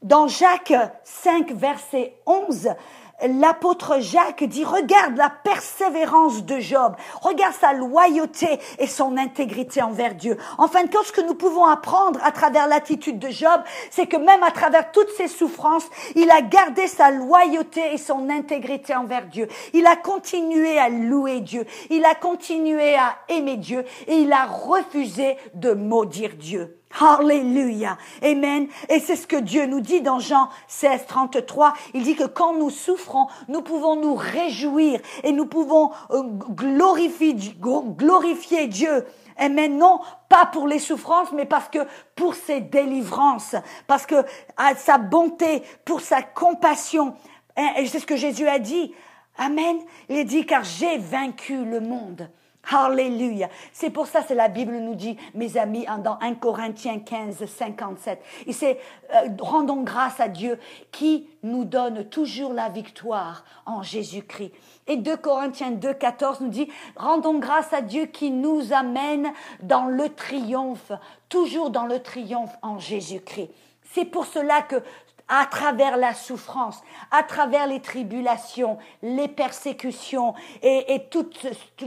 Dans 0.00 0.28
Jacques 0.28 0.72
5 1.04 1.52
verset 1.52 2.14
11, 2.24 2.70
l'apôtre 3.26 4.00
Jacques 4.00 4.44
dit, 4.44 4.64
regarde 4.64 5.16
la 5.16 5.30
persévérance 5.30 6.44
de 6.44 6.60
Job, 6.60 6.94
regarde 7.20 7.54
sa 7.54 7.72
loyauté 7.72 8.58
et 8.78 8.86
son 8.86 9.16
intégrité 9.16 9.82
envers 9.82 10.14
Dieu. 10.14 10.36
En 10.58 10.68
fin 10.68 10.84
de 10.84 10.90
compte, 10.90 11.06
ce 11.06 11.12
que 11.12 11.20
nous 11.20 11.34
pouvons 11.34 11.64
apprendre 11.64 12.20
à 12.22 12.32
travers 12.32 12.68
l'attitude 12.68 13.18
de 13.18 13.28
Job, 13.28 13.60
c'est 13.90 14.06
que 14.06 14.16
même 14.16 14.42
à 14.42 14.50
travers 14.50 14.92
toutes 14.92 15.10
ses 15.10 15.28
souffrances, 15.28 15.86
il 16.14 16.30
a 16.30 16.42
gardé 16.42 16.86
sa 16.86 17.10
loyauté 17.10 17.92
et 17.92 17.98
son 17.98 18.30
intégrité 18.30 18.94
envers 18.94 19.26
Dieu. 19.26 19.48
Il 19.72 19.86
a 19.86 19.96
continué 19.96 20.78
à 20.78 20.88
louer 20.88 21.40
Dieu, 21.40 21.64
il 21.90 22.04
a 22.04 22.14
continué 22.14 22.94
à 22.96 23.16
aimer 23.28 23.56
Dieu 23.56 23.84
et 24.06 24.16
il 24.16 24.32
a 24.32 24.46
refusé 24.46 25.36
de 25.54 25.72
maudire 25.72 26.36
Dieu. 26.36 26.77
Alléluia. 27.00 27.98
Amen. 28.22 28.66
Et 28.88 28.98
c'est 28.98 29.16
ce 29.16 29.26
que 29.26 29.36
Dieu 29.36 29.66
nous 29.66 29.80
dit 29.80 30.00
dans 30.00 30.18
Jean 30.18 30.48
16, 30.68 31.06
33. 31.06 31.74
Il 31.94 32.02
dit 32.02 32.16
que 32.16 32.24
quand 32.24 32.54
nous 32.54 32.70
souffrons, 32.70 33.26
nous 33.48 33.62
pouvons 33.62 33.96
nous 33.96 34.14
réjouir 34.14 35.00
et 35.22 35.32
nous 35.32 35.46
pouvons 35.46 35.90
euh, 36.10 36.22
glorifier, 36.22 37.36
glorifier 37.60 38.66
Dieu. 38.66 39.06
Amen. 39.36 39.78
Non, 39.78 40.00
pas 40.28 40.46
pour 40.46 40.66
les 40.66 40.78
souffrances, 40.78 41.30
mais 41.32 41.44
parce 41.44 41.68
que 41.68 41.86
pour 42.16 42.34
ses 42.34 42.60
délivrances, 42.60 43.54
parce 43.86 44.06
que 44.06 44.24
à 44.56 44.74
sa 44.74 44.98
bonté, 44.98 45.62
pour 45.84 46.00
sa 46.00 46.22
compassion. 46.22 47.14
Et 47.76 47.86
c'est 47.86 48.00
ce 48.00 48.06
que 48.06 48.16
Jésus 48.16 48.48
a 48.48 48.58
dit. 48.58 48.92
Amen. 49.36 49.78
Il 50.08 50.18
a 50.18 50.24
dit, 50.24 50.44
car 50.44 50.64
j'ai 50.64 50.98
vaincu 50.98 51.64
le 51.64 51.80
monde. 51.80 52.28
Alléluia. 52.70 53.48
C'est 53.72 53.90
pour 53.90 54.06
ça, 54.06 54.22
c'est 54.26 54.34
la 54.34 54.48
Bible 54.48 54.76
nous 54.76 54.94
dit, 54.94 55.16
mes 55.34 55.56
amis, 55.56 55.86
dans 56.04 56.18
1 56.20 56.34
Corinthiens 56.34 56.98
15, 56.98 57.46
57. 57.46 58.22
Et 58.46 58.52
c'est, 58.52 58.78
rendons 59.40 59.82
grâce 59.82 60.20
à 60.20 60.28
Dieu 60.28 60.58
qui 60.92 61.28
nous 61.42 61.64
donne 61.64 62.04
toujours 62.04 62.52
la 62.52 62.68
victoire 62.68 63.44
en 63.64 63.82
Jésus-Christ. 63.82 64.52
Et 64.86 64.96
2 64.96 65.16
Corinthiens 65.16 65.70
2, 65.70 65.94
14 65.94 66.40
nous 66.40 66.48
dit, 66.48 66.68
rendons 66.96 67.38
grâce 67.38 67.72
à 67.72 67.80
Dieu 67.80 68.06
qui 68.06 68.30
nous 68.30 68.72
amène 68.72 69.32
dans 69.62 69.86
le 69.86 70.08
triomphe, 70.10 70.92
toujours 71.28 71.70
dans 71.70 71.86
le 71.86 72.02
triomphe 72.02 72.56
en 72.62 72.78
Jésus-Christ. 72.78 73.50
C'est 73.82 74.04
pour 74.04 74.26
cela 74.26 74.62
que 74.62 74.82
à 75.28 75.46
travers 75.46 75.96
la 75.96 76.14
souffrance, 76.14 76.82
à 77.10 77.22
travers 77.22 77.66
les 77.66 77.80
tribulations, 77.80 78.78
les 79.02 79.28
persécutions 79.28 80.34
et, 80.62 81.06
toutes, 81.10 81.46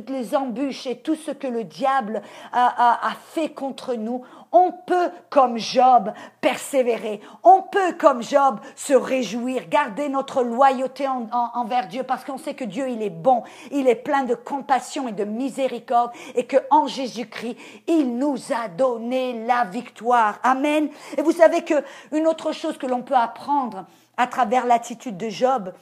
les 0.10 0.36
embûches 0.36 0.88
et 0.88 0.98
tout 0.98 1.16
ce 1.16 1.32
que 1.32 1.48
le 1.48 1.64
diable 1.64 2.22
a 2.54 3.14
fait 3.34 3.50
contre 3.50 3.96
nous, 3.96 4.24
on 4.52 4.72
peut, 4.72 5.12
comme 5.30 5.58
Job, 5.58 6.12
persévérer. 6.42 7.22
On 7.44 7.62
peut, 7.62 7.94
comme 7.94 8.22
Job, 8.22 8.60
se 8.76 8.94
réjouir, 8.94 9.70
garder 9.70 10.10
notre 10.10 10.44
loyauté 10.44 11.08
envers 11.08 11.88
Dieu 11.88 12.04
parce 12.04 12.26
qu'on 12.26 12.38
sait 12.38 12.54
que 12.54 12.66
Dieu, 12.66 12.90
il 12.90 13.02
est 13.02 13.10
bon, 13.10 13.44
il 13.72 13.88
est 13.88 13.96
plein 13.96 14.24
de 14.24 14.36
compassion 14.36 15.08
et 15.08 15.14
de 15.14 15.24
miséricorde 15.24 16.12
et 16.36 16.46
que 16.46 16.58
en 16.70 16.88
Jésus-Christ, 16.88 17.58
il 17.88 18.18
nous 18.18 18.38
a 18.52 18.68
donné 18.68 19.46
la 19.46 19.64
victoire. 19.64 20.40
Amen. 20.44 20.90
Et 21.18 21.22
vous 21.22 21.32
savez 21.32 21.64
que 21.64 21.84
une 22.12 22.28
autre 22.28 22.52
chose 22.52 22.78
que 22.78 22.88
l'on 22.88 23.04
peut 23.04 23.16
apprendre 23.16 23.86
à 24.18 24.28
travers 24.28 24.66
l'attitude 24.66 25.18
de 25.18 25.30
Job, 25.30 25.74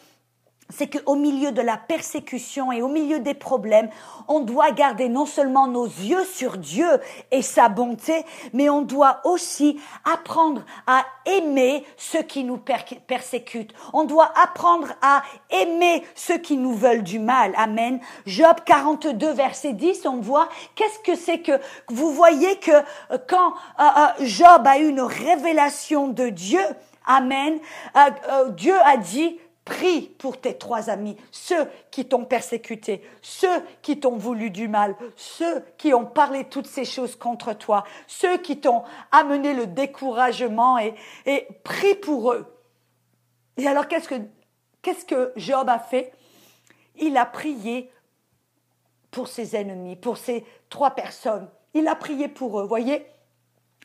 c'est 0.69 0.87
qu'au 0.87 1.15
milieu 1.15 1.51
de 1.51 1.61
la 1.61 1.77
persécution 1.77 2.71
et 2.71 2.81
au 2.81 2.87
milieu 2.87 3.19
des 3.19 3.33
problèmes, 3.33 3.89
on 4.27 4.39
doit 4.39 4.71
garder 4.71 5.09
non 5.09 5.25
seulement 5.25 5.67
nos 5.67 5.85
yeux 5.85 6.23
sur 6.25 6.57
Dieu 6.57 6.87
et 7.31 7.41
sa 7.41 7.69
bonté, 7.69 8.25
mais 8.53 8.69
on 8.69 8.83
doit 8.83 9.21
aussi 9.23 9.79
apprendre 10.05 10.63
à 10.85 11.05
aimer 11.25 11.83
ceux 11.97 12.21
qui 12.21 12.43
nous 12.43 12.59
persécutent. 13.07 13.73
On 13.93 14.03
doit 14.03 14.31
apprendre 14.41 14.89
à 15.01 15.23
aimer 15.49 16.03
ceux 16.15 16.37
qui 16.37 16.57
nous 16.57 16.73
veulent 16.73 17.03
du 17.03 17.19
mal. 17.19 17.53
Amen. 17.57 17.99
Job 18.25 18.57
42, 18.65 19.31
verset 19.31 19.73
10, 19.73 20.05
on 20.05 20.17
voit 20.17 20.49
qu'est-ce 20.75 20.99
que 20.99 21.15
c'est 21.15 21.39
que 21.39 21.59
vous 21.89 22.11
voyez 22.11 22.57
que 22.57 22.71
euh, 22.71 23.17
quand 23.27 23.53
euh, 23.79 23.83
euh, 23.83 24.07
Job 24.25 24.65
a 24.65 24.77
eu 24.79 24.89
une 24.89 25.01
révélation 25.01 26.07
de 26.07 26.29
Dieu, 26.29 26.61
Amen, 27.07 27.57
Dieu 28.51 28.75
a 28.85 28.95
dit, 28.97 29.39
Prie 29.69 30.01
pour 30.17 30.41
tes 30.41 30.57
trois 30.57 30.89
amis, 30.89 31.15
ceux 31.31 31.69
qui 31.91 32.07
t'ont 32.07 32.25
persécuté, 32.25 33.03
ceux 33.21 33.61
qui 33.83 33.99
t'ont 33.99 34.17
voulu 34.17 34.49
du 34.49 34.67
mal, 34.67 34.95
ceux 35.15 35.63
qui 35.77 35.93
ont 35.93 36.07
parlé 36.07 36.45
toutes 36.45 36.65
ces 36.65 36.85
choses 36.85 37.15
contre 37.15 37.53
toi, 37.53 37.83
ceux 38.07 38.39
qui 38.39 38.59
t'ont 38.59 38.81
amené 39.11 39.53
le 39.53 39.67
découragement 39.67 40.79
et, 40.79 40.95
prie 41.63 41.93
pour 41.93 42.33
eux. 42.33 42.51
Et 43.57 43.67
alors 43.67 43.87
qu'est-ce 43.87 44.09
que, 44.09 44.15
qu'est-ce 44.81 45.05
que 45.05 45.33
Job 45.35 45.69
a 45.69 45.77
fait? 45.77 46.13
Il 46.95 47.15
a 47.15 47.27
prié 47.27 47.91
pour 49.11 49.27
ses 49.27 49.55
ennemis, 49.55 49.95
pour 49.95 50.17
ces 50.17 50.45
trois 50.69 50.95
personnes. 50.95 51.47
Il 51.75 51.87
a 51.87 51.93
prié 51.95 52.27
pour 52.27 52.59
eux, 52.59 52.65
voyez? 52.65 53.05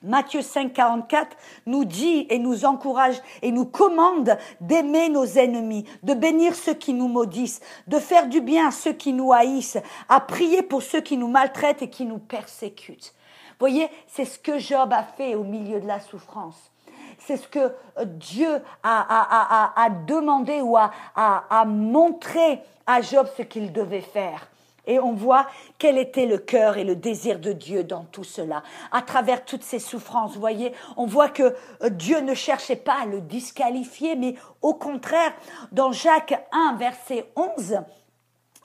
Matthieu 0.04 0.42
5, 0.42 0.72
44 0.72 1.36
nous 1.66 1.84
dit 1.84 2.26
et 2.28 2.38
nous 2.38 2.64
encourage 2.64 3.20
et 3.42 3.50
nous 3.50 3.64
commande 3.64 4.36
d'aimer 4.60 5.08
nos 5.08 5.24
ennemis, 5.24 5.84
de 6.02 6.14
bénir 6.14 6.54
ceux 6.54 6.74
qui 6.74 6.92
nous 6.92 7.08
maudissent, 7.08 7.60
de 7.86 7.98
faire 7.98 8.28
du 8.28 8.40
bien 8.40 8.68
à 8.68 8.70
ceux 8.70 8.92
qui 8.92 9.12
nous 9.12 9.32
haïssent, 9.32 9.78
à 10.08 10.20
prier 10.20 10.62
pour 10.62 10.82
ceux 10.82 11.00
qui 11.00 11.16
nous 11.16 11.28
maltraitent 11.28 11.82
et 11.82 11.90
qui 11.90 12.04
nous 12.04 12.18
persécutent. 12.18 13.14
Voyez, 13.58 13.88
c'est 14.06 14.26
ce 14.26 14.38
que 14.38 14.58
Job 14.58 14.92
a 14.92 15.02
fait 15.02 15.34
au 15.34 15.44
milieu 15.44 15.80
de 15.80 15.86
la 15.86 16.00
souffrance. 16.00 16.70
C'est 17.18 17.38
ce 17.38 17.48
que 17.48 17.72
euh, 17.98 18.04
Dieu 18.04 18.60
a, 18.82 19.88
demandé 20.06 20.60
ou 20.60 20.76
a 20.76 21.64
montré 21.64 22.60
à 22.86 23.00
Job 23.00 23.26
ce 23.36 23.42
qu'il 23.42 23.72
devait 23.72 24.00
faire. 24.00 24.48
Et 24.86 24.98
on 24.98 25.12
voit 25.12 25.46
quel 25.78 25.98
était 25.98 26.26
le 26.26 26.38
cœur 26.38 26.76
et 26.76 26.84
le 26.84 26.96
désir 26.96 27.38
de 27.38 27.52
Dieu 27.52 27.84
dans 27.84 28.04
tout 28.04 28.24
cela. 28.24 28.62
À 28.92 29.02
travers 29.02 29.44
toutes 29.44 29.62
ces 29.62 29.78
souffrances, 29.78 30.34
vous 30.34 30.40
voyez, 30.40 30.72
on 30.96 31.06
voit 31.06 31.28
que 31.28 31.54
euh, 31.82 31.88
Dieu 31.88 32.20
ne 32.20 32.34
cherchait 32.34 32.76
pas 32.76 33.02
à 33.02 33.06
le 33.06 33.20
disqualifier, 33.20 34.16
mais 34.16 34.34
au 34.62 34.74
contraire, 34.74 35.32
dans 35.72 35.92
Jacques 35.92 36.46
1, 36.52 36.76
verset 36.76 37.26
11, 37.36 37.78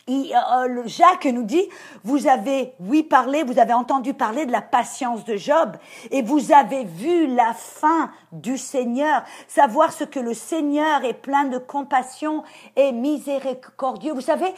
euh, 0.10 0.84
Jacques 0.86 1.26
nous 1.26 1.44
dit, 1.44 1.68
vous 2.04 2.28
avez, 2.28 2.74
oui, 2.80 3.04
parlé, 3.04 3.44
vous 3.44 3.60
avez 3.60 3.74
entendu 3.74 4.14
parler 4.14 4.46
de 4.46 4.52
la 4.52 4.62
patience 4.62 5.24
de 5.24 5.38
Job 5.38 5.76
et 6.10 6.22
vous 6.22 6.52
avez 6.52 6.84
vu 6.84 7.28
la 7.28 7.54
fin 7.54 8.12
du 8.32 8.58
Seigneur, 8.58 9.24
savoir 9.48 9.94
ce 9.94 10.04
que 10.04 10.20
le 10.20 10.34
Seigneur 10.34 11.04
est 11.04 11.14
plein 11.14 11.46
de 11.46 11.58
compassion 11.58 12.44
et 12.76 12.92
miséricordieux. 12.92 14.14
Vous 14.14 14.22
savez, 14.22 14.54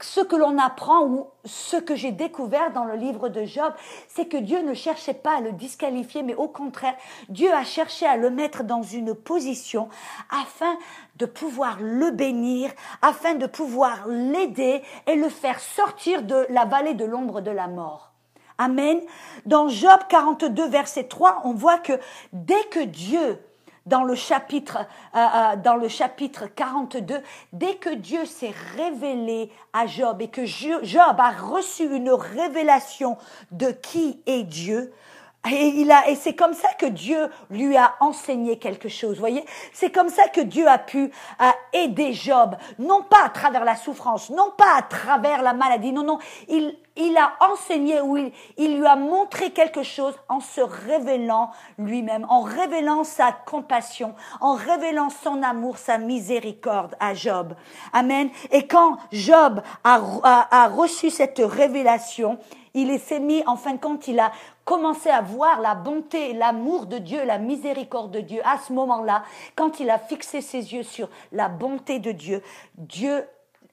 ce 0.00 0.20
que 0.20 0.36
l'on 0.36 0.58
apprend 0.58 1.04
ou 1.04 1.26
ce 1.44 1.76
que 1.76 1.94
j'ai 1.94 2.12
découvert 2.12 2.72
dans 2.72 2.84
le 2.84 2.94
livre 2.94 3.28
de 3.28 3.44
Job, 3.44 3.72
c'est 4.08 4.26
que 4.26 4.36
Dieu 4.36 4.62
ne 4.62 4.74
cherchait 4.74 5.14
pas 5.14 5.38
à 5.38 5.40
le 5.40 5.52
disqualifier, 5.52 6.22
mais 6.22 6.34
au 6.34 6.48
contraire, 6.48 6.94
Dieu 7.28 7.52
a 7.52 7.64
cherché 7.64 8.06
à 8.06 8.16
le 8.16 8.30
mettre 8.30 8.64
dans 8.64 8.82
une 8.82 9.14
position 9.14 9.88
afin 10.30 10.76
de 11.16 11.26
pouvoir 11.26 11.78
le 11.80 12.10
bénir, 12.10 12.70
afin 13.02 13.34
de 13.34 13.46
pouvoir 13.46 14.06
l'aider 14.08 14.82
et 15.06 15.14
le 15.14 15.28
faire 15.28 15.60
sortir 15.60 16.22
de 16.22 16.46
la 16.50 16.64
vallée 16.64 16.94
de 16.94 17.04
l'ombre 17.04 17.40
de 17.40 17.50
la 17.50 17.68
mort. 17.68 18.12
Amen. 18.58 19.00
Dans 19.46 19.68
Job 19.68 20.00
42, 20.08 20.68
verset 20.68 21.04
3, 21.04 21.42
on 21.44 21.52
voit 21.52 21.78
que 21.78 21.94
dès 22.32 22.62
que 22.70 22.80
Dieu 22.84 23.38
dans 23.86 24.02
le 24.02 24.14
chapitre, 24.14 24.78
euh, 25.14 25.18
euh, 25.18 25.56
dans 25.56 25.76
le 25.76 25.88
chapitre 25.88 26.46
42, 26.46 27.22
dès 27.52 27.74
que 27.76 27.90
Dieu 27.90 28.24
s'est 28.24 28.54
révélé 28.76 29.50
à 29.72 29.86
Job 29.86 30.22
et 30.22 30.28
que 30.28 30.46
Job 30.46 31.16
a 31.18 31.30
reçu 31.30 31.84
une 31.84 32.10
révélation 32.10 33.16
de 33.50 33.70
qui 33.70 34.20
est 34.26 34.44
Dieu, 34.44 34.92
et, 35.50 35.66
il 35.66 35.90
a, 35.90 36.08
et 36.08 36.14
c'est 36.14 36.34
comme 36.34 36.54
ça 36.54 36.68
que 36.78 36.86
Dieu 36.86 37.28
lui 37.50 37.76
a 37.76 37.94
enseigné 38.00 38.58
quelque 38.58 38.88
chose, 38.88 39.18
voyez? 39.18 39.44
C'est 39.74 39.90
comme 39.90 40.08
ça 40.08 40.28
que 40.28 40.40
Dieu 40.40 40.66
a 40.66 40.78
pu 40.78 41.10
euh, 41.40 41.44
aider 41.74 42.14
Job, 42.14 42.56
non 42.78 43.02
pas 43.02 43.24
à 43.26 43.28
travers 43.28 43.64
la 43.64 43.76
souffrance, 43.76 44.30
non 44.30 44.52
pas 44.56 44.78
à 44.78 44.82
travers 44.82 45.42
la 45.42 45.52
maladie, 45.52 45.92
non, 45.92 46.02
non, 46.02 46.18
il, 46.48 46.74
il 46.96 47.16
a 47.16 47.34
enseigné 47.40 48.00
ou 48.00 48.16
il, 48.16 48.32
lui 48.78 48.86
a 48.86 48.96
montré 48.96 49.50
quelque 49.50 49.82
chose 49.82 50.14
en 50.28 50.40
se 50.40 50.60
révélant 50.60 51.50
lui-même, 51.78 52.26
en 52.28 52.42
révélant 52.42 53.04
sa 53.04 53.32
compassion, 53.32 54.14
en 54.40 54.54
révélant 54.54 55.10
son 55.10 55.42
amour, 55.42 55.78
sa 55.78 55.98
miséricorde 55.98 56.94
à 57.00 57.14
Job. 57.14 57.54
Amen. 57.92 58.30
Et 58.50 58.66
quand 58.66 58.98
Job 59.12 59.60
a 59.82 60.68
reçu 60.68 61.10
cette 61.10 61.42
révélation, 61.44 62.38
il 62.74 62.98
s'est 62.98 63.20
mis, 63.20 63.42
en 63.46 63.56
fin 63.56 63.74
de 63.74 63.80
compte, 63.80 64.08
il 64.08 64.18
a 64.18 64.32
commencé 64.64 65.08
à 65.08 65.20
voir 65.20 65.60
la 65.60 65.76
bonté, 65.76 66.32
l'amour 66.32 66.86
de 66.86 66.98
Dieu, 66.98 67.24
la 67.24 67.38
miséricorde 67.38 68.10
de 68.10 68.20
Dieu. 68.20 68.40
À 68.44 68.58
ce 68.58 68.72
moment-là, 68.72 69.22
quand 69.54 69.78
il 69.78 69.88
a 69.90 69.98
fixé 69.98 70.40
ses 70.40 70.74
yeux 70.74 70.82
sur 70.82 71.08
la 71.30 71.48
bonté 71.48 72.00
de 72.00 72.10
Dieu, 72.10 72.42
Dieu 72.74 73.24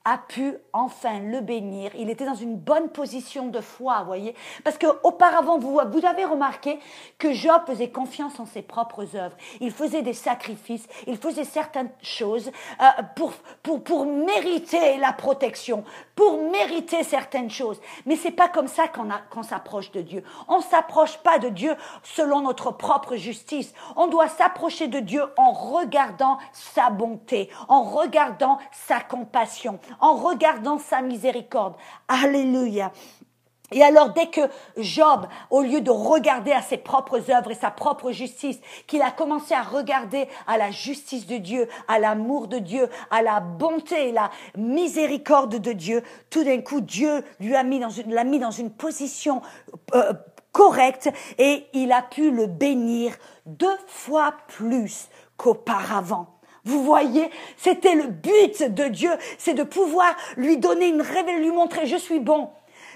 a 0.04 0.18
pu 0.18 0.56
enfin 0.74 1.20
le 1.20 1.42
bénir. 1.42 1.92
Il 1.96 2.10
était 2.10 2.26
dans 2.26 2.36
une 2.36 2.58
bonne 2.58 2.90
position 2.90 3.48
de 3.48 3.62
foi, 3.62 4.04
voyez. 4.04 4.36
Parce 4.64 4.78
que 4.78 4.88
auparavant, 5.04 5.60
vous, 5.60 5.80
vous 5.92 6.06
avez 6.06 6.26
remarqué 6.26 6.80
que 7.20 7.34
Job 7.34 7.62
faisait 7.68 7.90
confiance 7.90 8.40
en 8.40 8.48
ses 8.48 8.64
propres 8.64 9.16
œuvres. 9.16 9.36
Il 9.60 9.72
faisait 9.72 10.02
des 10.02 10.14
sacrifices, 10.14 10.88
il 11.06 11.18
faisait 11.18 11.44
certaines 11.44 11.92
choses 12.02 12.52
euh, 12.82 13.04
pour, 13.16 13.34
pour, 13.62 13.84
pour 13.84 14.06
mériter 14.08 14.98
la 14.98 15.14
protection, 15.14 15.84
pour 16.16 16.50
mériter 16.50 17.04
certaines 17.04 17.52
choses. 17.52 17.80
Mais 18.08 18.16
c'est 18.16 18.32
pas 18.32 18.50
comme 18.50 18.68
ça 18.68 18.88
qu'on 18.88 19.10
qu'on 19.30 19.44
s'approche 19.44 19.92
de 19.92 20.02
Dieu. 20.02 20.24
On 20.48 20.62
s'approche 20.62 21.18
pas 21.18 21.38
de 21.38 21.50
Dieu 21.50 21.76
selon 22.04 22.42
notre 22.42 22.72
propre 22.72 23.18
justice. 23.18 23.74
On 23.96 24.08
doit 24.08 24.30
s'approcher 24.30 24.88
de 24.88 25.00
Dieu 25.00 25.24
en 25.38 25.52
regardant 25.52 26.38
sa 26.54 26.90
bonté, 26.90 27.50
en 27.68 27.84
regardant 27.84 28.58
sa 28.72 29.00
compassion 29.00 29.80
en 30.00 30.16
regardant 30.16 30.80
sa 30.80 31.02
miséricorde. 31.02 31.76
Alléluia. 32.08 32.92
Et 33.72 33.84
alors 33.84 34.10
dès 34.10 34.28
que 34.28 34.42
Job, 34.78 35.28
au 35.50 35.62
lieu 35.62 35.82
de 35.82 35.92
regarder 35.92 36.52
à 36.52 36.62
ses 36.62 36.78
propres 36.78 37.32
œuvres 37.32 37.52
et 37.52 37.56
sa 37.56 37.72
propre 37.72 38.12
justice, 38.12 38.60
qu'il 38.86 39.02
a 39.02 39.12
commencé 39.12 39.54
à 39.54 39.62
regarder 39.62 40.28
à 40.46 40.58
la 40.58 40.72
justice 40.72 41.26
de 41.26 41.38
Dieu, 41.38 41.70
à 41.88 41.98
l'amour 42.00 42.48
de 42.48 42.60
Dieu, 42.60 42.90
à 43.10 43.22
la 43.22 43.40
bonté 43.40 44.10
et 44.10 44.12
la 44.12 44.30
miséricorde 44.58 45.56
de 45.56 45.72
Dieu, 45.72 46.04
tout 46.30 46.44
d'un 46.44 46.62
coup 46.62 46.82
Dieu 46.82 47.24
l'a 47.40 47.64
mis 47.64 48.40
dans 48.40 48.52
une 48.52 48.72
position 48.72 49.42
euh, 49.96 50.14
correcte 50.52 51.10
et 51.38 51.68
il 51.74 51.92
a 51.94 52.02
pu 52.02 52.32
le 52.32 52.48
bénir 52.48 53.14
deux 53.46 53.78
fois 53.88 54.34
plus 54.48 55.08
qu'auparavant. 55.38 56.31
Vous 56.64 56.84
voyez, 56.84 57.30
c'était 57.58 57.96
le 57.96 58.08
but 58.08 58.64
de 58.64 58.86
Dieu, 58.86 59.12
c'est 59.38 59.56
de 59.56 59.64
pouvoir 59.64 60.16
lui 60.38 60.58
donner 60.58 60.88
une 60.88 61.02
révélation, 61.02 61.40
lui 61.40 61.52
montrer 61.52 61.86
je 61.88 61.96
suis 61.96 62.20
bon, 62.20 62.50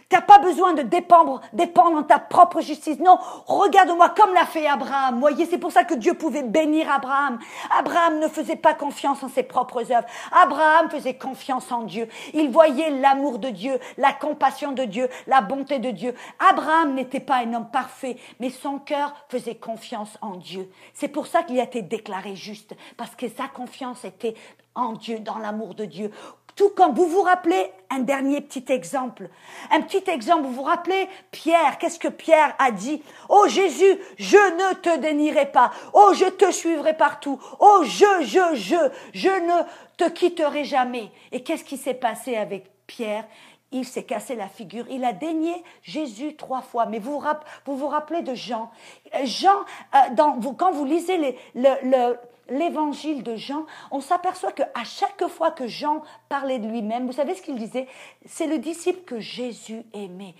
tu 0.10 0.16
n'as 0.16 0.22
pas 0.22 0.39
besoin 0.39 0.74
de 0.74 0.84
dépendre, 0.84 1.41
dépendre 1.53 2.03
de 2.03 2.08
ta 2.08 2.20
propre 2.20 2.62
justice. 2.62 2.99
Non, 2.99 3.18
regarde-moi 3.47 4.10
comme 4.10 4.34
l'a 4.34 4.45
fait 4.45 4.68
Abraham. 4.68 5.20
Voyez, 5.20 5.45
c'est 5.45 5.58
pour 5.58 5.72
ça 5.72 5.84
que 5.84 5.95
Dieu 5.95 6.14
pouvait 6.14 6.43
bénir 6.43 6.91
Abraham. 6.91 7.39
Abraham 7.78 8.20
ne 8.20 8.28
faisait 8.28 8.56
pas 8.56 8.74
confiance 8.74 9.24
en 9.24 9.30
ses 9.30 9.43
propres 9.43 9.91
œuvres. 9.91 10.08
Abraham 10.32 10.89
faisait 10.89 11.16
confiance 11.16 11.72
en 11.72 11.84
Dieu. 11.84 12.08
Il 12.34 12.51
voyait 12.51 12.91
l'amour 12.91 13.39
de 13.39 13.49
Dieu, 13.49 13.80
la 13.97 14.14
compassion 14.14 14.72
de 14.74 14.84
Dieu, 14.84 15.10
la 15.28 15.41
bonté 15.41 15.80
de 15.80 15.89
Dieu. 15.91 16.14
Abraham 16.49 16.93
n'était 16.93 17.20
pas 17.20 17.38
un 17.38 17.53
homme 17.53 17.70
parfait, 17.70 18.18
mais 18.39 18.49
son 18.49 18.80
cœur 18.80 19.14
faisait 19.30 19.56
confiance 19.56 20.18
en 20.22 20.36
Dieu. 20.36 20.70
C'est 20.93 21.08
pour 21.08 21.28
ça 21.28 21.43
qu'il 21.43 21.60
a 21.60 21.64
été 21.64 21.82
déclaré 21.82 22.36
juste, 22.36 22.76
parce 22.97 23.16
que 23.16 23.28
sa 23.28 23.47
confiance 23.47 24.06
était 24.06 24.36
en 24.76 24.93
Dieu, 24.93 25.20
dans 25.20 25.38
l'amour 25.38 25.74
de 25.74 25.86
Dieu. 25.86 26.12
Tout 26.56 26.70
comme 26.70 26.93
vous 26.93 27.08
vous 27.08 27.22
rappelez 27.22 27.72
un 27.89 27.99
dernier 27.99 28.39
petit 28.39 28.64
exemple. 28.72 29.30
Un 29.72 29.82
petit 29.82 30.10
exemple, 30.10 30.43
vous 30.43 30.53
vous 30.53 30.64
rappelez 30.64 31.10
Pierre, 31.32 31.78
qu'est-ce 31.78 31.99
que 31.99 32.08
Pierre 32.08 32.56
a 32.60 32.72
dit 32.72 33.03
Oh 33.28 33.45
Jésus, 33.47 33.99
je 34.18 34.38
ne 34.38 34.74
te 34.76 34.97
dénierai 34.99 35.51
pas. 35.51 35.72
Oh, 35.93 36.14
je 36.16 36.26
te 36.26 36.51
suivrai 36.51 36.95
partout. 36.95 37.39
Oh, 37.60 37.82
je, 37.84 38.24
je, 38.24 38.56
je, 38.56 38.89
je 39.14 39.30
ne 39.30 39.64
te 39.97 40.10
quitterai 40.10 40.64
jamais. 40.64 41.12
Et 41.34 41.43
qu'est-ce 41.43 41.66
qui 41.66 41.78
s'est 41.78 41.93
passé 41.93 42.38
avec 42.38 42.66
Pierre? 42.88 43.26
Il 43.74 43.84
s'est 43.84 44.03
cassé 44.03 44.36
la 44.36 44.47
figure. 44.47 44.86
Il 44.89 45.03
a 45.03 45.12
dénié 45.12 45.62
Jésus 45.82 46.38
trois 46.38 46.62
fois. 46.62 46.86
Mais 46.86 46.99
vous 46.99 47.22
vous, 47.66 47.88
rappelez 47.88 48.22
de 48.22 48.34
Jean? 48.34 48.72
Jean, 49.24 49.66
euh, 49.93 50.14
dans, 50.14 50.39
quand 50.53 50.72
vous 50.72 50.86
lisez 50.86 51.38
le 51.53 52.16
l'évangile 52.50 53.24
de 53.24 53.36
Jean, 53.36 53.66
on 53.91 54.02
s'aperçoit 54.02 54.52
que 54.52 54.64
à 54.74 54.84
chaque 54.84 55.28
fois 55.28 55.52
que 55.52 55.68
Jean 55.68 56.02
parlait 56.30 56.60
de 56.60 56.68
lui-même, 56.68 57.06
vous 57.06 57.14
savez 57.14 57.36
ce 57.36 57.41
qu'il 57.41 57.56
disait? 57.56 57.88
C'est 58.26 58.48
le 58.48 58.58
disciple 58.58 59.04
que 59.06 59.20
Jésus 59.20 59.84
aimait. 59.93 60.36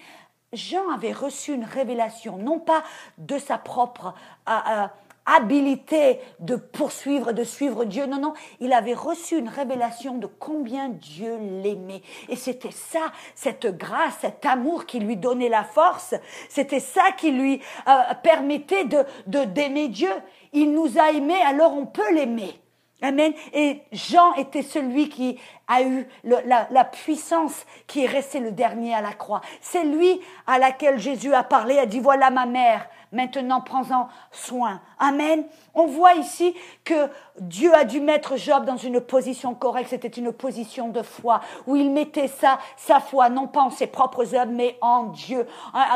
Jean 0.54 0.90
avait 0.90 1.12
reçu 1.12 1.54
une 1.54 1.64
révélation, 1.64 2.38
non 2.38 2.60
pas 2.60 2.84
de 3.18 3.38
sa 3.38 3.58
propre 3.58 4.14
euh, 4.48 4.52
euh, 4.68 4.88
habilité 5.26 6.20
de 6.40 6.56
poursuivre, 6.56 7.32
de 7.32 7.44
suivre 7.44 7.84
Dieu. 7.84 8.06
Non, 8.06 8.20
non, 8.20 8.34
il 8.60 8.74
avait 8.74 8.94
reçu 8.94 9.38
une 9.38 9.50
révélation 9.50 10.18
de 10.18 10.28
combien 10.28 10.90
Dieu 10.90 11.38
l'aimait. 11.38 12.04
Et 12.30 12.36
c'était 12.36 12.72
ça, 12.72 13.12
cette 13.34 13.66
grâce, 13.66 14.18
cet 14.22 14.46
amour 14.46 14.86
qui 14.86 15.00
lui 15.00 15.18
donnait 15.18 15.50
la 15.50 15.64
force. 15.64 16.14
C'était 16.48 16.80
ça 16.80 17.12
qui 17.18 17.32
lui 17.32 17.62
euh, 17.88 18.14
permettait 18.22 18.86
de 18.86 19.04
d'aimer 19.46 19.88
Dieu. 19.88 20.12
Il 20.56 20.72
nous 20.72 20.98
a 20.98 21.12
aimés, 21.12 21.42
alors 21.46 21.78
on 21.78 21.86
peut 21.86 22.14
l'aimer. 22.14 22.54
Amen. 23.02 23.34
Et 23.54 23.82
Jean 23.92 24.34
était 24.36 24.64
celui 24.64 25.10
qui 25.10 25.38
a 25.68 25.82
eu 25.84 26.08
la, 26.24 26.86
puissance, 26.86 27.66
qui 27.88 28.04
est 28.04 28.08
resté 28.08 28.40
le 28.40 28.52
dernier 28.52 28.94
à 28.94 29.02
la 29.02 29.14
croix. 29.14 29.42
C'est 29.62 29.84
lui 29.84 30.20
à 30.48 30.60
laquelle 30.60 31.00
Jésus 31.00 31.34
a 31.34 31.44
parlé, 31.44 31.80
a 31.80 31.86
dit, 31.86 32.00
voilà 32.00 32.30
ma 32.30 32.46
mère, 32.46 32.88
Maintenant, 33.16 33.62
prends-en 33.62 34.10
soin. 34.32 34.82
Amen. 35.00 35.46
On 35.74 35.86
voit 35.86 36.16
ici 36.16 36.54
que 36.84 37.10
Dieu 37.40 37.74
a 37.74 37.86
dû 37.86 38.02
mettre 38.02 38.36
Job 38.36 38.66
dans 38.66 38.76
une 38.76 39.00
position 39.00 39.56
correcte. 39.56 39.92
C'était 39.92 40.10
une 40.10 40.34
position 40.34 40.90
de 40.90 41.02
foi 41.02 41.40
où 41.66 41.78
il 41.78 41.92
mettait 41.92 42.28
sa, 42.28 42.60
foi, 43.00 43.30
non 43.30 43.48
pas 43.48 43.62
en 43.62 43.70
ses 43.70 43.88
propres 43.88 44.36
œuvres, 44.36 44.52
mais 44.52 44.78
en 44.82 45.04
Dieu. 45.04 45.48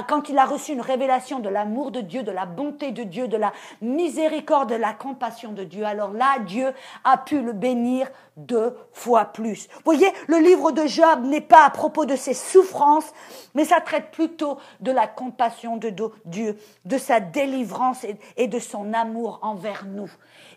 Quand 0.07 0.29
il 0.29 0.37
a 0.37 0.45
reçu 0.45 0.71
une 0.71 0.79
révélation 0.79 1.39
de 1.39 1.49
l'amour 1.49 1.91
de 1.91 1.99
Dieu, 1.99 2.23
de 2.23 2.31
la 2.31 2.45
bonté 2.45 2.91
de 2.91 3.03
Dieu, 3.03 3.27
de 3.27 3.37
la 3.37 3.51
miséricorde, 3.81 4.69
de 4.69 4.75
la 4.75 4.93
compassion 4.93 5.51
de 5.51 5.65
Dieu, 5.65 5.85
alors 5.85 6.11
là, 6.11 6.39
Dieu 6.39 6.73
a 7.03 7.17
pu 7.17 7.41
le 7.41 7.51
bénir 7.51 8.07
deux 8.39 8.75
fois 8.93 9.25
plus. 9.25 9.67
Vous 9.75 9.81
voyez, 9.85 10.11
le 10.27 10.37
livre 10.37 10.71
de 10.71 10.87
Job 10.87 11.23
n'est 11.23 11.41
pas 11.41 11.65
à 11.65 11.69
propos 11.69 12.05
de 12.05 12.15
ses 12.15 12.33
souffrances, 12.33 13.11
mais 13.53 13.65
ça 13.65 13.81
traite 13.81 14.11
plutôt 14.11 14.57
de 14.79 14.91
la 14.91 15.07
compassion 15.07 15.77
de 15.77 15.93
Dieu, 16.25 16.57
de 16.85 16.97
sa 16.97 17.19
délivrance 17.19 18.05
et 18.37 18.47
de 18.47 18.59
son 18.59 18.93
amour 18.93 19.39
envers 19.41 19.85
nous. 19.85 20.09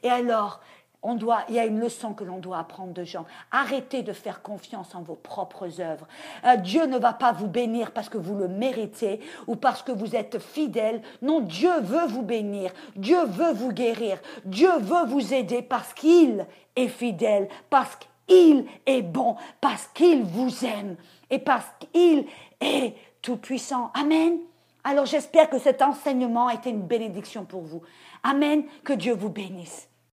Et 0.02 0.10
alors, 0.10 0.60
on 1.02 1.14
doit, 1.14 1.42
il 1.48 1.56
y 1.56 1.58
a 1.58 1.66
une 1.66 1.80
leçon 1.80 2.14
que 2.14 2.22
l'on 2.22 2.38
doit 2.38 2.58
apprendre 2.58 2.92
de 2.92 3.02
Jean. 3.02 3.26
Arrêtez 3.50 4.02
de 4.02 4.12
faire 4.12 4.40
confiance 4.40 4.94
en 4.94 5.02
vos 5.02 5.16
propres 5.16 5.80
œuvres. 5.80 6.06
Euh, 6.44 6.56
Dieu 6.56 6.86
ne 6.86 6.98
va 6.98 7.12
pas 7.12 7.32
vous 7.32 7.48
bénir 7.48 7.90
parce 7.90 8.08
que 8.08 8.18
vous 8.18 8.36
le 8.36 8.46
méritez 8.46 9.20
ou 9.48 9.56
parce 9.56 9.82
que 9.82 9.90
vous 9.90 10.14
êtes 10.14 10.38
fidèle. 10.38 11.02
Non, 11.20 11.40
Dieu 11.40 11.80
veut 11.80 12.06
vous 12.06 12.22
bénir. 12.22 12.70
Dieu 12.94 13.24
veut 13.24 13.52
vous 13.52 13.72
guérir. 13.72 14.18
Dieu 14.44 14.70
veut 14.78 15.06
vous 15.06 15.34
aider 15.34 15.60
parce 15.60 15.92
qu'il 15.92 16.46
est 16.76 16.88
fidèle, 16.88 17.48
parce 17.68 17.98
qu'il 18.26 18.66
est 18.86 19.02
bon, 19.02 19.36
parce 19.60 19.88
qu'il 19.88 20.22
vous 20.22 20.64
aime 20.64 20.96
et 21.30 21.40
parce 21.40 21.66
qu'il 21.80 22.26
est 22.60 22.94
tout 23.22 23.36
puissant. 23.36 23.90
Amen. 23.94 24.38
Alors 24.84 25.06
j'espère 25.06 25.50
que 25.50 25.58
cet 25.58 25.82
enseignement 25.82 26.46
a 26.46 26.54
été 26.54 26.70
une 26.70 26.82
bénédiction 26.82 27.44
pour 27.44 27.62
vous. 27.62 27.82
Amen. 28.22 28.64
Que 28.84 28.92
Dieu 28.92 29.14
vous 29.14 29.30
bénisse. 29.30 29.88